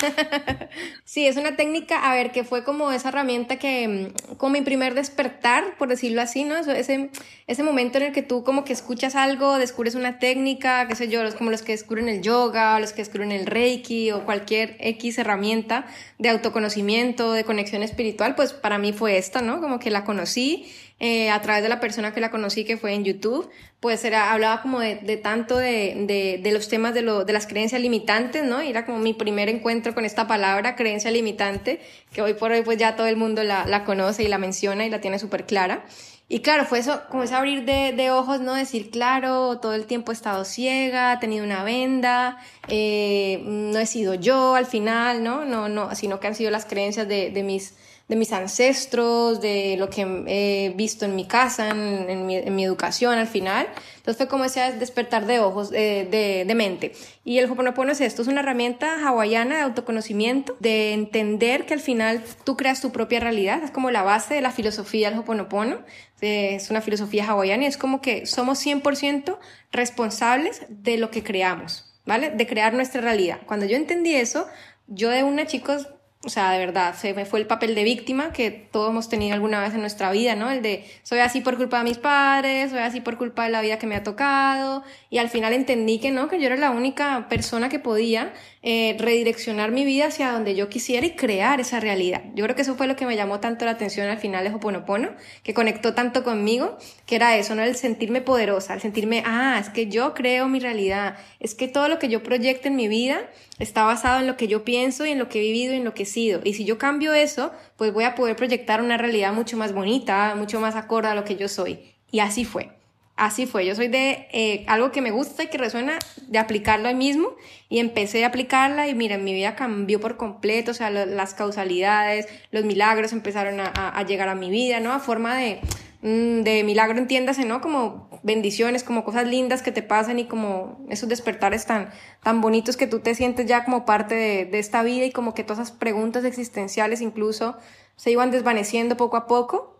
sí, 1.05 1.25
es 1.25 1.37
una 1.37 1.55
técnica, 1.55 2.11
a 2.11 2.13
ver, 2.13 2.33
que 2.33 2.43
fue 2.43 2.65
como 2.65 2.91
esa 2.91 3.09
herramienta 3.09 3.55
que, 3.55 3.87
mm, 3.87 4.35
como 4.35 4.53
mi 4.53 4.61
primer 4.61 4.93
despertar, 4.93 5.77
por 5.77 5.87
decirlo 5.87 6.21
así, 6.21 6.43
¿no? 6.43 6.57
Ese, 6.57 7.11
ese 7.47 7.63
momento 7.63 7.97
en 7.97 8.05
el 8.05 8.11
que 8.11 8.21
tú 8.21 8.43
como 8.43 8.65
que 8.65 8.73
escuchas 8.73 9.15
algo, 9.15 9.57
descubres 9.57 9.95
una 9.95 10.19
técnica, 10.19 10.85
qué 10.89 10.95
sé 10.95 11.07
yo, 11.07 11.21
como 11.37 11.49
los 11.49 11.61
que 11.61 11.71
descubren 11.71 12.09
el 12.09 12.21
yoga, 12.21 12.77
los 12.81 12.91
que 12.91 13.03
descubren 13.03 13.31
el 13.31 13.45
reiki 13.45 14.11
o 14.11 14.25
cualquier 14.25 14.75
X 14.81 15.17
herramienta 15.17 15.85
de 16.17 16.27
autoconocimiento, 16.27 17.31
de 17.31 17.45
conexión 17.45 17.83
espiritual, 17.83 18.35
pues 18.35 18.51
para 18.51 18.79
mí 18.79 18.91
fue 18.91 19.17
esta, 19.17 19.41
¿no? 19.41 19.61
Como 19.61 19.79
que 19.79 19.91
la 19.91 20.03
conocí 20.03 20.65
eh, 20.99 21.29
a 21.29 21.41
través 21.41 21.63
de 21.63 21.69
la 21.69 21.79
persona 21.79 22.13
que 22.13 22.19
la 22.19 22.29
conocí, 22.29 22.65
que 22.65 22.75
fue 22.75 22.93
en 22.93 23.05
YouTube, 23.05 23.49
pues 23.79 24.03
era, 24.03 24.33
hablaba 24.33 24.61
como 24.61 24.79
de, 24.81 24.95
de 24.95 25.15
tanto 25.15 25.57
de, 25.57 25.95
de, 26.07 26.39
de, 26.43 26.51
los 26.51 26.67
temas 26.67 26.93
de, 26.93 27.01
lo, 27.01 27.23
de 27.23 27.31
las 27.31 27.47
creencias 27.47 27.81
limitantes, 27.81 28.43
¿no? 28.43 28.61
Y 28.61 28.69
era 28.69 28.85
como 28.85 28.99
mi 28.99 29.13
primer 29.13 29.47
encuentro 29.47 29.95
con 29.95 30.03
esta 30.03 30.27
palabra, 30.27 30.75
creencia 30.75 31.09
limitante, 31.09 31.79
que 32.11 32.21
hoy 32.21 32.33
por 32.33 32.51
hoy 32.51 32.63
pues 32.63 32.77
ya 32.77 32.97
todo 32.97 33.07
el 33.07 33.15
mundo 33.15 33.43
la, 33.43 33.65
la 33.65 33.85
conoce 33.85 34.23
y 34.23 34.27
la 34.27 34.37
menciona 34.37 34.85
y 34.85 34.89
la 34.89 34.99
tiene 34.99 35.19
súper 35.19 35.45
clara. 35.45 35.85
Y 36.31 36.41
claro, 36.41 36.65
fue 36.65 36.77
eso, 36.77 37.01
como 37.09 37.23
ese 37.23 37.33
abrir 37.33 37.65
de, 37.65 37.91
de, 37.91 38.11
ojos, 38.11 38.39
¿no? 38.39 38.53
Decir, 38.53 38.91
claro, 38.91 39.59
todo 39.59 39.73
el 39.73 39.87
tiempo 39.87 40.11
he 40.11 40.15
estado 40.15 40.45
ciega, 40.45 41.13
he 41.13 41.17
tenido 41.17 41.43
una 41.43 41.63
venda, 41.63 42.37
eh, 42.67 43.41
no 43.45 43.79
he 43.79 43.87
sido 43.87 44.13
yo 44.13 44.53
al 44.53 44.67
final, 44.67 45.23
¿no? 45.23 45.43
No, 45.45 45.69
no, 45.69 45.95
sino 45.95 46.19
que 46.19 46.27
han 46.27 46.35
sido 46.35 46.51
las 46.51 46.65
creencias 46.65 47.07
de, 47.07 47.31
de 47.31 47.41
mis 47.41 47.73
de 48.09 48.15
mis 48.15 48.33
ancestros, 48.33 49.39
de 49.39 49.75
lo 49.77 49.89
que 49.91 50.01
he 50.27 50.73
visto 50.75 51.05
en 51.05 51.15
mi 51.15 51.25
casa, 51.25 51.69
en, 51.69 52.25
mi, 52.25 52.63
educación 52.65 53.19
al 53.19 53.27
final. 53.27 53.67
Entonces 53.97 54.17
fue 54.17 54.27
como 54.27 54.45
ese 54.45 54.73
despertar 54.73 55.27
de 55.27 55.39
ojos, 55.39 55.69
de, 55.69 56.43
de, 56.45 56.55
mente. 56.55 56.93
Y 57.23 57.37
el 57.37 57.49
Hoponopono 57.49 57.91
es 57.91 58.01
esto, 58.01 58.23
es 58.23 58.27
una 58.27 58.41
herramienta 58.41 59.07
hawaiana 59.07 59.57
de 59.57 59.61
autoconocimiento, 59.61 60.57
de 60.59 60.93
entender 60.93 61.67
que 61.67 61.75
al 61.75 61.79
final 61.79 62.23
tú 62.43 62.57
creas 62.57 62.81
tu 62.81 62.91
propia 62.91 63.19
realidad, 63.19 63.61
es 63.63 63.69
como 63.69 63.91
la 63.91 64.01
base 64.01 64.33
de 64.33 64.41
la 64.41 64.51
filosofía 64.51 65.11
del 65.11 65.19
Hoponopono, 65.19 65.77
es 66.19 66.71
una 66.71 66.81
filosofía 66.81 67.29
hawaiana 67.29 67.65
y 67.65 67.67
es 67.67 67.77
como 67.77 68.01
que 68.01 68.25
somos 68.25 68.65
100% 68.65 69.37
responsables 69.71 70.63
de 70.67 70.97
lo 70.97 71.11
que 71.11 71.23
creamos, 71.23 71.93
¿vale? 72.07 72.31
De 72.31 72.47
crear 72.47 72.73
nuestra 72.73 73.01
realidad. 73.01 73.41
Cuando 73.45 73.67
yo 73.67 73.77
entendí 73.77 74.15
eso, 74.15 74.47
yo 74.87 75.11
de 75.11 75.23
una, 75.23 75.45
chicos, 75.45 75.87
o 76.25 76.27
sea, 76.27 76.51
de 76.51 76.59
verdad, 76.59 76.95
se 76.95 77.13
me 77.13 77.23
fue 77.23 77.39
el 77.39 77.47
papel 77.47 77.75
de 77.75 77.85
víctima 77.85 78.33
que 78.33 78.51
todos 78.51 78.89
hemos 78.89 79.07
tenido 79.07 79.33
alguna 79.33 79.61
vez 79.61 79.73
en 79.73 79.79
nuestra 79.79 80.11
vida, 80.11 80.35
¿no? 80.35 80.51
El 80.51 80.61
de 80.61 80.83
soy 81.01 81.19
así 81.19 81.39
por 81.39 81.55
culpa 81.55 81.77
de 81.77 81.85
mis 81.85 81.97
padres, 81.97 82.71
soy 82.71 82.79
así 82.79 82.99
por 82.99 83.17
culpa 83.17 83.45
de 83.45 83.51
la 83.51 83.61
vida 83.61 83.79
que 83.79 83.87
me 83.87 83.95
ha 83.95 84.03
tocado. 84.03 84.83
Y 85.09 85.19
al 85.19 85.29
final 85.29 85.53
entendí 85.53 85.97
que 85.99 86.11
no, 86.11 86.27
que 86.27 86.37
yo 86.37 86.47
era 86.47 86.57
la 86.57 86.71
única 86.71 87.27
persona 87.29 87.69
que 87.69 87.79
podía 87.79 88.33
eh, 88.63 88.97
redireccionar 88.99 89.71
mi 89.71 89.85
vida 89.85 90.07
hacia 90.07 90.33
donde 90.33 90.55
yo 90.55 90.67
quisiera 90.67 91.05
y 91.05 91.11
crear 91.11 91.61
esa 91.61 91.79
realidad. 91.79 92.21
Yo 92.35 92.43
creo 92.43 92.53
que 92.53 92.63
eso 92.63 92.75
fue 92.75 92.87
lo 92.87 92.97
que 92.97 93.05
me 93.05 93.15
llamó 93.15 93.39
tanto 93.39 93.63
la 93.63 93.71
atención 93.71 94.09
al 94.09 94.17
final 94.17 94.43
de 94.43 94.53
Hoponopono, 94.53 95.11
que 95.43 95.53
conectó 95.53 95.93
tanto 95.93 96.25
conmigo, 96.25 96.77
que 97.05 97.15
era 97.15 97.37
eso, 97.37 97.55
¿no? 97.55 97.63
El 97.63 97.77
sentirme 97.77 98.19
poderosa, 98.19 98.73
el 98.73 98.81
sentirme, 98.81 99.23
ah, 99.25 99.57
es 99.61 99.69
que 99.69 99.87
yo 99.87 100.13
creo 100.13 100.49
mi 100.49 100.59
realidad, 100.59 101.15
es 101.39 101.55
que 101.55 101.69
todo 101.69 101.87
lo 101.87 101.97
que 101.97 102.09
yo 102.09 102.23
proyecto 102.23 102.67
en 102.67 102.75
mi 102.75 102.89
vida 102.89 103.21
está 103.59 103.83
basado 103.83 104.19
en 104.19 104.27
lo 104.27 104.37
que 104.37 104.47
yo 104.47 104.63
pienso 104.63 105.05
y 105.05 105.11
en 105.11 105.19
lo 105.19 105.29
que 105.29 105.39
he 105.39 105.41
vivido 105.41 105.73
y 105.73 105.77
en 105.77 105.83
lo 105.83 105.93
que 105.93 106.03
he 106.03 106.05
sido. 106.07 106.41
Y 106.43 106.53
si 106.53 106.65
yo 106.65 106.77
cambio 106.77 107.13
eso, 107.13 107.51
pues 107.77 107.93
voy 107.93 108.05
a 108.05 108.15
poder 108.15 108.35
proyectar 108.35 108.81
una 108.81 108.97
realidad 108.97 109.33
mucho 109.33 109.57
más 109.57 109.73
bonita, 109.73 110.33
mucho 110.35 110.59
más 110.59 110.75
acorde 110.75 111.09
a 111.09 111.15
lo 111.15 111.25
que 111.25 111.35
yo 111.35 111.47
soy. 111.47 111.79
Y 112.11 112.19
así 112.19 112.45
fue. 112.45 112.71
Así 113.19 113.45
fue. 113.45 113.65
Yo 113.65 113.75
soy 113.75 113.89
de 113.89 114.29
eh, 114.31 114.63
algo 114.67 114.93
que 114.93 115.01
me 115.01 115.11
gusta 115.11 115.43
y 115.43 115.47
que 115.47 115.57
resuena, 115.57 115.99
de 116.27 116.39
aplicarlo 116.39 116.87
ahí 116.87 116.95
mismo. 116.95 117.35
Y 117.67 117.79
empecé 117.79 118.23
a 118.23 118.27
aplicarla 118.27 118.87
y 118.87 118.95
mira, 118.95 119.17
mi 119.17 119.33
vida 119.33 119.57
cambió 119.57 119.99
por 119.99 120.15
completo. 120.15 120.71
O 120.71 120.73
sea, 120.73 120.89
las 120.89 121.33
causalidades, 121.33 122.27
los 122.51 122.63
milagros 122.63 123.11
empezaron 123.11 123.59
a, 123.59 124.03
llegar 124.07 124.29
a 124.29 124.35
mi 124.35 124.49
vida, 124.49 124.79
¿no? 124.79 124.93
A 124.93 124.99
forma 124.99 125.35
de, 125.35 125.59
de 126.01 126.63
milagro, 126.63 126.97
entiéndase, 126.97 127.43
¿no? 127.43 127.59
Como 127.59 128.09
bendiciones, 128.23 128.83
como 128.83 129.03
cosas 129.03 129.27
lindas 129.27 129.61
que 129.61 129.73
te 129.73 129.83
pasan 129.83 130.17
y 130.19 130.25
como 130.25 130.79
esos 130.89 131.09
despertares 131.09 131.65
tan, 131.65 131.89
tan 132.23 132.39
bonitos 132.39 132.77
que 132.77 132.87
tú 132.87 132.99
te 132.99 133.15
sientes 133.15 133.45
ya 133.47 133.65
como 133.65 133.85
parte 133.85 134.15
de, 134.15 134.45
de 134.45 134.59
esta 134.59 134.81
vida 134.81 135.05
y 135.05 135.11
como 135.11 135.33
que 135.33 135.43
todas 135.43 135.59
esas 135.67 135.77
preguntas 135.77 136.23
existenciales 136.23 137.01
incluso 137.01 137.57
se 137.97 138.11
iban 138.11 138.31
desvaneciendo 138.31 138.95
poco 138.95 139.17
a 139.17 139.27
poco. 139.27 139.75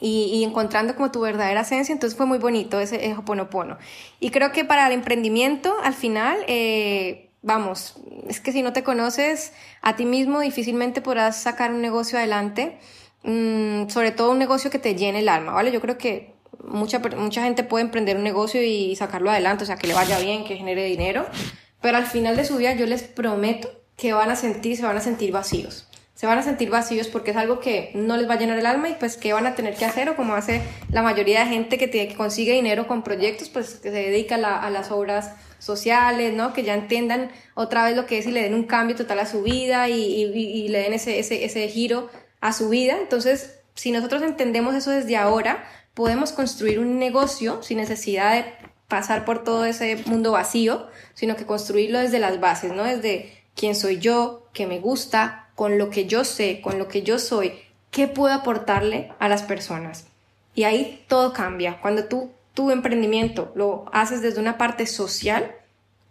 Y, 0.00 0.24
y, 0.34 0.44
encontrando 0.44 0.96
como 0.96 1.12
tu 1.12 1.20
verdadera 1.20 1.60
esencia, 1.60 1.92
entonces 1.92 2.16
fue 2.16 2.26
muy 2.26 2.38
bonito 2.38 2.80
ese, 2.80 3.06
ese 3.06 3.16
Hoponopono. 3.16 3.78
Y 4.18 4.30
creo 4.30 4.50
que 4.50 4.64
para 4.64 4.88
el 4.88 4.92
emprendimiento, 4.92 5.76
al 5.82 5.94
final, 5.94 6.36
eh, 6.48 7.30
vamos, 7.42 7.94
es 8.28 8.40
que 8.40 8.50
si 8.50 8.62
no 8.62 8.72
te 8.72 8.82
conoces 8.82 9.52
a 9.82 9.94
ti 9.94 10.04
mismo, 10.04 10.40
difícilmente 10.40 11.00
podrás 11.00 11.36
sacar 11.36 11.72
un 11.72 11.80
negocio 11.80 12.18
adelante. 12.18 12.76
Mm, 13.24 13.88
sobre 13.88 14.10
todo 14.12 14.30
un 14.32 14.38
negocio 14.38 14.70
que 14.70 14.78
te 14.78 14.94
llene 14.94 15.20
el 15.20 15.30
alma, 15.30 15.52
¿vale? 15.52 15.72
Yo 15.72 15.80
creo 15.80 15.96
que 15.96 16.34
mucha, 16.62 16.98
mucha 16.98 17.42
gente 17.42 17.64
puede 17.64 17.84
emprender 17.84 18.18
un 18.18 18.22
negocio 18.22 18.62
y 18.62 18.94
sacarlo 18.96 19.30
adelante, 19.30 19.64
o 19.64 19.66
sea, 19.66 19.76
que 19.76 19.86
le 19.86 19.94
vaya 19.94 20.18
bien, 20.18 20.44
que 20.44 20.56
genere 20.56 20.84
dinero, 20.84 21.26
pero 21.80 21.96
al 21.96 22.04
final 22.04 22.36
de 22.36 22.44
su 22.44 22.58
vida 22.58 22.74
yo 22.74 22.86
les 22.86 23.02
prometo 23.02 23.70
que 23.96 24.12
van 24.12 24.30
a 24.30 24.36
sentir, 24.36 24.76
se 24.76 24.82
van 24.82 24.98
a 24.98 25.00
sentir 25.00 25.32
vacíos. 25.32 25.88
Se 26.14 26.26
van 26.26 26.38
a 26.38 26.42
sentir 26.42 26.70
vacíos 26.70 27.08
porque 27.08 27.32
es 27.32 27.36
algo 27.36 27.60
que 27.60 27.90
no 27.94 28.16
les 28.16 28.28
va 28.28 28.34
a 28.34 28.38
llenar 28.38 28.58
el 28.58 28.66
alma 28.66 28.88
y 28.88 28.94
pues 28.94 29.16
que 29.16 29.32
van 29.32 29.46
a 29.46 29.54
tener 29.54 29.74
que 29.74 29.84
hacer 29.84 30.08
o 30.08 30.16
como 30.16 30.34
hace 30.34 30.62
la 30.90 31.02
mayoría 31.02 31.40
de 31.40 31.46
gente 31.46 31.76
que, 31.76 31.88
tiene, 31.88 32.08
que 32.08 32.14
consigue 32.14 32.52
dinero 32.52 32.86
con 32.86 33.02
proyectos, 33.02 33.48
pues 33.48 33.74
que 33.76 33.90
se 33.90 33.96
dedica 33.96 34.36
a, 34.36 34.70
las 34.70 34.92
obras 34.92 35.32
sociales, 35.58 36.32
¿no? 36.34 36.52
Que 36.52 36.62
ya 36.62 36.74
entiendan 36.74 37.30
otra 37.54 37.84
vez 37.84 37.96
lo 37.96 38.06
que 38.06 38.18
es 38.18 38.26
y 38.26 38.30
le 38.30 38.42
den 38.42 38.54
un 38.54 38.64
cambio 38.64 38.94
total 38.94 39.18
a 39.18 39.26
su 39.26 39.42
vida 39.42 39.88
y, 39.88 40.68
le 40.68 40.78
den 40.78 40.92
ese, 40.92 41.18
ese 41.18 41.68
giro 41.68 42.10
a 42.44 42.52
su 42.52 42.68
vida. 42.68 42.98
Entonces, 43.00 43.58
si 43.74 43.90
nosotros 43.90 44.22
entendemos 44.22 44.74
eso 44.74 44.90
desde 44.90 45.16
ahora, 45.16 45.64
podemos 45.94 46.30
construir 46.30 46.78
un 46.78 46.98
negocio 46.98 47.62
sin 47.62 47.78
necesidad 47.78 48.34
de 48.34 48.44
pasar 48.86 49.24
por 49.24 49.42
todo 49.42 49.64
ese 49.64 49.96
mundo 50.04 50.32
vacío, 50.32 50.86
sino 51.14 51.36
que 51.36 51.46
construirlo 51.46 52.00
desde 52.00 52.18
las 52.18 52.40
bases, 52.40 52.74
¿no? 52.74 52.84
Desde 52.84 53.32
quién 53.56 53.74
soy 53.74 53.98
yo, 53.98 54.46
qué 54.52 54.66
me 54.66 54.78
gusta, 54.78 55.48
con 55.54 55.78
lo 55.78 55.88
que 55.88 56.04
yo 56.04 56.24
sé, 56.24 56.60
con 56.60 56.78
lo 56.78 56.86
que 56.86 57.02
yo 57.02 57.18
soy, 57.18 57.54
qué 57.90 58.08
puedo 58.08 58.34
aportarle 58.34 59.10
a 59.18 59.30
las 59.30 59.42
personas. 59.42 60.08
Y 60.54 60.64
ahí 60.64 61.02
todo 61.08 61.32
cambia. 61.32 61.80
Cuando 61.80 62.04
tú 62.04 62.30
tu 62.52 62.70
emprendimiento 62.70 63.52
lo 63.54 63.86
haces 63.90 64.20
desde 64.20 64.40
una 64.40 64.58
parte 64.58 64.86
social, 64.86 65.56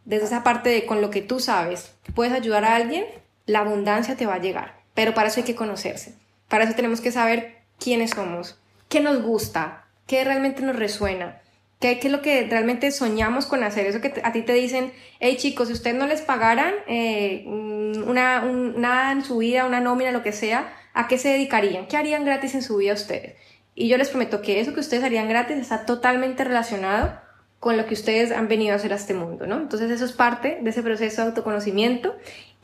desde 0.03 0.25
esa 0.25 0.43
parte 0.43 0.71
de 0.71 0.87
con 0.87 0.99
lo 0.99 1.11
que 1.11 1.21
tú 1.21 1.39
sabes, 1.39 1.93
puedes 2.15 2.33
ayudar 2.33 2.65
a 2.65 2.75
alguien, 2.75 3.05
la 3.45 3.59
abundancia 3.59 4.17
te 4.17 4.25
va 4.25 4.35
a 4.35 4.41
llegar. 4.41 4.81
Pero 4.95 5.13
para 5.13 5.29
eso 5.29 5.39
hay 5.39 5.45
que 5.45 5.55
conocerse. 5.55 6.22
Para 6.53 6.65
eso 6.65 6.75
tenemos 6.75 7.01
que 7.01 7.11
saber 7.11 7.55
quiénes 7.79 8.11
somos, 8.11 8.59
qué 8.87 8.99
nos 8.99 9.23
gusta, 9.23 9.87
qué 10.05 10.23
realmente 10.23 10.61
nos 10.61 10.75
resuena, 10.75 11.41
qué, 11.79 11.97
es 11.99 12.11
lo 12.11 12.21
que 12.21 12.45
realmente 12.47 12.91
soñamos 12.91 13.47
con 13.47 13.63
hacer. 13.63 13.87
Eso 13.87 14.01
que 14.01 14.21
a 14.23 14.31
ti 14.33 14.43
te 14.43 14.53
dicen, 14.53 14.93
hey 15.19 15.35
chicos, 15.39 15.69
si 15.69 15.73
ustedes 15.73 15.95
no 15.95 16.05
les 16.05 16.21
pagaran 16.21 16.75
eh, 16.85 17.43
una, 17.47 18.43
nada 18.43 19.13
en 19.13 19.25
su 19.25 19.39
vida, 19.39 19.65
una 19.65 19.79
nómina, 19.79 20.11
lo 20.11 20.21
que 20.21 20.31
sea, 20.31 20.71
¿a 20.93 21.07
qué 21.07 21.17
se 21.17 21.29
dedicarían? 21.29 21.87
¿Qué 21.87 21.97
harían 21.97 22.23
gratis 22.23 22.53
en 22.53 22.61
su 22.61 22.77
vida 22.77 22.93
ustedes? 22.93 23.35
Y 23.73 23.87
yo 23.87 23.97
les 23.97 24.09
prometo 24.09 24.43
que 24.43 24.59
eso 24.59 24.75
que 24.75 24.79
ustedes 24.79 25.03
harían 25.03 25.27
gratis 25.27 25.57
está 25.57 25.87
totalmente 25.87 26.43
relacionado 26.43 27.19
con 27.59 27.77
lo 27.77 27.87
que 27.87 27.95
ustedes 27.95 28.31
han 28.31 28.47
venido 28.47 28.73
a 28.73 28.75
hacer 28.75 28.93
a 28.93 28.97
este 28.97 29.15
mundo, 29.15 29.47
¿no? 29.47 29.55
Entonces 29.55 29.89
eso 29.89 30.05
es 30.05 30.11
parte 30.11 30.59
de 30.61 30.69
ese 30.69 30.83
proceso 30.83 31.23
de 31.23 31.29
autoconocimiento 31.29 32.15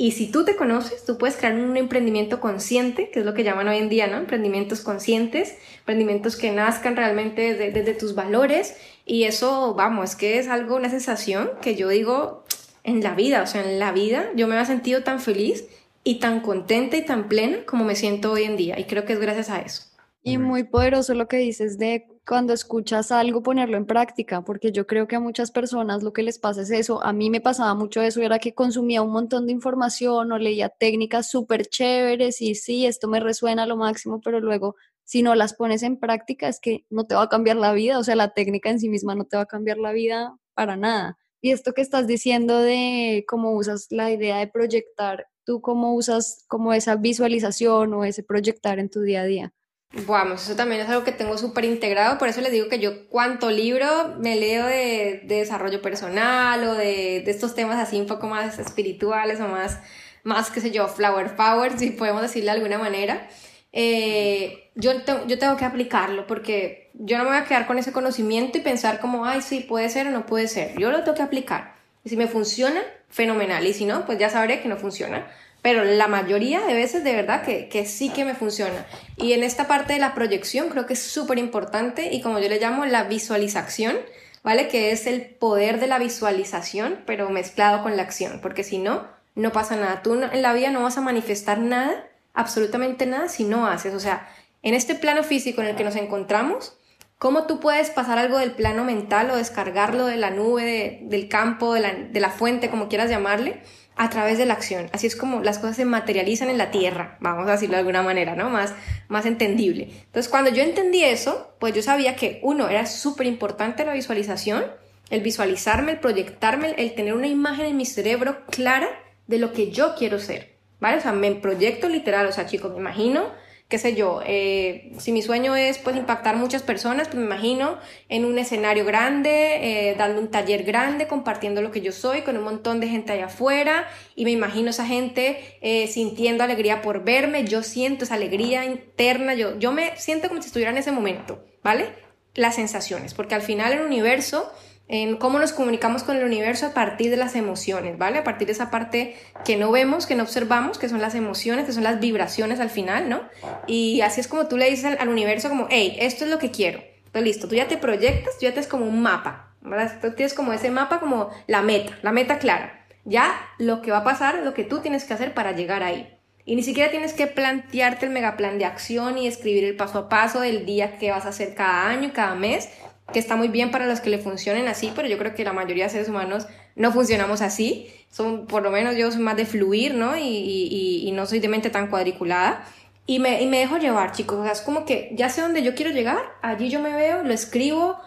y 0.02 0.12
si 0.12 0.32
tú 0.32 0.46
te 0.46 0.56
conoces, 0.56 1.04
tú 1.04 1.18
puedes 1.18 1.36
crear 1.36 1.56
un 1.56 1.76
emprendimiento 1.76 2.40
consciente, 2.40 3.12
que 3.12 3.20
es 3.20 3.26
lo 3.26 3.34
que 3.34 3.44
llaman 3.44 3.68
hoy 3.68 3.80
en 3.80 3.90
día, 3.90 4.08
¿no? 4.08 4.16
Emprendimientos 4.16 4.80
conscientes, 4.80 5.58
emprendimientos 5.80 6.38
que 6.38 6.52
nazcan 6.52 6.96
realmente 6.96 7.54
desde, 7.54 7.94
tus 7.96 8.16
valores 8.16 8.78
y 9.06 9.26
eso, 9.26 9.76
vamos, 9.76 10.12
es 10.12 10.16
que 10.16 10.40
es 10.40 10.48
algo, 10.48 10.78
una 10.78 10.90
sensación 10.90 11.52
que 11.62 11.76
yo 11.76 11.90
digo 11.90 12.46
en 12.86 13.04
la 13.04 13.14
vida, 13.14 13.44
o 13.44 13.46
sea, 13.46 13.62
en 13.62 13.78
la 13.78 13.92
vida 13.92 14.30
yo 14.38 14.48
me 14.48 14.60
he 14.60 14.66
sentido 14.66 15.04
tan 15.04 15.20
feliz 15.20 15.66
y 16.06 16.22
tan 16.22 16.40
contenta 16.40 16.96
y 16.96 17.04
tan 17.04 17.28
plena 17.28 17.66
como 17.66 17.84
me 17.84 17.98
siento 17.98 18.32
hoy 18.32 18.44
en 18.44 18.56
día 18.56 18.80
y 18.80 18.86
creo 18.86 19.04
que 19.04 19.12
es 19.12 19.20
gracias 19.20 19.50
a 19.50 19.60
eso. 19.60 19.84
Y 20.24 20.38
muy 20.38 20.64
poderoso 20.64 21.14
lo 21.14 21.28
que 21.28 21.38
dices 21.38 21.78
de 21.78 22.08
cuando 22.30 22.54
escuchas 22.54 23.12
algo 23.12 23.42
ponerlo 23.42 23.76
en 23.76 23.88
práctica, 23.88 24.44
porque 24.44 24.72
yo 24.72 24.86
creo 24.86 25.08
que 25.08 25.15
a 25.15 25.20
muchas 25.20 25.50
personas 25.50 26.04
lo 26.04 26.13
que 26.13 26.22
les 26.22 26.38
pasa 26.38 26.62
es 26.62 26.70
eso. 26.70 27.04
A 27.04 27.12
mí 27.12 27.32
me 27.32 27.42
pasaba 27.42 27.74
mucho 27.74 28.04
eso, 28.04 28.22
era 28.22 28.38
que 28.38 28.54
consumía 28.54 29.02
un 29.02 29.10
montón 29.10 29.48
de 29.48 29.52
información 29.52 30.32
o 30.32 30.38
leía 30.38 30.70
técnicas 30.70 31.32
súper 31.32 31.65
chéveres 31.65 32.39
y 32.39 32.54
sí, 32.54 32.86
esto 32.86 33.08
me 33.08 33.20
resuena 33.20 33.63
a 33.63 33.65
lo 33.65 33.78
máximo, 33.78 34.22
pero 34.22 34.39
luego 34.42 34.76
si 35.06 35.24
no 35.24 35.34
las 35.34 35.56
pones 35.56 35.82
en 35.82 35.98
práctica 35.98 36.48
es 36.48 36.60
que 36.60 36.86
no 36.92 37.08
te 37.08 37.15
va 37.15 37.24
a 37.24 37.30
cambiar 37.30 37.58
la 37.58 37.74
vida, 37.74 37.98
o 37.98 38.04
sea, 38.04 38.15
la 38.15 38.32
técnica 38.36 38.70
en 38.70 38.80
sí 38.80 38.89
misma 38.89 39.15
no 39.15 39.26
te 39.26 39.36
va 39.36 39.44
a 39.44 39.48
cambiar 39.48 39.80
la 39.80 39.92
vida 39.92 40.38
para 40.54 40.78
nada. 40.78 41.18
Y 41.42 41.50
esto 41.50 41.74
que 41.74 41.82
estás 41.82 42.06
diciendo 42.06 42.60
de 42.60 43.26
cómo 43.28 43.54
usas 43.54 43.88
la 43.89 44.12
idea 44.12 44.38
de 44.38 44.48
proyectar, 44.48 45.26
tú 45.46 45.62
cómo 45.62 45.96
usas 45.96 46.46
como 46.48 46.74
esa 46.74 46.96
visualización 46.96 47.92
o 47.96 48.06
ese 48.06 48.22
proyectar 48.22 48.78
en 48.78 48.92
tu 48.92 49.02
día 49.02 49.22
a 49.22 49.26
día. 49.26 49.54
Vamos, 49.91 50.43
eso 50.43 50.56
también 50.56 50.82
es 50.82 50.89
algo 50.89 51.04
que 51.04 51.12
tengo 51.12 51.36
súper 51.39 51.65
integrado, 51.65 52.19
por 52.19 52.28
eso 52.28 52.41
les 52.41 52.52
digo 52.52 52.69
que 52.69 52.78
yo 52.78 53.08
cuánto 53.10 53.49
libro 53.49 54.15
me 54.19 54.36
leo 54.36 54.67
de, 54.67 55.23
desarrollo 55.25 55.82
personal 55.82 56.63
o 56.63 56.75
de, 56.75 57.17
estos 57.25 57.56
temas 57.56 57.80
así 57.80 57.99
un 57.99 58.06
poco 58.06 58.28
más 58.28 58.60
espirituales 58.60 59.39
o 59.39 59.47
más, 59.47 59.80
más 60.23 60.52
qué 60.52 60.62
sé 60.62 60.69
yo, 60.69 60.88
flower 60.88 61.36
power, 61.36 61.80
si 61.80 61.89
podemos 61.89 62.21
decirle 62.21 62.52
de 62.52 62.58
alguna 62.58 62.78
manera, 62.78 63.28
eh, 63.73 64.69
yo, 64.75 64.91
yo 65.25 65.39
tengo 65.39 65.58
que 65.58 65.65
aplicarlo 65.65 66.28
porque 66.28 66.91
yo 66.93 67.17
no 67.17 67.23
me 67.23 67.32
voy 67.32 67.39
a 67.39 67.45
quedar 67.45 67.65
con 67.65 67.80
ese 67.80 67.91
conocimiento 67.91 68.60
y 68.60 68.62
pensar 68.62 68.99
como, 68.99 69.25
ay, 69.25 69.41
sí, 69.41 69.62
puede 69.62 69.89
ser 69.89 70.06
o 70.08 70.12
no 70.12 70.28
puede 70.28 70.47
ser, 70.47 70.78
yo 70.78 70.91
lo 70.91 71.04
tengo 71.04 71.17
que 71.17 71.23
aplicar. 71.23 71.75
Y 72.04 72.10
si 72.10 72.15
me 72.15 72.28
funciona, 72.28 72.82
fenomenal, 73.10 73.65
y 73.65 73.73
si 73.73 73.86
no, 73.86 74.06
pues 74.06 74.19
ya 74.19 74.30
sabré 74.30 74.62
que 74.62 74.69
no 74.69 74.78
funciona 74.78 75.28
pero 75.62 75.84
la 75.84 76.08
mayoría 76.08 76.62
de 76.62 76.74
veces 76.74 77.04
de 77.04 77.15
verdad 77.15 77.43
que, 77.43 77.67
que, 77.67 77.86
sí 77.86 78.10
que 78.10 78.26
me 78.26 78.36
funciona. 78.36 78.86
Y 79.17 79.34
en 79.34 79.43
esta 79.43 79.67
parte 79.67 79.93
de 79.93 80.00
la 80.00 80.15
proyección 80.15 80.69
creo 80.69 80.86
que 80.86 80.93
es 80.93 81.02
súper 81.02 81.38
importante 81.38 82.13
y 82.13 82.22
como 82.22 82.39
yo 82.39 82.48
le 82.48 82.60
llamo 82.60 82.86
la 82.86 83.04
visualización, 83.04 83.98
¿vale? 84.43 84.67
Que 84.67 84.91
es 84.91 85.06
el 85.06 85.22
poder 85.22 85.80
de 85.80 85.88
la 85.88 86.00
visualización, 86.00 87.00
pero 87.06 87.30
mezclado 87.30 87.84
con 87.84 87.98
la 87.98 88.04
acción, 88.04 88.39
porque 88.41 88.63
si 88.63 88.78
no, 88.78 89.08
no 89.36 89.52
pasa 89.52 89.76
nada. 89.76 90.02
Tú 90.02 90.13
en 90.13 90.41
la 90.41 90.54
vida 90.54 90.72
no 90.72 90.84
vas 90.84 90.98
a 90.98 91.02
manifestar 91.02 91.60
nada, 91.60 92.08
absolutamente 92.34 93.06
nada, 93.06 93.28
si 93.30 93.43
no 93.43 93.67
haces. 93.67 93.93
O 93.93 94.00
sea, 94.00 94.30
en 94.62 94.74
este 94.74 94.95
plano 94.95 95.24
físico 95.24 95.62
en 95.62 95.67
el 95.67 95.76
que 95.76 95.84
nos 95.84 95.95
encontramos, 95.95 96.78
¿cómo 97.17 97.48
tú 97.48 97.60
puedes 97.60 97.89
pasar 97.89 98.17
algo 98.17 98.38
del 98.38 98.52
plano 98.52 98.86
mental 98.86 99.30
o 99.32 99.36
descargarlo 99.36 100.06
de 100.06 100.17
la 100.17 100.30
nube, 100.30 101.00
del 101.04 101.28
campo, 101.28 101.74
de 101.74 101.80
la, 101.82 101.93
de 101.93 102.19
la 102.19 102.30
fuente, 102.30 102.69
como 102.69 102.88
quieras 102.88 103.10
llamarle? 103.10 103.62
A 104.00 104.10
través 104.10 104.38
de 104.38 104.46
la 104.46 104.54
acción. 104.54 104.90
Así 104.94 105.08
es 105.08 105.18
como 105.18 105.42
las 105.42 105.60
cosas 105.60 105.76
se 105.76 105.84
materializan 105.84 106.50
en 106.50 106.58
la 106.58 106.72
tierra, 106.72 107.18
vamos 107.20 107.46
a 107.50 107.52
decirlo 107.52 107.74
de 107.74 107.80
alguna 107.80 108.02
manera, 108.02 108.34
¿no? 108.34 108.50
Más, 108.50 108.74
más 109.10 109.26
entendible. 109.26 109.90
Entonces, 110.06 110.30
cuando 110.30 110.50
yo 110.52 110.64
entendí 110.64 111.04
eso, 111.04 111.54
pues 111.60 111.74
yo 111.74 111.82
sabía 111.82 112.16
que, 112.16 112.40
uno, 112.42 112.70
era 112.70 112.86
súper 112.86 113.28
importante 113.28 113.84
la 113.84 113.92
visualización, 113.92 114.64
el 115.10 115.20
visualizarme, 115.20 115.92
el 115.92 116.00
proyectarme, 116.00 116.76
el 116.78 116.96
tener 116.96 117.14
una 117.14 117.28
imagen 117.28 117.66
en 117.66 117.76
mi 117.76 117.86
cerebro 117.86 118.46
clara 118.46 118.88
de 119.28 119.38
lo 119.38 119.52
que 119.52 119.70
yo 119.70 119.96
quiero 119.96 120.18
ser, 120.18 120.56
¿vale? 120.80 121.00
O 121.00 121.02
sea, 121.02 121.12
me 121.12 121.30
proyecto 121.36 121.90
literal, 121.90 122.26
o 122.26 122.32
sea, 122.32 122.46
chicos, 122.46 122.72
me 122.72 122.80
imagino 122.80 123.26
qué 123.70 123.78
sé 123.78 123.94
yo, 123.94 124.22
eh, 124.26 124.92
si 124.98 125.12
mi 125.12 125.22
sueño 125.22 125.56
es 125.56 125.78
pues 125.78 125.96
impactar 125.96 126.36
muchas 126.36 126.64
personas, 126.64 127.08
pues 127.08 127.20
me 127.20 127.26
imagino 127.26 127.78
en 128.10 128.26
un 128.26 128.40
escenario 128.40 128.84
grande, 128.84 129.90
eh, 129.92 129.96
dando 129.96 130.20
un 130.20 130.32
taller 130.32 130.64
grande, 130.64 131.08
compartiendo 131.08 131.62
lo 131.62 131.70
que 131.70 131.80
yo 131.80 131.92
soy 131.92 132.24
con 132.24 132.36
un 132.36 132.44
montón 132.44 132.80
de 132.80 132.88
gente 132.88 133.14
allá 133.14 133.28
afuera 133.28 133.88
y 134.16 134.26
me 134.26 134.32
imagino 134.32 134.72
esa 134.72 134.88
gente 134.88 135.60
eh, 135.62 135.88
sintiendo 135.88 136.44
alegría 136.44 136.82
por 136.82 137.04
verme, 137.04 137.46
yo 137.46 137.62
siento 137.62 138.06
esa 138.06 138.16
alegría 138.16 138.66
interna, 138.66 139.36
yo, 139.36 139.60
yo 139.60 139.72
me 139.72 139.96
siento 139.98 140.30
como 140.30 140.42
si 140.42 140.48
estuviera 140.48 140.72
en 140.72 140.78
ese 140.78 140.92
momento, 140.92 141.46
¿vale? 141.64 141.90
Las 142.34 142.56
sensaciones, 142.56 143.14
porque 143.14 143.36
al 143.36 143.44
final 143.44 143.74
el 143.74 143.82
universo 143.82 144.52
en 144.89 145.17
cómo 145.17 145.38
nos 145.38 145.54
comunicamos 145.54 146.02
con 146.04 146.17
el 146.17 146.23
universo 146.23 146.65
a 146.65 146.73
partir 146.73 147.12
de 147.12 147.17
las 147.17 147.36
emociones, 147.36 147.99
¿vale? 147.99 148.17
A 148.17 148.23
partir 148.23 148.47
de 148.47 148.54
esa 148.54 148.71
parte 148.71 149.15
que 149.45 149.56
no 149.56 149.71
vemos, 149.71 150.08
que 150.08 150.15
no 150.15 150.23
observamos, 150.23 150.80
que 150.80 150.89
son 150.89 150.99
las 150.99 151.13
emociones, 151.13 151.65
que 151.65 151.73
son 151.73 151.84
las 151.84 151.99
vibraciones 151.99 152.60
al 152.60 152.71
final, 152.71 153.08
¿no? 153.08 153.21
Y 153.67 154.02
así 154.02 154.19
es 154.19 154.28
como 154.28 154.47
tú 154.47 154.58
le 154.58 154.67
dices 154.67 154.97
al, 154.99 155.08
universo 155.08 155.47
como, 155.47 155.67
hey, 155.69 155.95
esto 155.99 156.25
es 156.25 156.32
lo 156.32 156.39
que 156.39 156.49
quiero. 156.49 156.82
Entonces, 157.06 157.23
listo, 157.23 157.47
tú 157.47 157.56
ya 157.56 157.67
te 157.67 157.78
proyectas, 157.78 158.34
tú 158.39 158.45
ya 158.45 158.52
tienes 158.52 158.67
como 158.67 158.86
un 158.86 159.02
mapa, 159.02 159.54
¿verdad? 159.62 159.99
Tú 160.02 160.12
tienes 160.13 160.34
como 160.34 160.54
ese 160.54 160.71
mapa 160.71 160.99
como 160.99 161.30
la 161.45 161.62
meta, 161.62 161.97
la 162.02 162.12
meta 162.12 162.39
clara. 162.39 162.88
Ya 163.06 163.32
lo 163.60 163.84
que 163.84 163.91
va 163.91 163.99
a 163.99 164.04
pasar 164.04 164.41
lo 164.43 164.56
que 164.56 164.63
tú 164.63 164.80
tienes 164.80 165.04
que 165.04 165.13
hacer 165.13 165.36
para 165.36 165.52
llegar 165.52 165.84
ahí. 165.84 166.15
Y 166.45 166.56
ni 166.56 166.63
siquiera 166.63 166.89
tienes 166.89 167.13
que 167.13 167.28
plantearte 167.28 168.08
el 168.08 168.12
megaplan 168.12 168.58
de 168.58 168.65
acción 168.65 169.19
y 169.19 169.28
escribir 169.28 169.65
el 169.65 169.75
paso 169.75 169.99
a 169.99 170.10
paso 170.10 170.41
del 170.41 170.65
día 170.65 170.97
que 170.97 171.12
vas 171.12 171.28
a 171.28 171.30
hacer 171.30 171.54
cada 171.54 171.88
año, 171.88 172.10
cada 172.12 172.34
mes, 172.34 172.69
que 173.12 173.19
está 173.19 173.36
muy 173.36 173.48
bien 173.48 173.72
para 173.72 173.86
los 173.86 174.00
que 174.00 174.10
le 174.10 174.17
funcionen 174.17 174.67
así, 174.67 174.91
pero 174.95 175.08
yo 175.08 175.17
creo 175.17 175.34
que 175.34 175.43
la 175.43 175.54
mayoría 175.54 175.86
de 175.86 175.89
seres 175.89 176.10
humanos 176.10 176.48
no 176.76 176.91
funcionamos 176.91 177.41
así. 177.41 177.88
Son, 178.12 178.48
por 178.48 178.63
lo 178.63 178.72
menos 178.72 178.95
yo 178.95 179.12
soy 179.12 179.22
más 179.22 179.38
de 179.38 179.45
fluir, 179.45 179.93
¿no? 179.93 180.17
Y, 180.17 181.04
y, 181.04 181.12
no 181.12 181.26
soy 181.26 181.39
de 181.39 181.48
mente 181.48 181.69
tan 181.69 181.88
cuadriculada. 181.88 182.63
Y 183.06 183.19
me, 183.19 183.41
y 183.41 183.48
me 183.48 183.60
dejo 183.60 183.78
llevar, 183.78 184.12
chicos. 184.12 184.39
O 184.39 184.43
sea, 184.43 184.52
es 184.52 184.62
como 184.62 184.86
que 184.86 185.12
ya 185.13 185.30
sé 185.30 185.41
dónde 185.41 185.63
yo 185.63 185.76
quiero 185.76 185.91
llegar, 185.91 186.24
allí 186.41 186.69
yo 186.69 186.80
me 186.80 186.93
veo, 186.93 187.24
lo 187.24 187.34
escribo. 187.34 187.98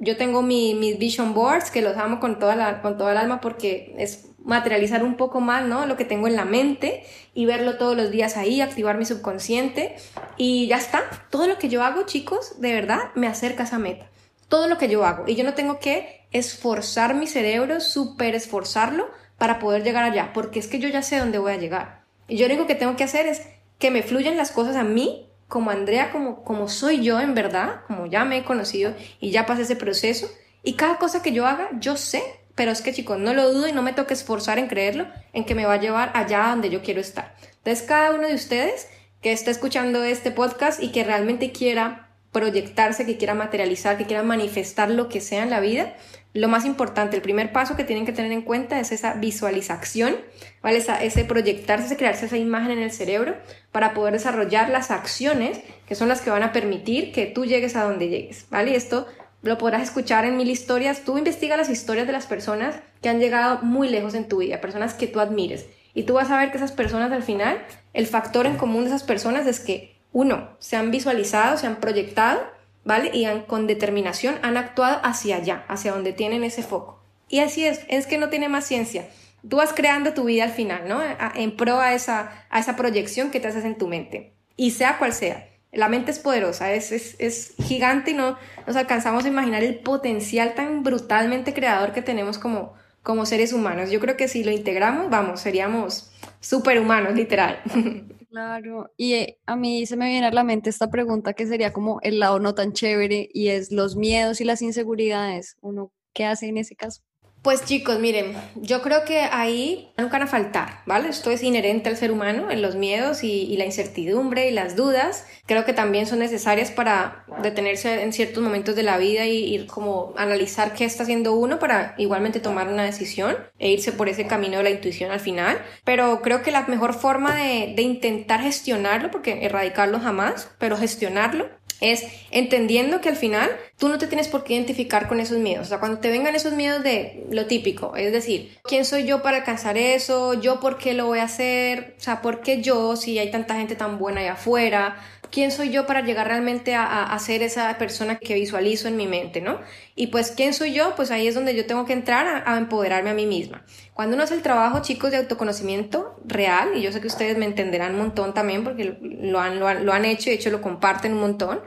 Yo 0.00 0.16
tengo 0.16 0.42
mi, 0.42 0.74
mis 0.74 0.98
vision 0.98 1.34
boards 1.34 1.70
que 1.70 1.82
los 1.82 1.96
amo 1.96 2.20
con 2.20 2.38
toda, 2.38 2.54
la, 2.54 2.82
con 2.82 2.98
toda 2.98 3.12
el 3.12 3.18
alma 3.18 3.40
porque 3.40 3.94
es 3.98 4.26
materializar 4.44 5.02
un 5.02 5.16
poco 5.16 5.40
más, 5.40 5.66
¿no? 5.66 5.86
Lo 5.86 5.96
que 5.96 6.04
tengo 6.04 6.28
en 6.28 6.36
la 6.36 6.44
mente 6.44 7.02
y 7.34 7.46
verlo 7.46 7.78
todos 7.78 7.96
los 7.96 8.10
días 8.10 8.36
ahí, 8.36 8.60
activar 8.60 8.96
mi 8.96 9.04
subconsciente 9.04 9.96
y 10.36 10.68
ya 10.68 10.76
está. 10.76 11.02
Todo 11.30 11.48
lo 11.48 11.58
que 11.58 11.68
yo 11.68 11.82
hago, 11.82 12.04
chicos, 12.04 12.60
de 12.60 12.72
verdad 12.72 13.10
me 13.14 13.26
acerca 13.26 13.64
a 13.64 13.66
esa 13.66 13.78
meta 13.78 14.08
todo 14.48 14.68
lo 14.68 14.78
que 14.78 14.88
yo 14.88 15.04
hago 15.04 15.24
y 15.26 15.34
yo 15.34 15.44
no 15.44 15.54
tengo 15.54 15.78
que 15.78 16.26
esforzar 16.30 17.14
mi 17.14 17.26
cerebro, 17.26 17.80
súper 17.80 18.34
esforzarlo 18.34 19.08
para 19.36 19.58
poder 19.58 19.84
llegar 19.84 20.04
allá, 20.04 20.32
porque 20.32 20.58
es 20.58 20.66
que 20.66 20.78
yo 20.78 20.88
ya 20.88 21.02
sé 21.02 21.18
dónde 21.18 21.38
voy 21.38 21.52
a 21.52 21.58
llegar. 21.58 22.02
Y 22.26 22.36
yo 22.36 22.46
lo 22.46 22.54
único 22.54 22.66
que 22.66 22.74
tengo 22.74 22.96
que 22.96 23.04
hacer 23.04 23.26
es 23.26 23.42
que 23.78 23.90
me 23.90 24.02
fluyan 24.02 24.36
las 24.36 24.50
cosas 24.50 24.76
a 24.76 24.84
mí, 24.84 25.30
como 25.46 25.70
Andrea, 25.70 26.10
como, 26.10 26.44
como 26.44 26.68
soy 26.68 27.02
yo 27.02 27.20
en 27.20 27.34
verdad, 27.34 27.82
como 27.86 28.06
ya 28.06 28.24
me 28.24 28.38
he 28.38 28.44
conocido 28.44 28.94
y 29.20 29.30
ya 29.30 29.46
pasé 29.46 29.62
ese 29.62 29.76
proceso, 29.76 30.28
y 30.62 30.74
cada 30.74 30.98
cosa 30.98 31.22
que 31.22 31.32
yo 31.32 31.46
haga, 31.46 31.70
yo 31.78 31.96
sé 31.96 32.22
pero 32.58 32.72
es 32.72 32.82
que 32.82 32.92
chicos, 32.92 33.20
no 33.20 33.34
lo 33.34 33.52
dudo 33.52 33.68
y 33.68 33.72
no 33.72 33.82
me 33.82 33.92
toque 33.92 34.14
esforzar 34.14 34.58
en 34.58 34.66
creerlo, 34.66 35.06
en 35.32 35.44
que 35.44 35.54
me 35.54 35.64
va 35.64 35.74
a 35.74 35.80
llevar 35.80 36.10
allá 36.14 36.48
donde 36.48 36.70
yo 36.70 36.82
quiero 36.82 37.00
estar. 37.00 37.36
Entonces, 37.58 37.86
cada 37.86 38.10
uno 38.10 38.26
de 38.26 38.34
ustedes 38.34 38.88
que 39.22 39.30
está 39.30 39.52
escuchando 39.52 40.02
este 40.02 40.32
podcast 40.32 40.82
y 40.82 40.90
que 40.90 41.04
realmente 41.04 41.52
quiera 41.52 42.07
proyectarse, 42.38 43.04
que 43.04 43.16
quiera 43.16 43.34
materializar, 43.34 43.98
que 43.98 44.06
quiera 44.06 44.22
manifestar 44.22 44.90
lo 44.90 45.08
que 45.08 45.20
sea 45.20 45.42
en 45.42 45.50
la 45.50 45.58
vida, 45.58 45.94
lo 46.34 46.46
más 46.46 46.64
importante, 46.64 47.16
el 47.16 47.22
primer 47.22 47.52
paso 47.52 47.74
que 47.74 47.82
tienen 47.82 48.06
que 48.06 48.12
tener 48.12 48.30
en 48.30 48.42
cuenta 48.42 48.78
es 48.78 48.92
esa 48.92 49.14
visualización, 49.14 50.16
¿vale? 50.62 50.78
ese 50.78 51.24
proyectarse, 51.24 51.86
ese 51.86 51.96
crearse 51.96 52.26
esa 52.26 52.36
imagen 52.36 52.70
en 52.70 52.78
el 52.78 52.92
cerebro 52.92 53.34
para 53.72 53.92
poder 53.92 54.12
desarrollar 54.12 54.70
las 54.70 54.92
acciones 54.92 55.60
que 55.86 55.96
son 55.96 56.08
las 56.08 56.20
que 56.20 56.30
van 56.30 56.44
a 56.44 56.52
permitir 56.52 57.12
que 57.12 57.26
tú 57.26 57.44
llegues 57.44 57.74
a 57.74 57.82
donde 57.82 58.08
llegues, 58.08 58.46
¿vale? 58.50 58.76
Esto 58.76 59.08
lo 59.42 59.58
podrás 59.58 59.82
escuchar 59.82 60.24
en 60.26 60.36
mil 60.36 60.50
historias. 60.50 61.02
Tú 61.04 61.18
investiga 61.18 61.56
las 61.56 61.70
historias 61.70 62.06
de 62.06 62.12
las 62.12 62.26
personas 62.26 62.76
que 63.02 63.08
han 63.08 63.18
llegado 63.18 63.60
muy 63.62 63.88
lejos 63.88 64.14
en 64.14 64.28
tu 64.28 64.38
vida, 64.38 64.60
personas 64.60 64.94
que 64.94 65.06
tú 65.06 65.20
admires. 65.20 65.66
Y 65.94 66.04
tú 66.04 66.14
vas 66.14 66.30
a 66.30 66.38
ver 66.38 66.50
que 66.52 66.58
esas 66.58 66.72
personas 66.72 67.10
al 67.10 67.22
final, 67.22 67.64
el 67.94 68.06
factor 68.06 68.46
en 68.46 68.56
común 68.56 68.84
de 68.84 68.90
esas 68.90 69.02
personas 69.02 69.46
es 69.46 69.58
que, 69.58 69.97
uno, 70.12 70.50
se 70.58 70.76
han 70.76 70.90
visualizado, 70.90 71.56
se 71.56 71.66
han 71.66 71.76
proyectado, 71.76 72.40
¿vale? 72.84 73.10
Y 73.12 73.26
con 73.46 73.66
determinación 73.66 74.36
han 74.42 74.56
actuado 74.56 75.00
hacia 75.02 75.36
allá, 75.36 75.64
hacia 75.68 75.92
donde 75.92 76.12
tienen 76.12 76.44
ese 76.44 76.62
foco. 76.62 77.02
Y 77.28 77.40
así 77.40 77.64
es, 77.64 77.82
es 77.88 78.06
que 78.06 78.18
no 78.18 78.30
tiene 78.30 78.48
más 78.48 78.66
ciencia. 78.66 79.08
Tú 79.48 79.58
vas 79.58 79.72
creando 79.72 80.14
tu 80.14 80.24
vida 80.24 80.44
al 80.44 80.50
final, 80.50 80.88
¿no? 80.88 81.00
En 81.34 81.56
pro 81.56 81.78
a 81.80 81.94
esa, 81.94 82.46
a 82.50 82.58
esa 82.58 82.76
proyección 82.76 83.30
que 83.30 83.40
te 83.40 83.48
haces 83.48 83.64
en 83.64 83.76
tu 83.76 83.86
mente. 83.86 84.32
Y 84.56 84.72
sea 84.72 84.98
cual 84.98 85.12
sea. 85.12 85.48
La 85.70 85.88
mente 85.88 86.10
es 86.10 86.18
poderosa, 86.18 86.72
es, 86.72 86.92
es, 86.92 87.14
es, 87.18 87.52
gigante 87.62 88.12
y 88.12 88.14
no 88.14 88.38
nos 88.66 88.74
alcanzamos 88.74 89.26
a 89.26 89.28
imaginar 89.28 89.62
el 89.62 89.78
potencial 89.80 90.54
tan 90.54 90.82
brutalmente 90.82 91.52
creador 91.52 91.92
que 91.92 92.00
tenemos 92.00 92.38
como, 92.38 92.72
como 93.02 93.26
seres 93.26 93.52
humanos. 93.52 93.90
Yo 93.90 94.00
creo 94.00 94.16
que 94.16 94.28
si 94.28 94.42
lo 94.42 94.50
integramos, 94.50 95.10
vamos, 95.10 95.42
seríamos 95.42 96.10
superhumanos, 96.40 97.14
literal. 97.14 97.60
Claro, 98.30 98.92
y 98.98 99.14
eh, 99.14 99.38
a 99.46 99.56
mí 99.56 99.86
se 99.86 99.96
me 99.96 100.06
viene 100.08 100.26
a 100.26 100.30
la 100.30 100.44
mente 100.44 100.68
esta 100.68 100.90
pregunta 100.90 101.32
que 101.32 101.46
sería 101.46 101.72
como 101.72 101.98
el 102.02 102.18
lado 102.20 102.38
no 102.38 102.54
tan 102.54 102.74
chévere 102.74 103.26
y 103.32 103.48
es 103.48 103.72
los 103.72 103.96
miedos 103.96 104.42
y 104.42 104.44
las 104.44 104.60
inseguridades. 104.60 105.56
¿Uno 105.62 105.92
qué 106.12 106.26
hace 106.26 106.46
en 106.48 106.58
ese 106.58 106.76
caso? 106.76 107.00
Pues 107.40 107.64
chicos, 107.64 108.00
miren, 108.00 108.34
yo 108.56 108.82
creo 108.82 109.04
que 109.04 109.20
ahí 109.20 109.92
nunca 109.96 110.18
van 110.18 110.22
a 110.22 110.26
faltar, 110.26 110.82
¿vale? 110.86 111.08
Esto 111.08 111.30
es 111.30 111.44
inherente 111.44 111.88
al 111.88 111.96
ser 111.96 112.10
humano, 112.10 112.50
en 112.50 112.62
los 112.62 112.74
miedos 112.74 113.22
y, 113.22 113.56
la 113.56 113.64
incertidumbre 113.64 114.48
y 114.48 114.50
las 114.50 114.74
dudas. 114.74 115.24
Creo 115.46 115.64
que 115.64 115.72
también 115.72 116.06
son 116.06 116.18
necesarias 116.18 116.72
para 116.72 117.24
detenerse 117.42 118.02
en 118.02 118.12
ciertos 118.12 118.42
momentos 118.42 118.74
de 118.74 118.82
la 118.82 118.98
vida 118.98 119.26
y 119.26 119.54
ir 119.54 119.66
como 119.66 120.14
analizar 120.16 120.74
qué 120.74 120.84
está 120.84 121.04
haciendo 121.04 121.34
uno 121.34 121.60
para 121.60 121.94
igualmente 121.96 122.40
tomar 122.40 122.68
una 122.68 122.82
decisión 122.82 123.36
e 123.58 123.70
irse 123.70 123.92
por 123.92 124.08
ese 124.08 124.26
camino 124.26 124.58
de 124.58 124.64
la 124.64 124.70
intuición 124.70 125.12
al 125.12 125.20
final. 125.20 125.62
Pero 125.84 126.20
creo 126.22 126.42
que 126.42 126.50
la 126.50 126.66
mejor 126.66 126.92
forma 126.92 127.36
de 127.36 127.82
intentar 127.82 128.42
gestionarlo, 128.42 129.12
porque 129.12 129.44
erradicarlo 129.46 130.00
jamás, 130.00 130.50
pero 130.58 130.76
gestionarlo, 130.76 131.48
es 131.80 132.04
entendiendo 132.30 133.00
que 133.00 133.08
al 133.08 133.16
final 133.16 133.50
tú 133.78 133.88
no 133.88 133.98
te 133.98 134.06
tienes 134.06 134.28
por 134.28 134.44
qué 134.44 134.54
identificar 134.54 135.08
con 135.08 135.20
esos 135.20 135.38
miedos. 135.38 135.66
O 135.66 135.68
sea, 135.68 135.78
cuando 135.78 135.98
te 135.98 136.10
vengan 136.10 136.34
esos 136.34 136.52
miedos 136.52 136.82
de 136.82 137.26
lo 137.30 137.46
típico, 137.46 137.94
es 137.96 138.12
decir, 138.12 138.58
¿quién 138.64 138.84
soy 138.84 139.04
yo 139.04 139.22
para 139.22 139.38
alcanzar 139.38 139.76
eso? 139.76 140.34
¿Yo 140.34 140.60
por 140.60 140.78
qué 140.78 140.94
lo 140.94 141.06
voy 141.06 141.20
a 141.20 141.24
hacer? 141.24 141.94
O 141.98 142.00
sea, 142.00 142.20
¿por 142.20 142.40
qué 142.40 142.62
yo 142.62 142.96
si 142.96 143.18
hay 143.18 143.30
tanta 143.30 143.54
gente 143.54 143.76
tan 143.76 143.98
buena 143.98 144.20
allá 144.20 144.32
afuera? 144.32 144.96
¿Quién 145.30 145.50
soy 145.50 145.70
yo 145.70 145.86
para 145.86 146.00
llegar 146.00 146.26
realmente 146.26 146.74
a, 146.74 147.04
a, 147.04 147.18
ser 147.18 147.42
esa 147.42 147.76
persona 147.78 148.18
que 148.18 148.34
visualizo 148.34 148.88
en 148.88 148.96
mi 148.96 149.06
mente, 149.06 149.40
no? 149.40 149.60
Y 149.94 150.08
pues, 150.08 150.30
¿quién 150.30 150.54
soy 150.54 150.72
yo? 150.72 150.94
Pues 150.96 151.10
ahí 151.10 151.26
es 151.26 151.34
donde 151.34 151.54
yo 151.54 151.66
tengo 151.66 151.84
que 151.84 151.92
entrar 151.92 152.42
a, 152.46 152.56
empoderarme 152.56 153.10
a 153.10 153.14
mí 153.14 153.26
misma. 153.26 153.64
Cuando 153.94 154.14
uno 154.14 154.24
hace 154.24 154.34
el 154.34 154.42
trabajo, 154.42 154.80
chicos, 154.80 155.10
de 155.10 155.18
autoconocimiento 155.18 156.18
real, 156.24 156.70
y 156.76 156.82
yo 156.82 156.92
sé 156.92 157.00
que 157.00 157.06
ustedes 157.06 157.36
me 157.36 157.44
entenderán 157.44 157.94
un 157.94 158.00
montón 158.00 158.32
también 158.32 158.64
porque 158.64 158.96
lo 159.02 159.40
han, 159.40 159.60
lo 159.60 159.68
han, 159.68 159.84
lo 159.84 159.92
han 159.92 160.04
hecho 160.04 160.30
y 160.30 160.32
de 160.32 160.38
hecho 160.38 160.50
lo 160.50 160.62
comparten 160.62 161.12
un 161.12 161.20
montón, 161.20 161.60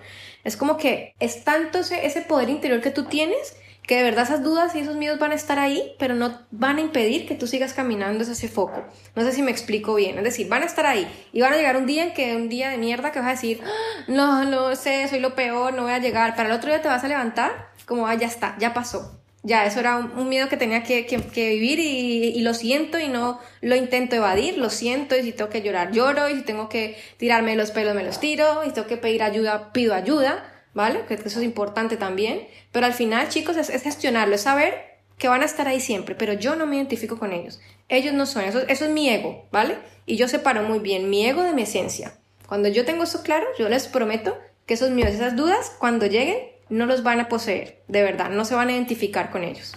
es 0.44 0.58
como 0.58 0.78
que 0.78 1.14
es 1.20 1.44
tanto 1.44 1.80
ese, 1.80 2.06
ese 2.06 2.22
poder 2.22 2.50
interior 2.50 2.82
que 2.82 2.92
tú 2.92 3.04
tienes 3.04 3.56
que 3.92 3.98
de 3.98 4.04
verdad 4.04 4.24
esas 4.24 4.42
dudas 4.42 4.74
y 4.74 4.80
esos 4.80 4.96
miedos 4.96 5.20
van 5.20 5.34
a 5.34 5.36
estar 5.36 5.60
ahí, 5.60 5.98
pero 6.00 6.16
no 6.16 6.40
van 6.50 6.78
a 6.78 6.80
impedir 6.80 7.28
que 7.28 7.36
tú 7.36 7.46
sigas 7.46 7.74
caminando 7.74 8.22
hacia 8.22 8.32
ese 8.32 8.48
foco. 8.48 8.86
No 9.18 9.22
sé 9.22 9.34
si 9.34 9.42
me 9.42 9.52
explico 9.52 9.96
bien. 9.96 10.18
Es 10.18 10.24
decir, 10.24 10.48
van 10.48 10.64
a 10.64 10.66
estar 10.66 10.86
ahí 10.86 11.06
y 11.34 11.42
van 11.42 11.52
a 11.52 11.58
llegar 11.58 11.76
un 11.76 11.86
día 11.86 12.06
en 12.06 12.14
que 12.14 12.34
un 12.38 12.48
día 12.48 12.70
de 12.70 12.78
mierda 12.78 13.12
que 13.12 13.20
vas 13.20 13.28
a 13.28 13.32
decir, 13.32 13.60
ah, 13.66 14.06
no, 14.08 14.46
no 14.46 14.78
sé, 14.78 15.10
soy 15.10 15.20
lo 15.20 15.36
peor, 15.36 15.74
no 15.74 15.84
voy 15.84 15.92
a 15.92 16.00
llegar. 16.00 16.38
Para 16.38 16.48
el 16.48 16.56
otro 16.56 16.70
día 16.70 16.82
te 16.82 16.88
vas 16.88 17.04
a 17.04 17.10
levantar 17.10 17.68
como, 17.86 18.08
ah, 18.08 18.16
ya 18.16 18.28
está, 18.28 18.56
ya 18.60 18.74
pasó. 18.74 19.20
Ya, 19.44 19.66
eso 19.66 19.82
era 19.82 19.98
un, 19.98 20.30
miedo 20.30 20.48
que 20.48 20.56
tenía 20.56 20.84
que, 20.84 21.04
vivir 21.36 21.80
y, 21.80 22.30
y, 22.30 22.42
lo 22.44 22.54
siento 22.54 22.98
y 22.98 23.10
no 23.10 23.42
lo 23.60 23.76
intento 23.76 24.16
evadir, 24.16 24.58
lo 24.58 24.70
siento 24.70 25.18
y 25.18 25.24
si 25.24 25.34
tengo 25.34 25.50
que 25.50 25.64
llorar, 25.64 25.92
lloro 25.92 26.30
y 26.30 26.36
si 26.36 26.44
tengo 26.44 26.70
que 26.70 26.96
tirarme 27.18 27.58
los 27.58 27.72
pelos, 27.72 27.94
me 27.94 28.06
los 28.06 28.22
tiro 28.22 28.64
y 28.64 28.68
si 28.68 28.74
tengo 28.74 28.88
que 28.88 28.96
pedir 28.96 29.22
ayuda, 29.22 29.74
pido 29.74 29.94
ayuda 29.94 30.51
¿vale? 30.74 31.06
Que 31.08 31.16
eso 31.16 31.40
es 31.40 31.46
importante 31.46 31.98
también. 31.98 32.48
Pero 32.72 32.86
al 32.86 32.94
final, 32.94 33.30
chicos, 33.30 33.58
es, 33.58 33.70
gestionarlo, 33.82 34.36
es 34.36 34.42
saber 34.42 35.00
que 35.18 35.28
van 35.28 35.42
a 35.42 35.46
estar 35.46 35.68
ahí 35.68 35.80
siempre, 35.80 36.16
pero 36.16 36.34
yo 36.34 36.56
no 36.56 36.66
me 36.66 36.78
identifico 36.78 37.20
con 37.20 37.32
ellos. 37.32 37.62
Ellos 37.90 38.14
no 38.14 38.26
son, 38.26 38.44
eso, 38.44 38.60
eso 38.68 38.86
es 38.86 38.92
mi 38.92 39.10
ego, 39.10 39.48
¿vale? 39.52 39.78
Y 40.06 40.16
yo 40.16 40.28
separo 40.28 40.64
muy 40.64 40.80
bien 40.80 41.10
mi 41.10 41.26
ego 41.26 41.44
de 41.44 41.54
mi 41.54 41.62
esencia. 41.64 42.14
Cuando 42.48 42.70
yo 42.70 42.86
tengo 42.86 43.04
eso 43.04 43.22
claro, 43.22 43.46
yo 43.58 43.70
les 43.70 43.88
prometo 43.88 44.38
que 44.66 44.74
esos 44.74 44.90
míos, 44.90 45.10
esas 45.10 45.36
dudas, 45.36 45.76
cuando 45.80 46.08
lleguen, 46.08 46.38
no 46.70 46.86
los 46.86 47.04
van 47.04 47.20
a 47.20 47.30
poseer, 47.30 47.84
de 47.88 48.02
verdad, 48.02 48.30
no 48.30 48.46
se 48.46 48.56
van 48.56 48.70
a 48.70 48.72
identificar 48.72 49.30
con 49.30 49.44
ellos. 49.44 49.76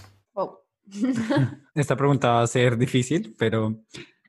Esta 1.74 1.96
pregunta 1.96 2.32
va 2.32 2.42
a 2.42 2.46
ser 2.46 2.76
difícil, 2.76 3.34
pero 3.38 3.82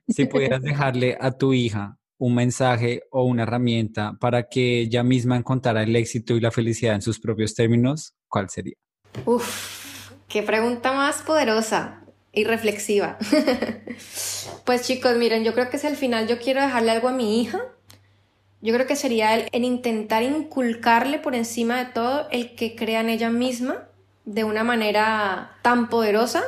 si 0.08 0.26
pudieras 0.26 0.62
dejarle 0.62 1.16
a 1.20 1.32
tu 1.32 1.52
hija 1.52 1.95
un 2.18 2.34
mensaje 2.34 3.02
o 3.10 3.24
una 3.24 3.42
herramienta 3.42 4.16
para 4.20 4.48
que 4.48 4.80
ella 4.80 5.02
misma 5.02 5.36
encontrara 5.36 5.82
el 5.82 5.94
éxito 5.94 6.34
y 6.34 6.40
la 6.40 6.50
felicidad 6.50 6.94
en 6.94 7.02
sus 7.02 7.20
propios 7.20 7.54
términos, 7.54 8.14
¿cuál 8.28 8.48
sería? 8.48 8.76
Uf, 9.24 10.10
qué 10.28 10.42
pregunta 10.42 10.92
más 10.92 11.22
poderosa 11.22 12.02
y 12.32 12.44
reflexiva. 12.44 13.18
pues 14.64 14.82
chicos, 14.82 15.16
miren, 15.16 15.44
yo 15.44 15.54
creo 15.54 15.70
que 15.70 15.78
si 15.78 15.86
al 15.86 15.96
final 15.96 16.26
yo 16.28 16.38
quiero 16.38 16.60
dejarle 16.60 16.90
algo 16.90 17.08
a 17.08 17.12
mi 17.12 17.40
hija, 17.40 17.60
yo 18.60 18.74
creo 18.74 18.86
que 18.86 18.96
sería 18.96 19.34
el, 19.34 19.48
el 19.52 19.64
intentar 19.64 20.22
inculcarle 20.22 21.18
por 21.18 21.34
encima 21.34 21.78
de 21.78 21.92
todo 21.92 22.28
el 22.30 22.54
que 22.54 22.74
crea 22.74 23.00
en 23.00 23.10
ella 23.10 23.30
misma 23.30 23.88
de 24.24 24.44
una 24.44 24.64
manera 24.64 25.58
tan 25.62 25.88
poderosa 25.88 26.42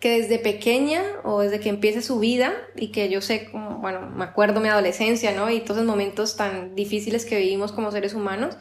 que 0.00 0.20
desde 0.20 0.38
pequeña 0.38 1.02
o 1.24 1.40
desde 1.40 1.58
que 1.58 1.68
empiece 1.68 2.02
su 2.02 2.20
vida 2.20 2.52
y 2.76 2.88
que 2.88 3.08
yo 3.08 3.20
sé, 3.20 3.48
bueno, 3.52 4.08
me 4.14 4.24
acuerdo 4.24 4.60
mi 4.60 4.68
adolescencia, 4.68 5.32
¿no? 5.32 5.50
Y 5.50 5.60
todos 5.60 5.78
los 5.78 5.86
momentos 5.86 6.36
tan 6.36 6.76
difíciles 6.76 7.24
que 7.24 7.38
vivimos 7.38 7.72
como 7.72 7.90
seres 7.90 8.14
humanos, 8.14 8.56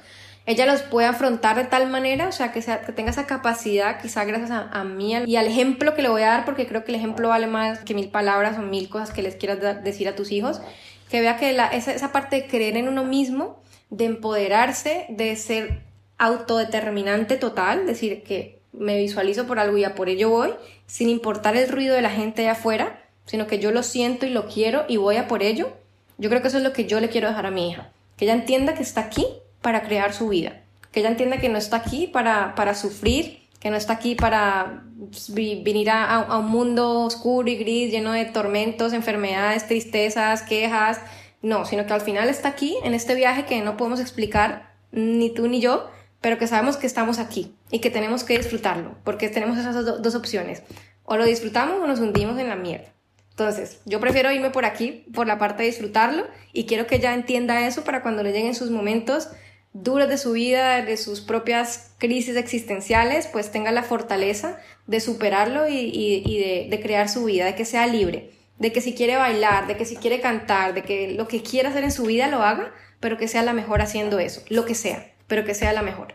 ella 0.48 0.66
los 0.66 0.82
puede 0.82 1.08
afrontar 1.08 1.58
de 1.58 1.66
tal 1.66 1.90
manera, 1.90 2.30
o 2.30 2.32
sea, 2.32 2.52
que, 2.54 2.62
sea, 2.62 2.82
que 2.82 2.94
tenga 2.94 3.12
esa 3.12 3.28
capacidad, 3.28 4.02
quizá 4.02 4.24
gracias 4.24 4.50
a, 4.50 4.84
mí 4.86 5.14
y 5.26 5.36
al 5.36 5.46
ejemplo 5.46 5.94
que 5.94 6.02
le 6.02 6.10
voy 6.10 6.22
a 6.22 6.28
dar, 6.28 6.46
porque 6.46 6.66
creo 6.66 6.86
que 6.86 6.92
el 6.92 6.96
ejemplo 6.96 7.28
vale 7.28 7.48
más 7.48 7.80
que 7.80 7.94
mil 7.94 8.10
palabras 8.10 8.58
o 8.58 8.62
mil 8.62 8.88
cosas 8.88 9.12
que 9.12 9.22
les 9.22 9.36
quieras 9.36 9.84
decir 9.84 10.08
a 10.08 10.16
tus 10.16 10.32
hijos, 10.32 10.62
que 11.10 11.20
vea 11.20 11.38
que 11.38 11.52
esa, 11.52 11.94
esa 11.94 12.12
parte 12.14 12.38
de 12.38 12.48
creer 12.48 12.78
en 12.78 12.88
uno 12.88 13.04
mismo, 13.04 13.62
de 13.90 14.06
empoderarse, 14.06 15.06
de 15.10 15.36
ser 15.36 15.82
autodeterminante 16.18 17.36
total, 17.36 17.86
decir 17.86 18.24
que 18.24 18.58
me 18.72 18.98
visualizo 18.98 19.48
por 19.48 19.60
algo 19.60 19.78
y 19.78 19.84
a 19.84 19.96
por 19.96 20.08
ello 20.08 20.30
voy, 20.30 20.54
sin 20.88 21.10
importar 21.10 21.56
el 21.56 21.70
ruido 21.70 21.96
de 21.96 22.02
la 22.02 22.10
gente 22.10 22.42
allá 22.42 22.54
afuera, 22.54 23.04
sino 23.26 23.46
que 23.46 23.60
yo 23.60 23.72
lo 23.72 23.84
siento 23.84 24.26
y 24.26 24.30
lo 24.30 24.48
quiero 24.48 24.86
y 24.88 24.98
voy 24.98 25.18
a 25.18 25.28
por 25.28 25.44
ello, 25.44 25.70
yo 26.18 26.30
creo 26.30 26.42
que 26.42 26.48
eso 26.48 26.58
es 26.58 26.64
lo 26.64 26.74
que 26.74 26.86
yo 26.86 27.00
le 27.00 27.10
quiero 27.10 27.28
dejar 27.28 27.46
a 27.46 27.52
mi 27.52 27.70
hija. 27.70 27.92
Que 28.16 28.26
ella 28.26 28.34
entienda 28.34 28.74
que 28.74 28.82
está 28.82 29.02
aquí 29.02 29.28
para 29.62 29.84
crear 29.84 30.14
su 30.14 30.30
vida. 30.30 30.62
Que 30.92 31.02
ella 31.02 31.10
entienda 31.10 31.38
que 31.38 31.50
no 31.50 31.58
está 31.58 31.78
aquí 31.78 32.08
para, 32.08 32.56
para 32.56 32.74
sufrir, 32.74 33.42
que 33.60 33.70
no 33.70 33.76
está 33.76 33.94
aquí 33.94 34.16
para 34.16 34.84
pues, 34.98 35.32
venir 35.34 35.90
a, 35.90 36.22
a, 36.22 36.38
un 36.40 36.50
mundo 36.50 37.02
oscuro 37.02 37.50
y 37.50 37.58
gris, 37.58 37.92
lleno 37.92 38.14
de 38.14 38.26
tormentos, 38.26 38.94
enfermedades, 38.94 39.68
tristezas, 39.68 40.42
quejas. 40.42 41.00
No, 41.42 41.66
sino 41.66 41.86
que 41.86 41.94
al 41.94 42.02
final 42.02 42.30
está 42.30 42.50
aquí 42.50 42.78
en 42.84 42.94
este 42.94 43.14
viaje 43.14 43.46
que 43.46 43.62
no 43.62 43.78
podemos 43.78 44.00
explicar 44.00 44.74
ni 44.92 45.30
tú 45.30 45.48
ni 45.48 45.60
yo, 45.60 45.90
pero 46.22 46.38
que 46.38 46.47
sabemos 46.47 46.78
que 46.78 46.88
estamos 46.88 47.20
aquí 47.20 47.53
y 47.72 47.80
que 47.80 47.89
tenemos 47.89 48.24
que 48.24 48.38
disfrutarlo, 48.38 48.95
porque 49.03 49.30
tenemos 49.30 49.57
esas 49.57 50.01
dos 50.01 50.15
opciones. 50.15 50.63
O 51.03 51.18
lo 51.18 51.26
disfrutamos 51.26 51.80
o 51.82 51.88
nos 51.88 51.99
hundimos 51.99 52.39
en 52.39 52.49
la 52.49 52.55
mierda. 52.55 52.93
Entonces, 53.30 53.82
yo 53.86 53.99
prefiero 53.99 54.32
irme 54.32 54.49
por 54.49 54.65
aquí, 54.65 55.05
por 55.13 55.28
la 55.28 55.38
parte 55.38 55.63
de 55.63 55.70
disfrutarlo, 55.70 56.26
y 56.53 56.65
quiero 56.65 56.88
que 56.88 56.95
ella 56.95 57.13
entienda 57.13 57.68
eso 57.68 57.84
para 57.84 58.01
cuando 58.01 58.24
le 58.24 58.32
lleguen 58.32 58.55
sus 58.55 58.72
momentos 58.72 59.30
duros 59.74 60.09
de 60.09 60.18
su 60.18 60.32
vida, 60.32 60.82
de 60.82 60.97
sus 60.97 61.22
propias 61.22 61.91
crisis 61.99 62.36
existenciales, 62.36 63.28
pues 63.28 63.51
tenga 63.51 63.72
la 63.72 63.84
fortaleza 63.84 64.57
de 64.88 64.99
superarlo 64.99 65.68
y, 65.70 66.39
de, 66.39 66.68
de 66.76 66.82
crear 66.82 67.09
su 67.09 67.26
vida, 67.26 67.45
de 67.45 67.53
que 67.53 67.65
sea 67.65 67.86
libre, 67.86 68.32
de 68.57 68.72
que 68.72 68.82
si 68.82 68.95
quiere 68.95 69.18
bailar, 69.18 69.68
de 69.68 69.78
que 69.78 69.86
si 69.86 69.97
quiere 69.97 70.20
cantar, 70.20 70.74
de 70.74 70.82
que 70.82 71.11
lo 71.11 71.28
que 71.28 71.43
quiera 71.43 71.70
hacer 71.70 71.84
en 71.84 71.91
su 71.91 72.05
vida 72.05 72.28
lo 72.28 72.41
haga, 72.41 72.74
pero 72.99 73.20
que 73.20 73.28
sea 73.28 73.43
la 73.43 73.53
mejor 73.53 73.82
haciendo 73.82 74.18
eso, 74.18 74.41
lo 74.49 74.65
que 74.65 74.74
sea 74.74 75.13
pero 75.28 75.44
que 75.44 75.54
sea 75.54 75.74
la 75.74 75.82
mejor. 75.82 76.14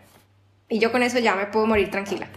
Y 0.69 0.79
yo 0.79 0.91
con 0.91 1.03
eso 1.03 1.19
ya 1.19 1.35
me 1.37 1.47
puedo 1.47 1.67
morir 1.67 1.91
tranquila. 1.91 2.31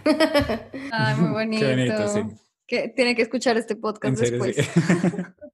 Ay, 0.92 1.16
muy 1.16 1.30
bonito. 1.30 1.64
Qué 1.64 1.70
bonito, 1.74 2.08
sí. 2.08 2.20
que 2.66 2.88
tiene 2.88 3.14
que 3.14 3.22
escuchar 3.22 3.56
este 3.56 3.76
podcast 3.76 4.18
después. 4.18 4.56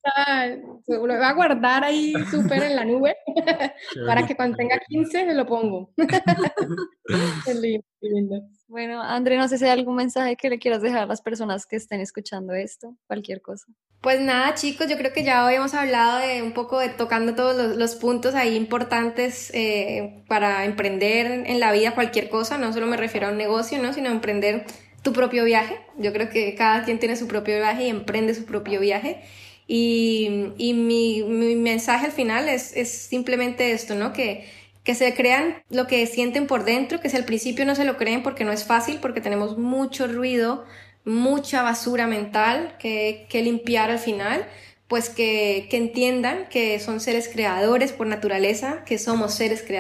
lo 0.89 0.99
voy 0.99 1.11
a 1.13 1.33
guardar 1.33 1.85
ahí 1.85 2.13
súper 2.31 2.63
en 2.63 2.77
la 2.77 2.85
nube 2.85 3.17
para 4.07 4.27
que 4.27 4.35
cuando 4.35 4.57
tenga 4.57 4.79
15 4.89 5.27
se 5.27 5.35
lo 5.35 5.47
pongo. 5.47 5.93
Qué 7.45 7.55
lindo, 7.55 8.43
Bueno, 8.67 9.03
André, 9.03 9.37
no 9.37 9.49
sé 9.49 9.59
si 9.59 9.65
hay 9.65 9.71
algún 9.71 9.97
mensaje 9.97 10.37
que 10.37 10.51
le 10.51 10.59
quieras 10.59 10.83
dejar 10.83 11.03
a 11.03 11.07
las 11.07 11.23
personas 11.23 11.67
que 11.67 11.77
estén 11.77 12.01
escuchando 12.01 12.55
esto, 12.55 12.97
cualquier 13.07 13.41
cosa. 13.41 13.67
Pues 14.01 14.21
nada, 14.21 14.55
chicos, 14.55 14.89
yo 14.89 14.97
creo 14.97 15.13
que 15.13 15.23
ya 15.23 15.47
hoy 15.47 15.55
hemos 15.55 15.75
hablado 15.75 16.19
de 16.19 16.43
un 16.43 16.53
poco 16.53 16.81
de 16.81 16.89
tocando 16.89 17.35
todos 17.35 17.77
los, 17.77 17.95
puntos 17.95 18.35
ahí 18.35 18.57
importantes 18.57 19.53
eh, 19.55 20.25
para 20.27 20.65
emprender 20.65 21.45
en 21.47 21.61
la 21.61 21.71
vida 21.71 21.95
cualquier 21.95 22.29
cosa, 22.29 22.59
no 22.59 22.73
solo 22.73 22.87
me 22.87 22.97
refiero 22.97 23.29
a 23.29 23.31
un 23.31 23.37
negocio, 23.37 23.81
¿no? 23.81 23.93
sino 23.93 24.09
a 24.09 24.13
emprender 24.13 24.65
tu 25.03 25.13
propio 25.13 25.45
viaje. 25.45 25.79
Yo 25.99 26.13
creo 26.13 26.31
que 26.31 26.55
cada 26.55 26.85
quien 26.85 26.99
tiene 26.99 27.17
su 27.17 27.29
propio 27.29 27.57
viaje 27.57 27.85
y 27.85 27.91
emprende 27.91 28.35
su 28.35 28.45
propio 28.45 28.81
viaje. 28.81 29.23
Y, 29.67 30.53
y 30.59 30.75
mi, 30.75 31.23
mi, 31.23 31.57
mensaje 31.57 32.07
al 32.07 32.13
final 32.13 32.49
es, 32.49 32.77
es 32.77 32.91
simplemente 32.91 33.73
esto, 33.73 33.95
¿no? 33.95 34.13
Que, 34.13 34.45
que 34.85 34.95
se 34.95 35.15
crean 35.15 35.63
lo 35.71 35.87
que 35.87 36.07
sienten 36.07 36.47
por 36.47 36.65
dentro, 36.65 37.01
que 37.01 37.09
si 37.09 37.17
al 37.17 37.25
principio 37.25 37.65
no 37.65 37.75
se 37.75 37.85
lo 37.85 37.97
creen 37.97 38.23
porque 38.23 38.45
no 38.45 38.53
es 38.53 38.65
fácil, 38.65 38.99
porque 39.01 39.21
tenemos 39.21 39.59
mucho 39.59 40.09
ruido, 40.09 40.65
mucha 41.05 41.63
basura 41.63 42.07
mental 42.07 42.77
que, 42.79 43.27
que 43.29 43.43
limpiar 43.43 43.91
al 43.91 43.99
final, 43.99 44.47
pues 44.89 45.09
que, 45.09 45.69
que 45.71 45.77
entiendan 45.79 46.49
que 46.51 46.79
son 46.81 47.01
seres 47.01 47.29
creadores 47.29 47.93
por 47.93 48.07
naturaleza, 48.07 48.85
que 48.85 48.99
somos 48.99 49.35
seres 49.35 49.63
creadores 49.63 49.73